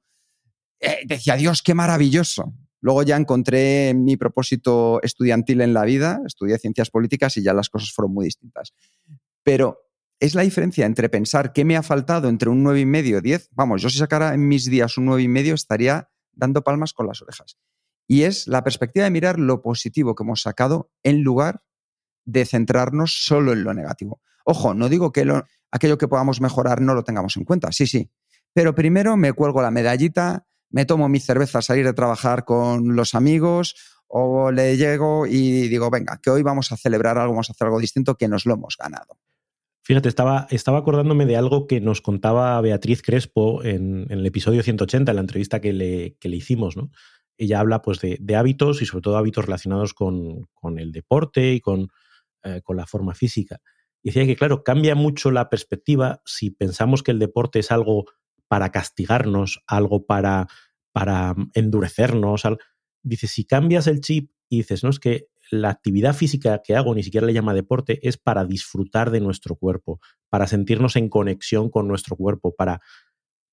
Eh, 0.80 0.98
decía, 1.06 1.36
Dios, 1.36 1.62
qué 1.62 1.74
maravilloso. 1.74 2.54
Luego 2.80 3.02
ya 3.02 3.16
encontré 3.16 3.92
mi 3.94 4.16
propósito 4.16 5.00
estudiantil 5.02 5.62
en 5.62 5.74
la 5.74 5.84
vida, 5.84 6.20
estudié 6.26 6.58
ciencias 6.58 6.90
políticas 6.90 7.36
y 7.36 7.42
ya 7.42 7.52
las 7.52 7.70
cosas 7.70 7.92
fueron 7.92 8.14
muy 8.14 8.26
distintas. 8.26 8.72
Pero 9.42 9.80
es 10.20 10.34
la 10.34 10.42
diferencia 10.42 10.86
entre 10.86 11.08
pensar 11.08 11.52
qué 11.52 11.64
me 11.64 11.76
ha 11.76 11.82
faltado 11.82 12.28
entre 12.28 12.50
un 12.50 12.62
nueve 12.62 12.80
y 12.80 12.86
medio 12.86 13.18
y 13.18 13.22
10. 13.22 13.50
Vamos, 13.52 13.82
yo 13.82 13.90
si 13.90 13.98
sacara 13.98 14.34
en 14.34 14.46
mis 14.46 14.66
días 14.66 14.96
un 14.96 15.06
nueve 15.06 15.22
y 15.22 15.28
medio 15.28 15.54
estaría 15.54 16.08
dando 16.38 16.62
palmas 16.62 16.94
con 16.94 17.06
las 17.06 17.20
orejas. 17.20 17.58
Y 18.06 18.22
es 18.22 18.46
la 18.46 18.64
perspectiva 18.64 19.04
de 19.04 19.10
mirar 19.10 19.38
lo 19.38 19.60
positivo 19.60 20.14
que 20.14 20.22
hemos 20.22 20.40
sacado 20.40 20.90
en 21.02 21.22
lugar 21.22 21.62
de 22.24 22.46
centrarnos 22.46 23.24
solo 23.24 23.52
en 23.52 23.64
lo 23.64 23.74
negativo. 23.74 24.22
Ojo, 24.44 24.72
no 24.72 24.88
digo 24.88 25.12
que 25.12 25.24
lo- 25.26 25.44
aquello 25.70 25.98
que 25.98 26.08
podamos 26.08 26.40
mejorar 26.40 26.80
no 26.80 26.94
lo 26.94 27.04
tengamos 27.04 27.36
en 27.36 27.44
cuenta, 27.44 27.70
sí, 27.72 27.86
sí. 27.86 28.10
Pero 28.54 28.74
primero 28.74 29.16
me 29.16 29.32
cuelgo 29.34 29.60
la 29.60 29.70
medallita, 29.70 30.46
me 30.70 30.86
tomo 30.86 31.08
mi 31.08 31.20
cerveza 31.20 31.58
a 31.58 31.62
salir 31.62 31.84
de 31.84 31.92
trabajar 31.92 32.44
con 32.44 32.96
los 32.96 33.14
amigos 33.14 33.76
o 34.06 34.50
le 34.50 34.76
llego 34.78 35.26
y 35.26 35.68
digo, 35.68 35.90
venga, 35.90 36.18
que 36.22 36.30
hoy 36.30 36.42
vamos 36.42 36.72
a 36.72 36.76
celebrar 36.78 37.18
algo, 37.18 37.32
vamos 37.34 37.50
a 37.50 37.52
hacer 37.52 37.66
algo 37.66 37.78
distinto 37.78 38.16
que 38.16 38.28
nos 38.28 38.46
lo 38.46 38.54
hemos 38.54 38.76
ganado. 38.78 39.18
Fíjate, 39.88 40.10
estaba, 40.10 40.46
estaba 40.50 40.76
acordándome 40.80 41.24
de 41.24 41.38
algo 41.38 41.66
que 41.66 41.80
nos 41.80 42.02
contaba 42.02 42.60
Beatriz 42.60 43.00
Crespo 43.00 43.64
en, 43.64 44.04
el 44.10 44.26
episodio 44.26 44.62
180, 44.62 45.12
en 45.12 45.16
la 45.16 45.22
entrevista 45.22 45.62
que 45.62 45.72
le, 45.72 46.14
que 46.20 46.28
le 46.28 46.36
hicimos, 46.36 46.76
¿no? 46.76 46.90
Ella 47.38 47.60
habla 47.60 47.80
pues 47.80 47.98
de, 48.00 48.18
de 48.20 48.36
hábitos 48.36 48.82
y 48.82 48.84
sobre 48.84 49.00
todo 49.00 49.16
hábitos 49.16 49.46
relacionados 49.46 49.94
con, 49.94 50.44
con 50.52 50.78
el 50.78 50.92
deporte 50.92 51.54
y 51.54 51.60
con, 51.60 51.88
eh, 52.42 52.60
con 52.62 52.76
la 52.76 52.84
forma 52.86 53.14
física. 53.14 53.62
Y 54.02 54.10
decía 54.10 54.26
que, 54.26 54.36
claro, 54.36 54.62
cambia 54.62 54.94
mucho 54.94 55.30
la 55.30 55.48
perspectiva 55.48 56.20
si 56.26 56.50
pensamos 56.50 57.02
que 57.02 57.12
el 57.12 57.18
deporte 57.18 57.60
es 57.60 57.70
algo 57.70 58.04
para 58.46 58.70
castigarnos, 58.70 59.62
algo 59.66 60.04
para, 60.04 60.48
para 60.92 61.34
endurecernos. 61.54 62.44
al- 62.44 62.58
Dice, 63.02 63.26
si 63.26 63.46
cambias 63.46 63.86
el 63.86 64.02
chip 64.02 64.32
y 64.50 64.58
dices, 64.58 64.84
no, 64.84 64.90
es 64.90 64.98
que 64.98 65.28
la 65.50 65.70
actividad 65.70 66.14
física 66.14 66.60
que 66.62 66.76
hago 66.76 66.94
ni 66.94 67.02
siquiera 67.02 67.26
le 67.26 67.32
llama 67.32 67.54
deporte, 67.54 68.06
es 68.06 68.16
para 68.16 68.44
disfrutar 68.44 69.10
de 69.10 69.20
nuestro 69.20 69.56
cuerpo, 69.56 70.00
para 70.28 70.46
sentirnos 70.46 70.96
en 70.96 71.08
conexión 71.08 71.70
con 71.70 71.88
nuestro 71.88 72.16
cuerpo, 72.16 72.54
para... 72.54 72.80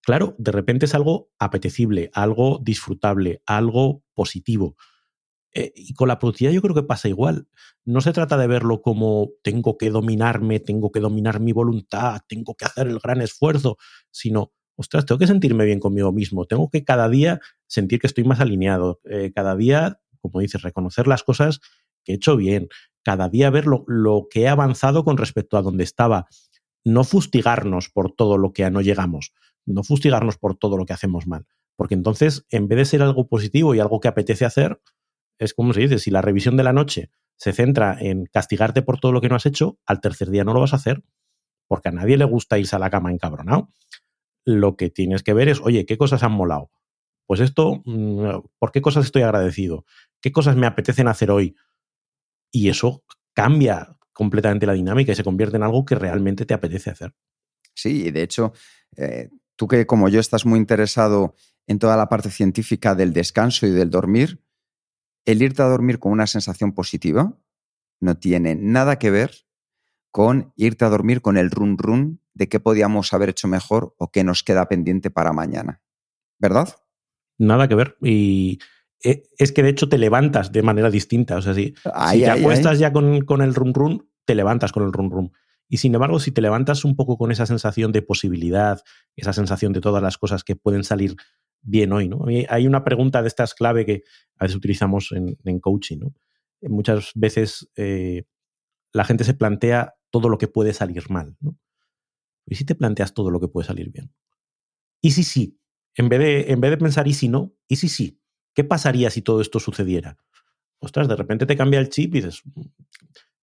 Claro, 0.01 0.35
de 0.37 0.51
repente 0.51 0.85
es 0.85 0.93
algo 0.93 1.31
apetecible, 1.39 2.11
algo 2.13 2.59
disfrutable, 2.63 3.41
algo 3.47 4.03
positivo. 4.13 4.75
Eh, 5.57 5.71
y 5.73 5.93
con 5.93 6.09
la 6.09 6.19
productividad 6.19 6.53
yo 6.53 6.61
creo 6.61 6.75
que 6.75 6.83
pasa 6.83 7.07
igual. 7.07 7.47
No 7.85 8.01
se 8.01 8.11
trata 8.11 8.37
de 8.37 8.45
verlo 8.45 8.81
como 8.81 9.31
tengo 9.41 9.77
que 9.77 9.89
dominarme, 9.89 10.59
tengo 10.59 10.91
que 10.91 10.99
dominar 10.99 11.39
mi 11.39 11.53
voluntad, 11.53 12.21
tengo 12.27 12.55
que 12.55 12.65
hacer 12.65 12.87
el 12.87 12.99
gran 12.99 13.21
esfuerzo, 13.21 13.77
sino, 14.11 14.51
ostras, 14.75 15.05
tengo 15.05 15.17
que 15.17 15.27
sentirme 15.27 15.63
bien 15.65 15.79
conmigo 15.79 16.11
mismo, 16.11 16.45
tengo 16.45 16.69
que 16.69 16.83
cada 16.83 17.07
día 17.07 17.39
sentir 17.67 17.99
que 17.99 18.07
estoy 18.07 18.25
más 18.25 18.41
alineado, 18.41 18.99
eh, 19.05 19.31
cada 19.33 19.55
día, 19.55 20.01
como 20.19 20.41
dices, 20.41 20.61
reconocer 20.61 21.07
las 21.07 21.23
cosas 21.23 21.61
que 22.05 22.13
he 22.13 22.15
hecho 22.15 22.37
bien, 22.37 22.69
cada 23.03 23.27
día 23.27 23.49
ver 23.49 23.67
lo, 23.67 23.83
lo 23.87 24.27
que 24.29 24.43
he 24.43 24.47
avanzado 24.47 25.03
con 25.03 25.17
respecto 25.17 25.57
a 25.57 25.61
donde 25.61 25.83
estaba, 25.83 26.27
no 26.85 27.03
fustigarnos 27.03 27.89
por 27.89 28.13
todo 28.13 28.37
lo 28.37 28.53
que 28.53 28.69
no 28.71 28.81
llegamos, 28.81 29.33
no 29.65 29.83
fustigarnos 29.83 30.37
por 30.37 30.55
todo 30.55 30.77
lo 30.77 30.85
que 30.85 30.93
hacemos 30.93 31.27
mal, 31.27 31.45
porque 31.75 31.95
entonces, 31.95 32.45
en 32.49 32.67
vez 32.67 32.77
de 32.77 32.85
ser 32.85 33.01
algo 33.01 33.27
positivo 33.27 33.75
y 33.75 33.79
algo 33.79 33.99
que 33.99 34.07
apetece 34.07 34.45
hacer, 34.45 34.79
es 35.39 35.53
como 35.53 35.73
se 35.73 35.81
dice, 35.81 35.99
si 35.99 36.11
la 36.11 36.21
revisión 36.21 36.55
de 36.55 36.63
la 36.63 36.73
noche 36.73 37.09
se 37.37 37.51
centra 37.51 37.97
en 37.99 38.25
castigarte 38.25 38.81
por 38.81 38.99
todo 38.99 39.11
lo 39.11 39.21
que 39.21 39.27
no 39.27 39.35
has 39.35 39.45
hecho, 39.45 39.77
al 39.85 39.99
tercer 39.99 40.29
día 40.29 40.43
no 40.45 40.53
lo 40.53 40.61
vas 40.61 40.73
a 40.73 40.77
hacer, 40.77 41.03
porque 41.67 41.89
a 41.89 41.91
nadie 41.91 42.17
le 42.17 42.25
gusta 42.25 42.57
irse 42.57 42.75
a 42.75 42.79
la 42.79 42.89
cama 42.89 43.11
encabronado. 43.11 43.69
Lo 44.45 44.77
que 44.77 44.89
tienes 44.89 45.23
que 45.23 45.33
ver 45.33 45.49
es, 45.49 45.59
oye, 45.59 45.85
¿qué 45.85 45.97
cosas 45.97 46.23
han 46.23 46.31
molado? 46.31 46.69
Pues 47.25 47.39
esto, 47.39 47.81
mm, 47.85 48.45
¿por 48.59 48.71
qué 48.71 48.81
cosas 48.81 49.05
estoy 49.05 49.23
agradecido? 49.23 49.85
¿Qué 50.21 50.31
cosas 50.31 50.55
me 50.55 50.67
apetecen 50.67 51.07
hacer 51.07 51.31
hoy? 51.31 51.55
Y 52.55 52.69
eso 52.69 53.03
cambia 53.33 53.97
completamente 54.13 54.65
la 54.65 54.71
dinámica 54.71 55.11
y 55.11 55.15
se 55.15 55.25
convierte 55.25 55.57
en 55.57 55.63
algo 55.63 55.83
que 55.83 55.95
realmente 55.95 56.45
te 56.45 56.53
apetece 56.53 56.89
hacer. 56.89 57.13
Sí, 57.73 58.05
y 58.05 58.11
de 58.11 58.23
hecho, 58.23 58.53
eh, 58.95 59.29
tú 59.57 59.67
que 59.67 59.85
como 59.85 60.07
yo 60.07 60.21
estás 60.21 60.45
muy 60.45 60.57
interesado 60.57 61.35
en 61.67 61.79
toda 61.79 61.97
la 61.97 62.07
parte 62.07 62.29
científica 62.29 62.95
del 62.95 63.11
descanso 63.11 63.67
y 63.67 63.71
del 63.71 63.89
dormir, 63.89 64.41
el 65.25 65.41
irte 65.41 65.63
a 65.63 65.65
dormir 65.65 65.99
con 65.99 66.13
una 66.13 66.27
sensación 66.27 66.71
positiva 66.71 67.37
no 67.99 68.17
tiene 68.17 68.55
nada 68.55 68.99
que 68.99 69.11
ver 69.11 69.31
con 70.09 70.53
irte 70.55 70.85
a 70.85 70.89
dormir 70.89 71.21
con 71.21 71.35
el 71.35 71.51
run 71.51 71.77
run 71.77 72.21
de 72.33 72.47
qué 72.47 72.61
podíamos 72.61 73.11
haber 73.13 73.27
hecho 73.27 73.49
mejor 73.49 73.95
o 73.97 74.11
qué 74.11 74.23
nos 74.23 74.43
queda 74.43 74.69
pendiente 74.69 75.11
para 75.11 75.33
mañana. 75.33 75.81
¿Verdad? 76.39 76.69
Nada 77.37 77.67
que 77.67 77.75
ver. 77.75 77.97
Y 78.01 78.59
es 79.01 79.51
que 79.51 79.63
de 79.63 79.69
hecho 79.69 79.89
te 79.89 79.97
levantas 79.97 80.51
de 80.51 80.63
manera 80.63 80.89
distinta. 80.89 81.37
O 81.37 81.41
sea, 81.41 81.53
si, 81.53 81.75
Ay, 81.93 82.19
si 82.19 82.25
te 82.25 82.31
ay, 82.31 82.39
acuestas 82.41 82.73
ay. 82.73 82.79
ya 82.79 82.93
con, 82.93 83.21
con 83.25 83.41
el 83.41 83.53
run 83.53 83.73
run, 83.73 84.09
te 84.25 84.35
levantas 84.35 84.71
con 84.71 84.83
el 84.83 84.93
run 84.93 85.11
run. 85.11 85.31
Y 85.67 85.77
sin 85.77 85.93
embargo, 85.95 86.19
si 86.19 86.31
te 86.31 86.41
levantas 86.41 86.85
un 86.85 86.95
poco 86.95 87.17
con 87.17 87.31
esa 87.31 87.45
sensación 87.45 87.91
de 87.91 88.01
posibilidad, 88.01 88.81
esa 89.15 89.33
sensación 89.33 89.73
de 89.73 89.81
todas 89.81 90.01
las 90.01 90.17
cosas 90.17 90.43
que 90.43 90.55
pueden 90.55 90.83
salir 90.83 91.15
bien 91.61 91.91
hoy, 91.91 92.07
¿no? 92.07 92.25
Hay 92.49 92.67
una 92.67 92.83
pregunta 92.83 93.21
de 93.21 93.27
estas 93.27 93.55
clave 93.55 93.85
que 93.85 94.03
a 94.37 94.45
veces 94.45 94.57
utilizamos 94.57 95.11
en, 95.11 95.37
en 95.43 95.59
coaching, 95.59 95.97
¿no? 95.99 96.13
Muchas 96.61 97.11
veces 97.15 97.69
eh, 97.75 98.23
la 98.93 99.03
gente 99.03 99.23
se 99.23 99.33
plantea 99.33 99.95
todo 100.09 100.29
lo 100.29 100.37
que 100.37 100.47
puede 100.47 100.73
salir 100.73 101.09
mal, 101.09 101.35
¿no? 101.39 101.57
¿Y 102.45 102.55
si 102.55 102.65
te 102.65 102.75
planteas 102.75 103.13
todo 103.13 103.31
lo 103.31 103.39
que 103.39 103.47
puede 103.47 103.67
salir 103.67 103.91
bien? 103.91 104.13
¿Y 105.01 105.11
si 105.11 105.23
sí? 105.23 105.59
En 105.95 106.09
vez 106.09 106.19
de, 106.19 106.51
en 106.51 106.61
vez 106.61 106.71
de 106.71 106.77
pensar, 106.77 107.07
¿y 107.07 107.13
si 107.13 107.27
no? 107.27 107.53
¿Y 107.67 107.77
si 107.77 107.89
sí? 107.89 108.21
¿Qué 108.55 108.63
pasaría 108.63 109.11
si 109.11 109.21
todo 109.21 109.41
esto 109.41 109.59
sucediera? 109.59 110.17
Ostras, 110.79 111.07
de 111.07 111.15
repente 111.15 111.45
te 111.45 111.55
cambia 111.55 111.79
el 111.79 111.89
chip 111.89 112.15
y 112.15 112.21
dices, 112.21 112.41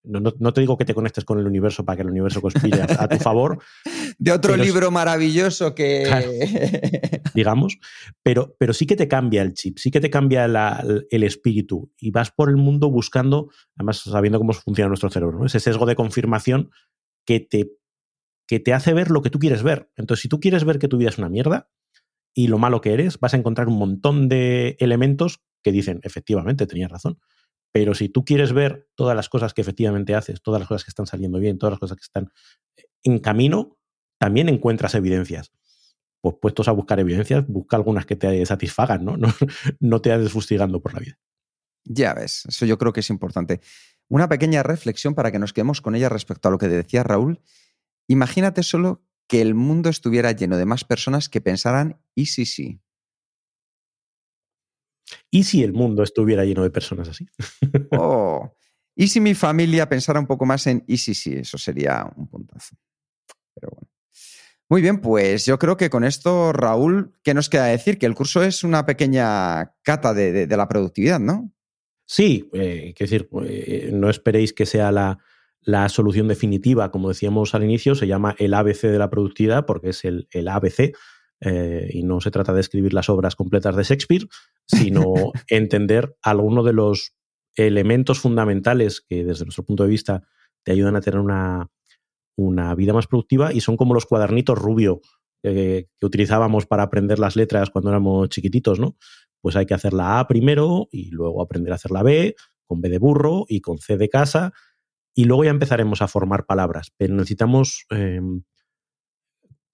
no, 0.04 0.18
no- 0.20 0.32
no 0.38 0.52
te 0.52 0.60
digo 0.60 0.76
que 0.76 0.84
te 0.84 0.94
conectes 0.94 1.24
con 1.24 1.38
el 1.38 1.46
universo 1.46 1.84
para 1.84 1.96
que 1.96 2.02
el 2.02 2.10
universo 2.10 2.40
conspire 2.40 2.80
a, 2.82 2.86
a 2.98 3.08
tu 3.08 3.18
favor, 3.18 3.62
De 4.18 4.32
otro 4.32 4.54
es- 4.54 4.60
libro 4.60 4.90
maravilloso 4.90 5.74
que... 5.74 7.22
digamos, 7.34 7.78
pero, 8.22 8.54
pero 8.58 8.72
sí 8.72 8.86
que 8.86 8.96
te 8.96 9.08
cambia 9.08 9.42
el 9.42 9.54
chip, 9.54 9.78
sí 9.78 9.90
que 9.90 10.00
te 10.00 10.10
cambia 10.10 10.48
la- 10.48 10.84
el 11.10 11.22
espíritu 11.22 11.92
y 11.98 12.10
vas 12.10 12.30
por 12.30 12.48
el 12.48 12.56
mundo 12.56 12.90
buscando, 12.90 13.50
además 13.76 13.98
sabiendo 14.00 14.38
cómo 14.38 14.52
funciona 14.52 14.88
nuestro 14.88 15.10
cerebro, 15.10 15.38
¿no? 15.38 15.46
ese 15.46 15.60
sesgo 15.60 15.86
de 15.86 15.94
confirmación 15.96 16.70
que 17.26 17.40
te, 17.40 17.72
que 18.46 18.60
te 18.60 18.72
hace 18.74 18.92
ver 18.94 19.10
lo 19.10 19.22
que 19.22 19.30
tú 19.30 19.38
quieres 19.38 19.62
ver. 19.62 19.90
Entonces, 19.96 20.22
si 20.22 20.28
tú 20.28 20.40
quieres 20.40 20.64
ver 20.64 20.78
que 20.78 20.88
tu 20.88 20.96
vida 20.98 21.08
es 21.10 21.18
una 21.18 21.28
mierda 21.28 21.70
y 22.35 22.49
lo 22.49 22.59
malo 22.59 22.80
que 22.80 22.93
eres, 22.95 23.18
vas 23.20 23.35
a 23.35 23.37
encontrar 23.37 23.68
un 23.68 23.78
montón 23.78 24.28
de 24.28 24.76
elementos 24.80 25.43
que 25.62 25.72
dicen, 25.72 26.01
efectivamente, 26.03 26.66
tenías 26.66 26.91
razón. 26.91 27.18
Pero 27.72 27.95
si 27.95 28.09
tú 28.09 28.24
quieres 28.24 28.53
ver 28.53 28.89
todas 28.95 29.16
las 29.16 29.28
cosas 29.28 29.55
que 29.55 29.62
efectivamente 29.62 30.14
haces, 30.14 30.43
todas 30.43 30.61
las 30.61 30.68
cosas 30.68 30.85
que 30.85 30.91
están 30.91 31.07
saliendo 31.07 31.39
bien, 31.39 31.59
todas 31.59 31.72
las 31.72 31.80
cosas 31.80 31.97
que 31.97 32.03
están 32.03 32.30
en 33.03 33.18
camino, 33.18 33.78
también 34.18 34.49
encuentras 34.49 34.95
evidencias. 34.95 35.53
Pues 36.20 36.37
puestos 36.41 36.68
a 36.68 36.72
buscar 36.72 37.01
evidencias, 37.01 37.47
busca 37.47 37.76
algunas 37.76 38.07
que 38.07 38.16
te 38.16 38.45
satisfagan, 38.47 39.05
¿no? 39.05 39.16
No, 39.16 39.28
no 39.80 40.01
te 40.01 40.12
andes 40.12 40.33
fustigando 40.33 40.80
por 40.80 40.95
la 40.95 41.01
vida. 41.01 41.18
Ya 41.85 42.14
ves, 42.14 42.45
eso 42.47 42.64
yo 42.64 42.78
creo 42.78 42.93
que 42.93 43.01
es 43.01 43.11
importante. 43.11 43.61
Una 44.09 44.28
pequeña 44.28 44.62
reflexión 44.62 45.14
para 45.14 45.33
que 45.33 45.39
nos 45.39 45.53
quedemos 45.53 45.80
con 45.80 45.95
ella 45.95 46.09
respecto 46.09 46.49
a 46.49 46.51
lo 46.51 46.59
que 46.59 46.68
decía 46.68 47.03
Raúl. 47.03 47.41
Imagínate 48.07 48.62
solo 48.62 49.03
que 49.33 49.41
el 49.41 49.55
mundo 49.55 49.89
estuviera 49.89 50.33
lleno 50.33 50.59
de 50.59 50.66
más 50.66 50.85
personas 50.85 51.30
que 51.30 51.41
pensaran, 51.41 51.99
¿y 52.14 52.26
si 52.26 52.45
sí? 52.45 52.83
¿Y 55.30 55.45
si 55.45 55.62
el 55.62 55.72
mundo 55.72 56.03
estuviera 56.03 56.45
lleno 56.45 56.62
de 56.62 56.70
personas 56.70 57.09
así? 57.09 57.26
Oh, 57.93 58.55
¿y 58.95 59.09
si 59.09 59.20
mi 59.22 59.33
familia 59.33 59.89
pensara 59.89 60.20
un 60.20 60.26
poco 60.26 60.45
más 60.45 60.66
en, 60.66 60.85
¿y 60.87 60.99
si 60.99 61.14
sí? 61.14 61.33
Eso 61.33 61.57
sería 61.57 62.12
un 62.14 62.28
puntazo. 62.28 62.76
Pero 63.55 63.70
bueno. 63.74 63.89
Muy 64.68 64.83
bien, 64.83 65.01
pues 65.01 65.47
yo 65.47 65.59
creo 65.59 65.78
que 65.78 65.89
con 65.89 66.05
esto, 66.05 66.53
Raúl, 66.53 67.18
¿qué 67.22 67.33
nos 67.33 67.49
queda 67.49 67.64
decir? 67.66 67.97
Que 67.99 68.05
el 68.05 68.14
curso 68.14 68.43
es 68.43 68.64
una 68.64 68.85
pequeña 68.85 69.74
cata 69.83 70.12
de, 70.12 70.30
de- 70.33 70.47
de 70.47 70.57
la 70.59 70.68
productividad, 70.68 71.20
¿no? 71.20 71.51
Sí, 72.07 72.51
eh, 72.53 72.93
quiero 72.95 73.11
decir, 73.11 73.28
eh, 73.47 73.91
no 73.95 74.11
esperéis 74.11 74.53
que 74.53 74.66
sea 74.66 74.93
la, 74.93 75.18
la 75.64 75.88
solución 75.88 76.28
definitiva, 76.28 76.90
como 76.90 77.08
decíamos 77.08 77.54
al 77.54 77.64
inicio, 77.64 77.94
se 77.94 78.06
llama 78.06 78.34
el 78.38 78.54
ABC 78.54 78.82
de 78.82 78.98
la 78.98 79.10
productividad 79.10 79.64
porque 79.66 79.90
es 79.90 80.04
el, 80.04 80.28
el 80.32 80.48
ABC 80.48 80.94
eh, 81.40 81.88
y 81.92 82.02
no 82.02 82.20
se 82.20 82.30
trata 82.30 82.52
de 82.52 82.60
escribir 82.60 82.92
las 82.92 83.08
obras 83.08 83.36
completas 83.36 83.76
de 83.76 83.82
Shakespeare, 83.82 84.28
sino 84.66 85.12
entender 85.48 86.16
algunos 86.22 86.64
de 86.64 86.72
los 86.72 87.14
elementos 87.56 88.20
fundamentales 88.20 89.00
que 89.00 89.24
desde 89.24 89.44
nuestro 89.44 89.64
punto 89.64 89.82
de 89.84 89.90
vista 89.90 90.22
te 90.64 90.72
ayudan 90.72 90.96
a 90.96 91.00
tener 91.00 91.20
una, 91.20 91.68
una 92.36 92.74
vida 92.74 92.92
más 92.92 93.06
productiva 93.06 93.52
y 93.52 93.60
son 93.60 93.76
como 93.76 93.94
los 93.94 94.06
cuadernitos 94.06 94.58
rubio 94.58 95.00
eh, 95.42 95.88
que 95.98 96.06
utilizábamos 96.06 96.66
para 96.66 96.84
aprender 96.84 97.18
las 97.18 97.34
letras 97.36 97.70
cuando 97.70 97.90
éramos 97.90 98.28
chiquititos, 98.28 98.78
¿no? 98.78 98.96
Pues 99.40 99.56
hay 99.56 99.66
que 99.66 99.74
hacer 99.74 99.92
la 99.92 100.20
A 100.20 100.28
primero 100.28 100.88
y 100.92 101.10
luego 101.10 101.42
aprender 101.42 101.72
a 101.72 101.76
hacer 101.76 101.90
la 101.90 102.04
B 102.04 102.36
con 102.64 102.80
B 102.80 102.88
de 102.88 102.98
burro 102.98 103.44
y 103.48 103.60
con 103.60 103.78
C 103.78 103.96
de 103.96 104.08
casa 104.08 104.52
y 105.14 105.24
luego 105.24 105.44
ya 105.44 105.50
empezaremos 105.50 106.02
a 106.02 106.08
formar 106.08 106.46
palabras, 106.46 106.92
pero 106.96 107.14
necesitamos 107.14 107.86
eh, 107.90 108.20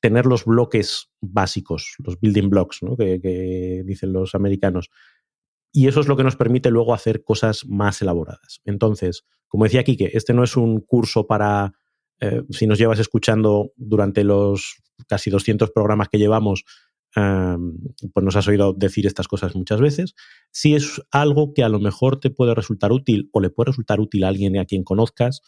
tener 0.00 0.26
los 0.26 0.44
bloques 0.44 1.10
básicos, 1.20 1.94
los 1.98 2.20
building 2.20 2.48
blocks, 2.48 2.82
¿no? 2.82 2.96
que, 2.96 3.20
que 3.20 3.82
dicen 3.84 4.12
los 4.12 4.34
americanos. 4.34 4.90
Y 5.72 5.88
eso 5.88 6.00
es 6.00 6.08
lo 6.08 6.16
que 6.16 6.24
nos 6.24 6.36
permite 6.36 6.70
luego 6.70 6.94
hacer 6.94 7.22
cosas 7.22 7.66
más 7.66 8.00
elaboradas. 8.00 8.60
Entonces, 8.64 9.24
como 9.48 9.64
decía 9.64 9.84
Quique, 9.84 10.10
este 10.12 10.34
no 10.34 10.44
es 10.44 10.56
un 10.56 10.80
curso 10.80 11.26
para, 11.26 11.74
eh, 12.20 12.42
si 12.50 12.66
nos 12.66 12.78
llevas 12.78 12.98
escuchando 12.98 13.72
durante 13.76 14.24
los 14.24 14.82
casi 15.06 15.30
200 15.30 15.70
programas 15.70 16.08
que 16.08 16.18
llevamos, 16.18 16.64
pues 18.12 18.24
nos 18.24 18.36
has 18.36 18.48
oído 18.48 18.72
decir 18.72 19.06
estas 19.06 19.28
cosas 19.28 19.54
muchas 19.56 19.80
veces. 19.80 20.14
Si 20.50 20.74
es 20.74 21.02
algo 21.10 21.52
que 21.54 21.62
a 21.64 21.68
lo 21.68 21.80
mejor 21.80 22.20
te 22.20 22.30
puede 22.30 22.54
resultar 22.54 22.92
útil 22.92 23.28
o 23.32 23.40
le 23.40 23.50
puede 23.50 23.70
resultar 23.70 24.00
útil 24.00 24.24
a 24.24 24.28
alguien 24.28 24.58
a 24.58 24.64
quien 24.64 24.84
conozcas, 24.84 25.42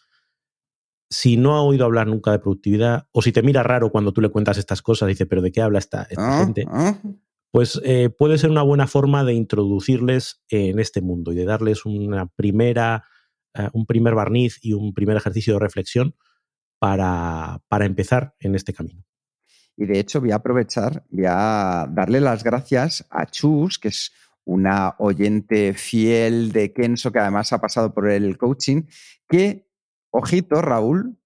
si 1.11 1.37
no 1.37 1.57
ha 1.57 1.62
oído 1.62 1.85
hablar 1.85 2.07
nunca 2.07 2.31
de 2.31 2.39
productividad 2.39 3.09
o 3.12 3.21
si 3.23 3.33
te 3.33 3.43
mira 3.43 3.62
raro 3.62 3.91
cuando 3.91 4.12
tú 4.12 4.21
le 4.21 4.29
cuentas 4.29 4.59
estas 4.59 4.81
cosas, 4.83 5.09
dice, 5.09 5.27
pero 5.27 5.43
¿de 5.43 5.51
qué 5.51 5.61
habla 5.61 5.79
esta, 5.81 6.03
esta 6.03 6.41
Ah, 6.41 6.45
gente? 6.45 6.64
ah. 6.68 6.99
pues 7.53 7.81
eh, 7.85 8.11
puede 8.11 8.39
ser 8.39 8.51
una 8.51 8.62
buena 8.62 8.87
forma 8.87 9.25
de 9.25 9.35
introducirles 9.35 10.41
en 10.49 10.79
este 10.79 11.01
mundo 11.01 11.33
y 11.33 11.35
de 11.35 11.45
darles 11.45 11.85
una 11.85 12.27
primera, 12.27 13.05
eh, 13.55 13.68
un 13.73 13.87
primer 13.87 14.14
barniz 14.14 14.59
y 14.62 14.73
un 14.73 14.95
primer 14.95 15.16
ejercicio 15.16 15.55
de 15.55 15.59
reflexión 15.61 16.14
para, 16.79 17.61
para 17.68 17.87
empezar 17.87 18.35
en 18.39 18.55
este 18.55 18.73
camino. 18.73 19.03
Y 19.81 19.87
de 19.87 19.99
hecho 19.99 20.20
voy 20.20 20.31
a 20.31 20.37
aprovechar, 20.37 21.07
voy 21.09 21.24
a 21.26 21.89
darle 21.91 22.20
las 22.20 22.45
gracias 22.45 23.07
a 23.09 23.24
Chus, 23.24 23.78
que 23.78 23.89
es 23.89 24.12
una 24.45 24.95
oyente 24.99 25.72
fiel 25.72 26.53
de 26.53 26.74
Kenso, 26.74 27.11
que 27.11 27.18
además 27.18 27.55
ha 27.55 27.62
pasado 27.62 27.95
por 27.95 28.11
el 28.11 28.37
coaching, 28.37 28.83
que, 29.26 29.70
ojito, 30.11 30.61
Raúl, 30.61 31.18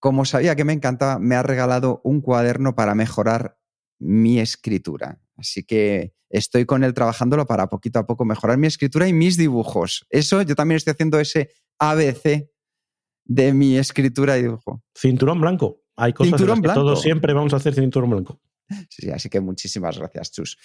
como 0.00 0.24
sabía 0.24 0.56
que 0.56 0.64
me 0.64 0.72
encantaba, 0.72 1.18
me 1.18 1.34
ha 1.34 1.42
regalado 1.42 2.00
un 2.02 2.22
cuaderno 2.22 2.74
para 2.74 2.94
mejorar 2.94 3.58
mi 3.98 4.40
escritura. 4.40 5.20
Así 5.36 5.64
que 5.64 6.14
estoy 6.30 6.64
con 6.64 6.84
él 6.84 6.94
trabajándolo 6.94 7.44
para 7.46 7.68
poquito 7.68 7.98
a 7.98 8.06
poco 8.06 8.24
mejorar 8.24 8.56
mi 8.56 8.68
escritura 8.68 9.06
y 9.06 9.12
mis 9.12 9.36
dibujos. 9.36 10.06
Eso, 10.08 10.40
yo 10.40 10.54
también 10.54 10.78
estoy 10.78 10.92
haciendo 10.92 11.20
ese 11.20 11.50
ABC 11.78 12.48
de 13.26 13.52
mi 13.52 13.76
escritura 13.76 14.38
y 14.38 14.44
dibujo. 14.44 14.82
Cinturón 14.96 15.42
blanco. 15.42 15.82
Hay 15.98 16.12
cosas 16.12 16.32
en 16.32 16.38
Cinturón 16.38 16.62
las 16.62 16.70
que 16.70 16.80
todos 16.80 17.02
siempre 17.02 17.32
vamos 17.32 17.52
a 17.52 17.56
hacer 17.56 17.74
cinturón 17.74 18.10
blanco. 18.10 18.40
Sí, 18.88 19.02
sí, 19.02 19.10
así 19.10 19.28
que 19.28 19.40
muchísimas 19.40 19.98
gracias, 19.98 20.32
Chus. 20.32 20.58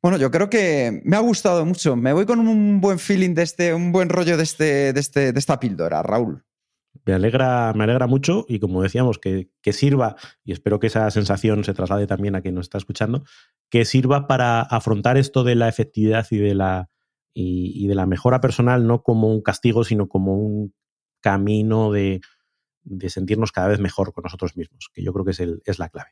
Bueno, 0.00 0.16
yo 0.16 0.30
creo 0.30 0.48
que 0.48 1.00
me 1.04 1.16
ha 1.16 1.20
gustado 1.20 1.64
mucho. 1.66 1.96
Me 1.96 2.12
voy 2.12 2.24
con 2.24 2.38
un 2.38 2.80
buen 2.80 2.98
feeling 2.98 3.34
de 3.34 3.42
este, 3.42 3.74
un 3.74 3.90
buen 3.90 4.08
rollo 4.08 4.36
de, 4.36 4.44
este, 4.44 4.92
de, 4.92 5.00
este, 5.00 5.32
de 5.32 5.38
esta 5.38 5.58
píldora, 5.58 6.02
Raúl. 6.02 6.44
Me 7.04 7.14
alegra, 7.14 7.72
me 7.74 7.84
alegra 7.84 8.06
mucho 8.06 8.44
y 8.48 8.60
como 8.60 8.82
decíamos, 8.82 9.18
que, 9.18 9.50
que 9.62 9.72
sirva, 9.72 10.16
y 10.44 10.52
espero 10.52 10.78
que 10.78 10.88
esa 10.88 11.10
sensación 11.10 11.64
se 11.64 11.74
traslade 11.74 12.06
también 12.06 12.36
a 12.36 12.40
quien 12.40 12.54
nos 12.54 12.66
está 12.66 12.78
escuchando, 12.78 13.24
que 13.68 13.84
sirva 13.84 14.28
para 14.28 14.60
afrontar 14.60 15.16
esto 15.16 15.42
de 15.42 15.54
la 15.54 15.68
efectividad 15.68 16.26
y 16.30 16.36
de 16.36 16.54
la, 16.54 16.90
y, 17.32 17.72
y 17.74 17.88
de 17.88 17.94
la 17.94 18.06
mejora 18.06 18.40
personal, 18.40 18.86
no 18.86 19.02
como 19.02 19.32
un 19.32 19.40
castigo, 19.40 19.82
sino 19.82 20.08
como 20.08 20.34
un 20.34 20.74
camino 21.20 21.90
de, 21.90 22.20
de 22.82 23.10
sentirnos 23.10 23.52
cada 23.52 23.68
vez 23.68 23.80
mejor 23.80 24.12
con 24.12 24.22
nosotros 24.22 24.56
mismos, 24.56 24.90
que 24.92 25.02
yo 25.02 25.12
creo 25.12 25.24
que 25.24 25.32
es, 25.32 25.40
el, 25.40 25.62
es 25.64 25.78
la 25.78 25.88
clave. 25.88 26.10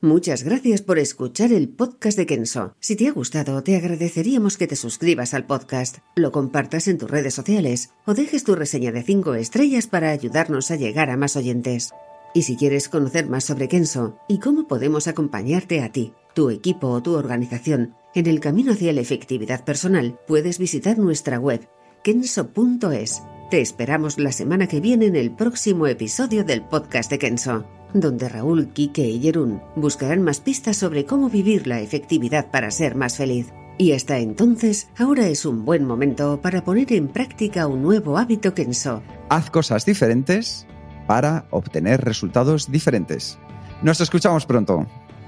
Muchas 0.00 0.42
gracias 0.42 0.82
por 0.82 0.98
escuchar 0.98 1.50
el 1.50 1.70
podcast 1.70 2.18
de 2.18 2.26
Kenso. 2.26 2.76
Si 2.78 2.94
te 2.94 3.08
ha 3.08 3.12
gustado, 3.12 3.62
te 3.62 3.74
agradeceríamos 3.74 4.58
que 4.58 4.66
te 4.66 4.76
suscribas 4.76 5.32
al 5.32 5.46
podcast, 5.46 5.98
lo 6.14 6.30
compartas 6.30 6.88
en 6.88 6.98
tus 6.98 7.10
redes 7.10 7.32
sociales 7.32 7.94
o 8.04 8.12
dejes 8.12 8.44
tu 8.44 8.54
reseña 8.54 8.92
de 8.92 9.02
5 9.02 9.34
estrellas 9.34 9.86
para 9.86 10.10
ayudarnos 10.10 10.70
a 10.70 10.76
llegar 10.76 11.08
a 11.08 11.16
más 11.16 11.36
oyentes. 11.36 11.92
Y 12.34 12.42
si 12.42 12.56
quieres 12.56 12.90
conocer 12.90 13.28
más 13.30 13.44
sobre 13.44 13.68
Kenso 13.68 14.18
y 14.28 14.40
cómo 14.40 14.68
podemos 14.68 15.08
acompañarte 15.08 15.82
a 15.82 15.90
ti, 15.90 16.12
tu 16.34 16.50
equipo 16.50 16.88
o 16.88 17.02
tu 17.02 17.14
organización 17.14 17.94
en 18.14 18.26
el 18.26 18.40
camino 18.40 18.72
hacia 18.72 18.92
la 18.92 19.00
efectividad 19.00 19.64
personal, 19.64 20.20
puedes 20.26 20.58
visitar 20.58 20.98
nuestra 20.98 21.38
web 21.38 21.66
kenso.es. 22.02 23.22
Te 23.54 23.60
esperamos 23.60 24.18
la 24.18 24.32
semana 24.32 24.66
que 24.66 24.80
viene 24.80 25.06
en 25.06 25.14
el 25.14 25.30
próximo 25.30 25.86
episodio 25.86 26.42
del 26.42 26.62
podcast 26.62 27.08
de 27.08 27.20
Kenso, 27.20 27.64
donde 27.92 28.28
Raúl, 28.28 28.70
Quique 28.70 29.08
y 29.08 29.20
Jerún 29.20 29.62
buscarán 29.76 30.22
más 30.22 30.40
pistas 30.40 30.76
sobre 30.76 31.04
cómo 31.04 31.30
vivir 31.30 31.68
la 31.68 31.80
efectividad 31.80 32.50
para 32.50 32.72
ser 32.72 32.96
más 32.96 33.16
feliz. 33.16 33.52
Y 33.78 33.92
hasta 33.92 34.18
entonces, 34.18 34.88
ahora 34.98 35.28
es 35.28 35.46
un 35.46 35.64
buen 35.64 35.84
momento 35.84 36.40
para 36.42 36.64
poner 36.64 36.92
en 36.94 37.06
práctica 37.06 37.68
un 37.68 37.80
nuevo 37.80 38.18
hábito 38.18 38.54
Kenso. 38.54 39.04
Haz 39.28 39.50
cosas 39.50 39.86
diferentes 39.86 40.66
para 41.06 41.46
obtener 41.50 42.00
resultados 42.00 42.72
diferentes. 42.72 43.38
Nos 43.82 44.00
escuchamos 44.00 44.46
pronto. 44.46 44.84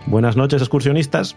Buenas 0.09 0.37
noches, 0.37 0.63
excursionistas. 0.63 1.37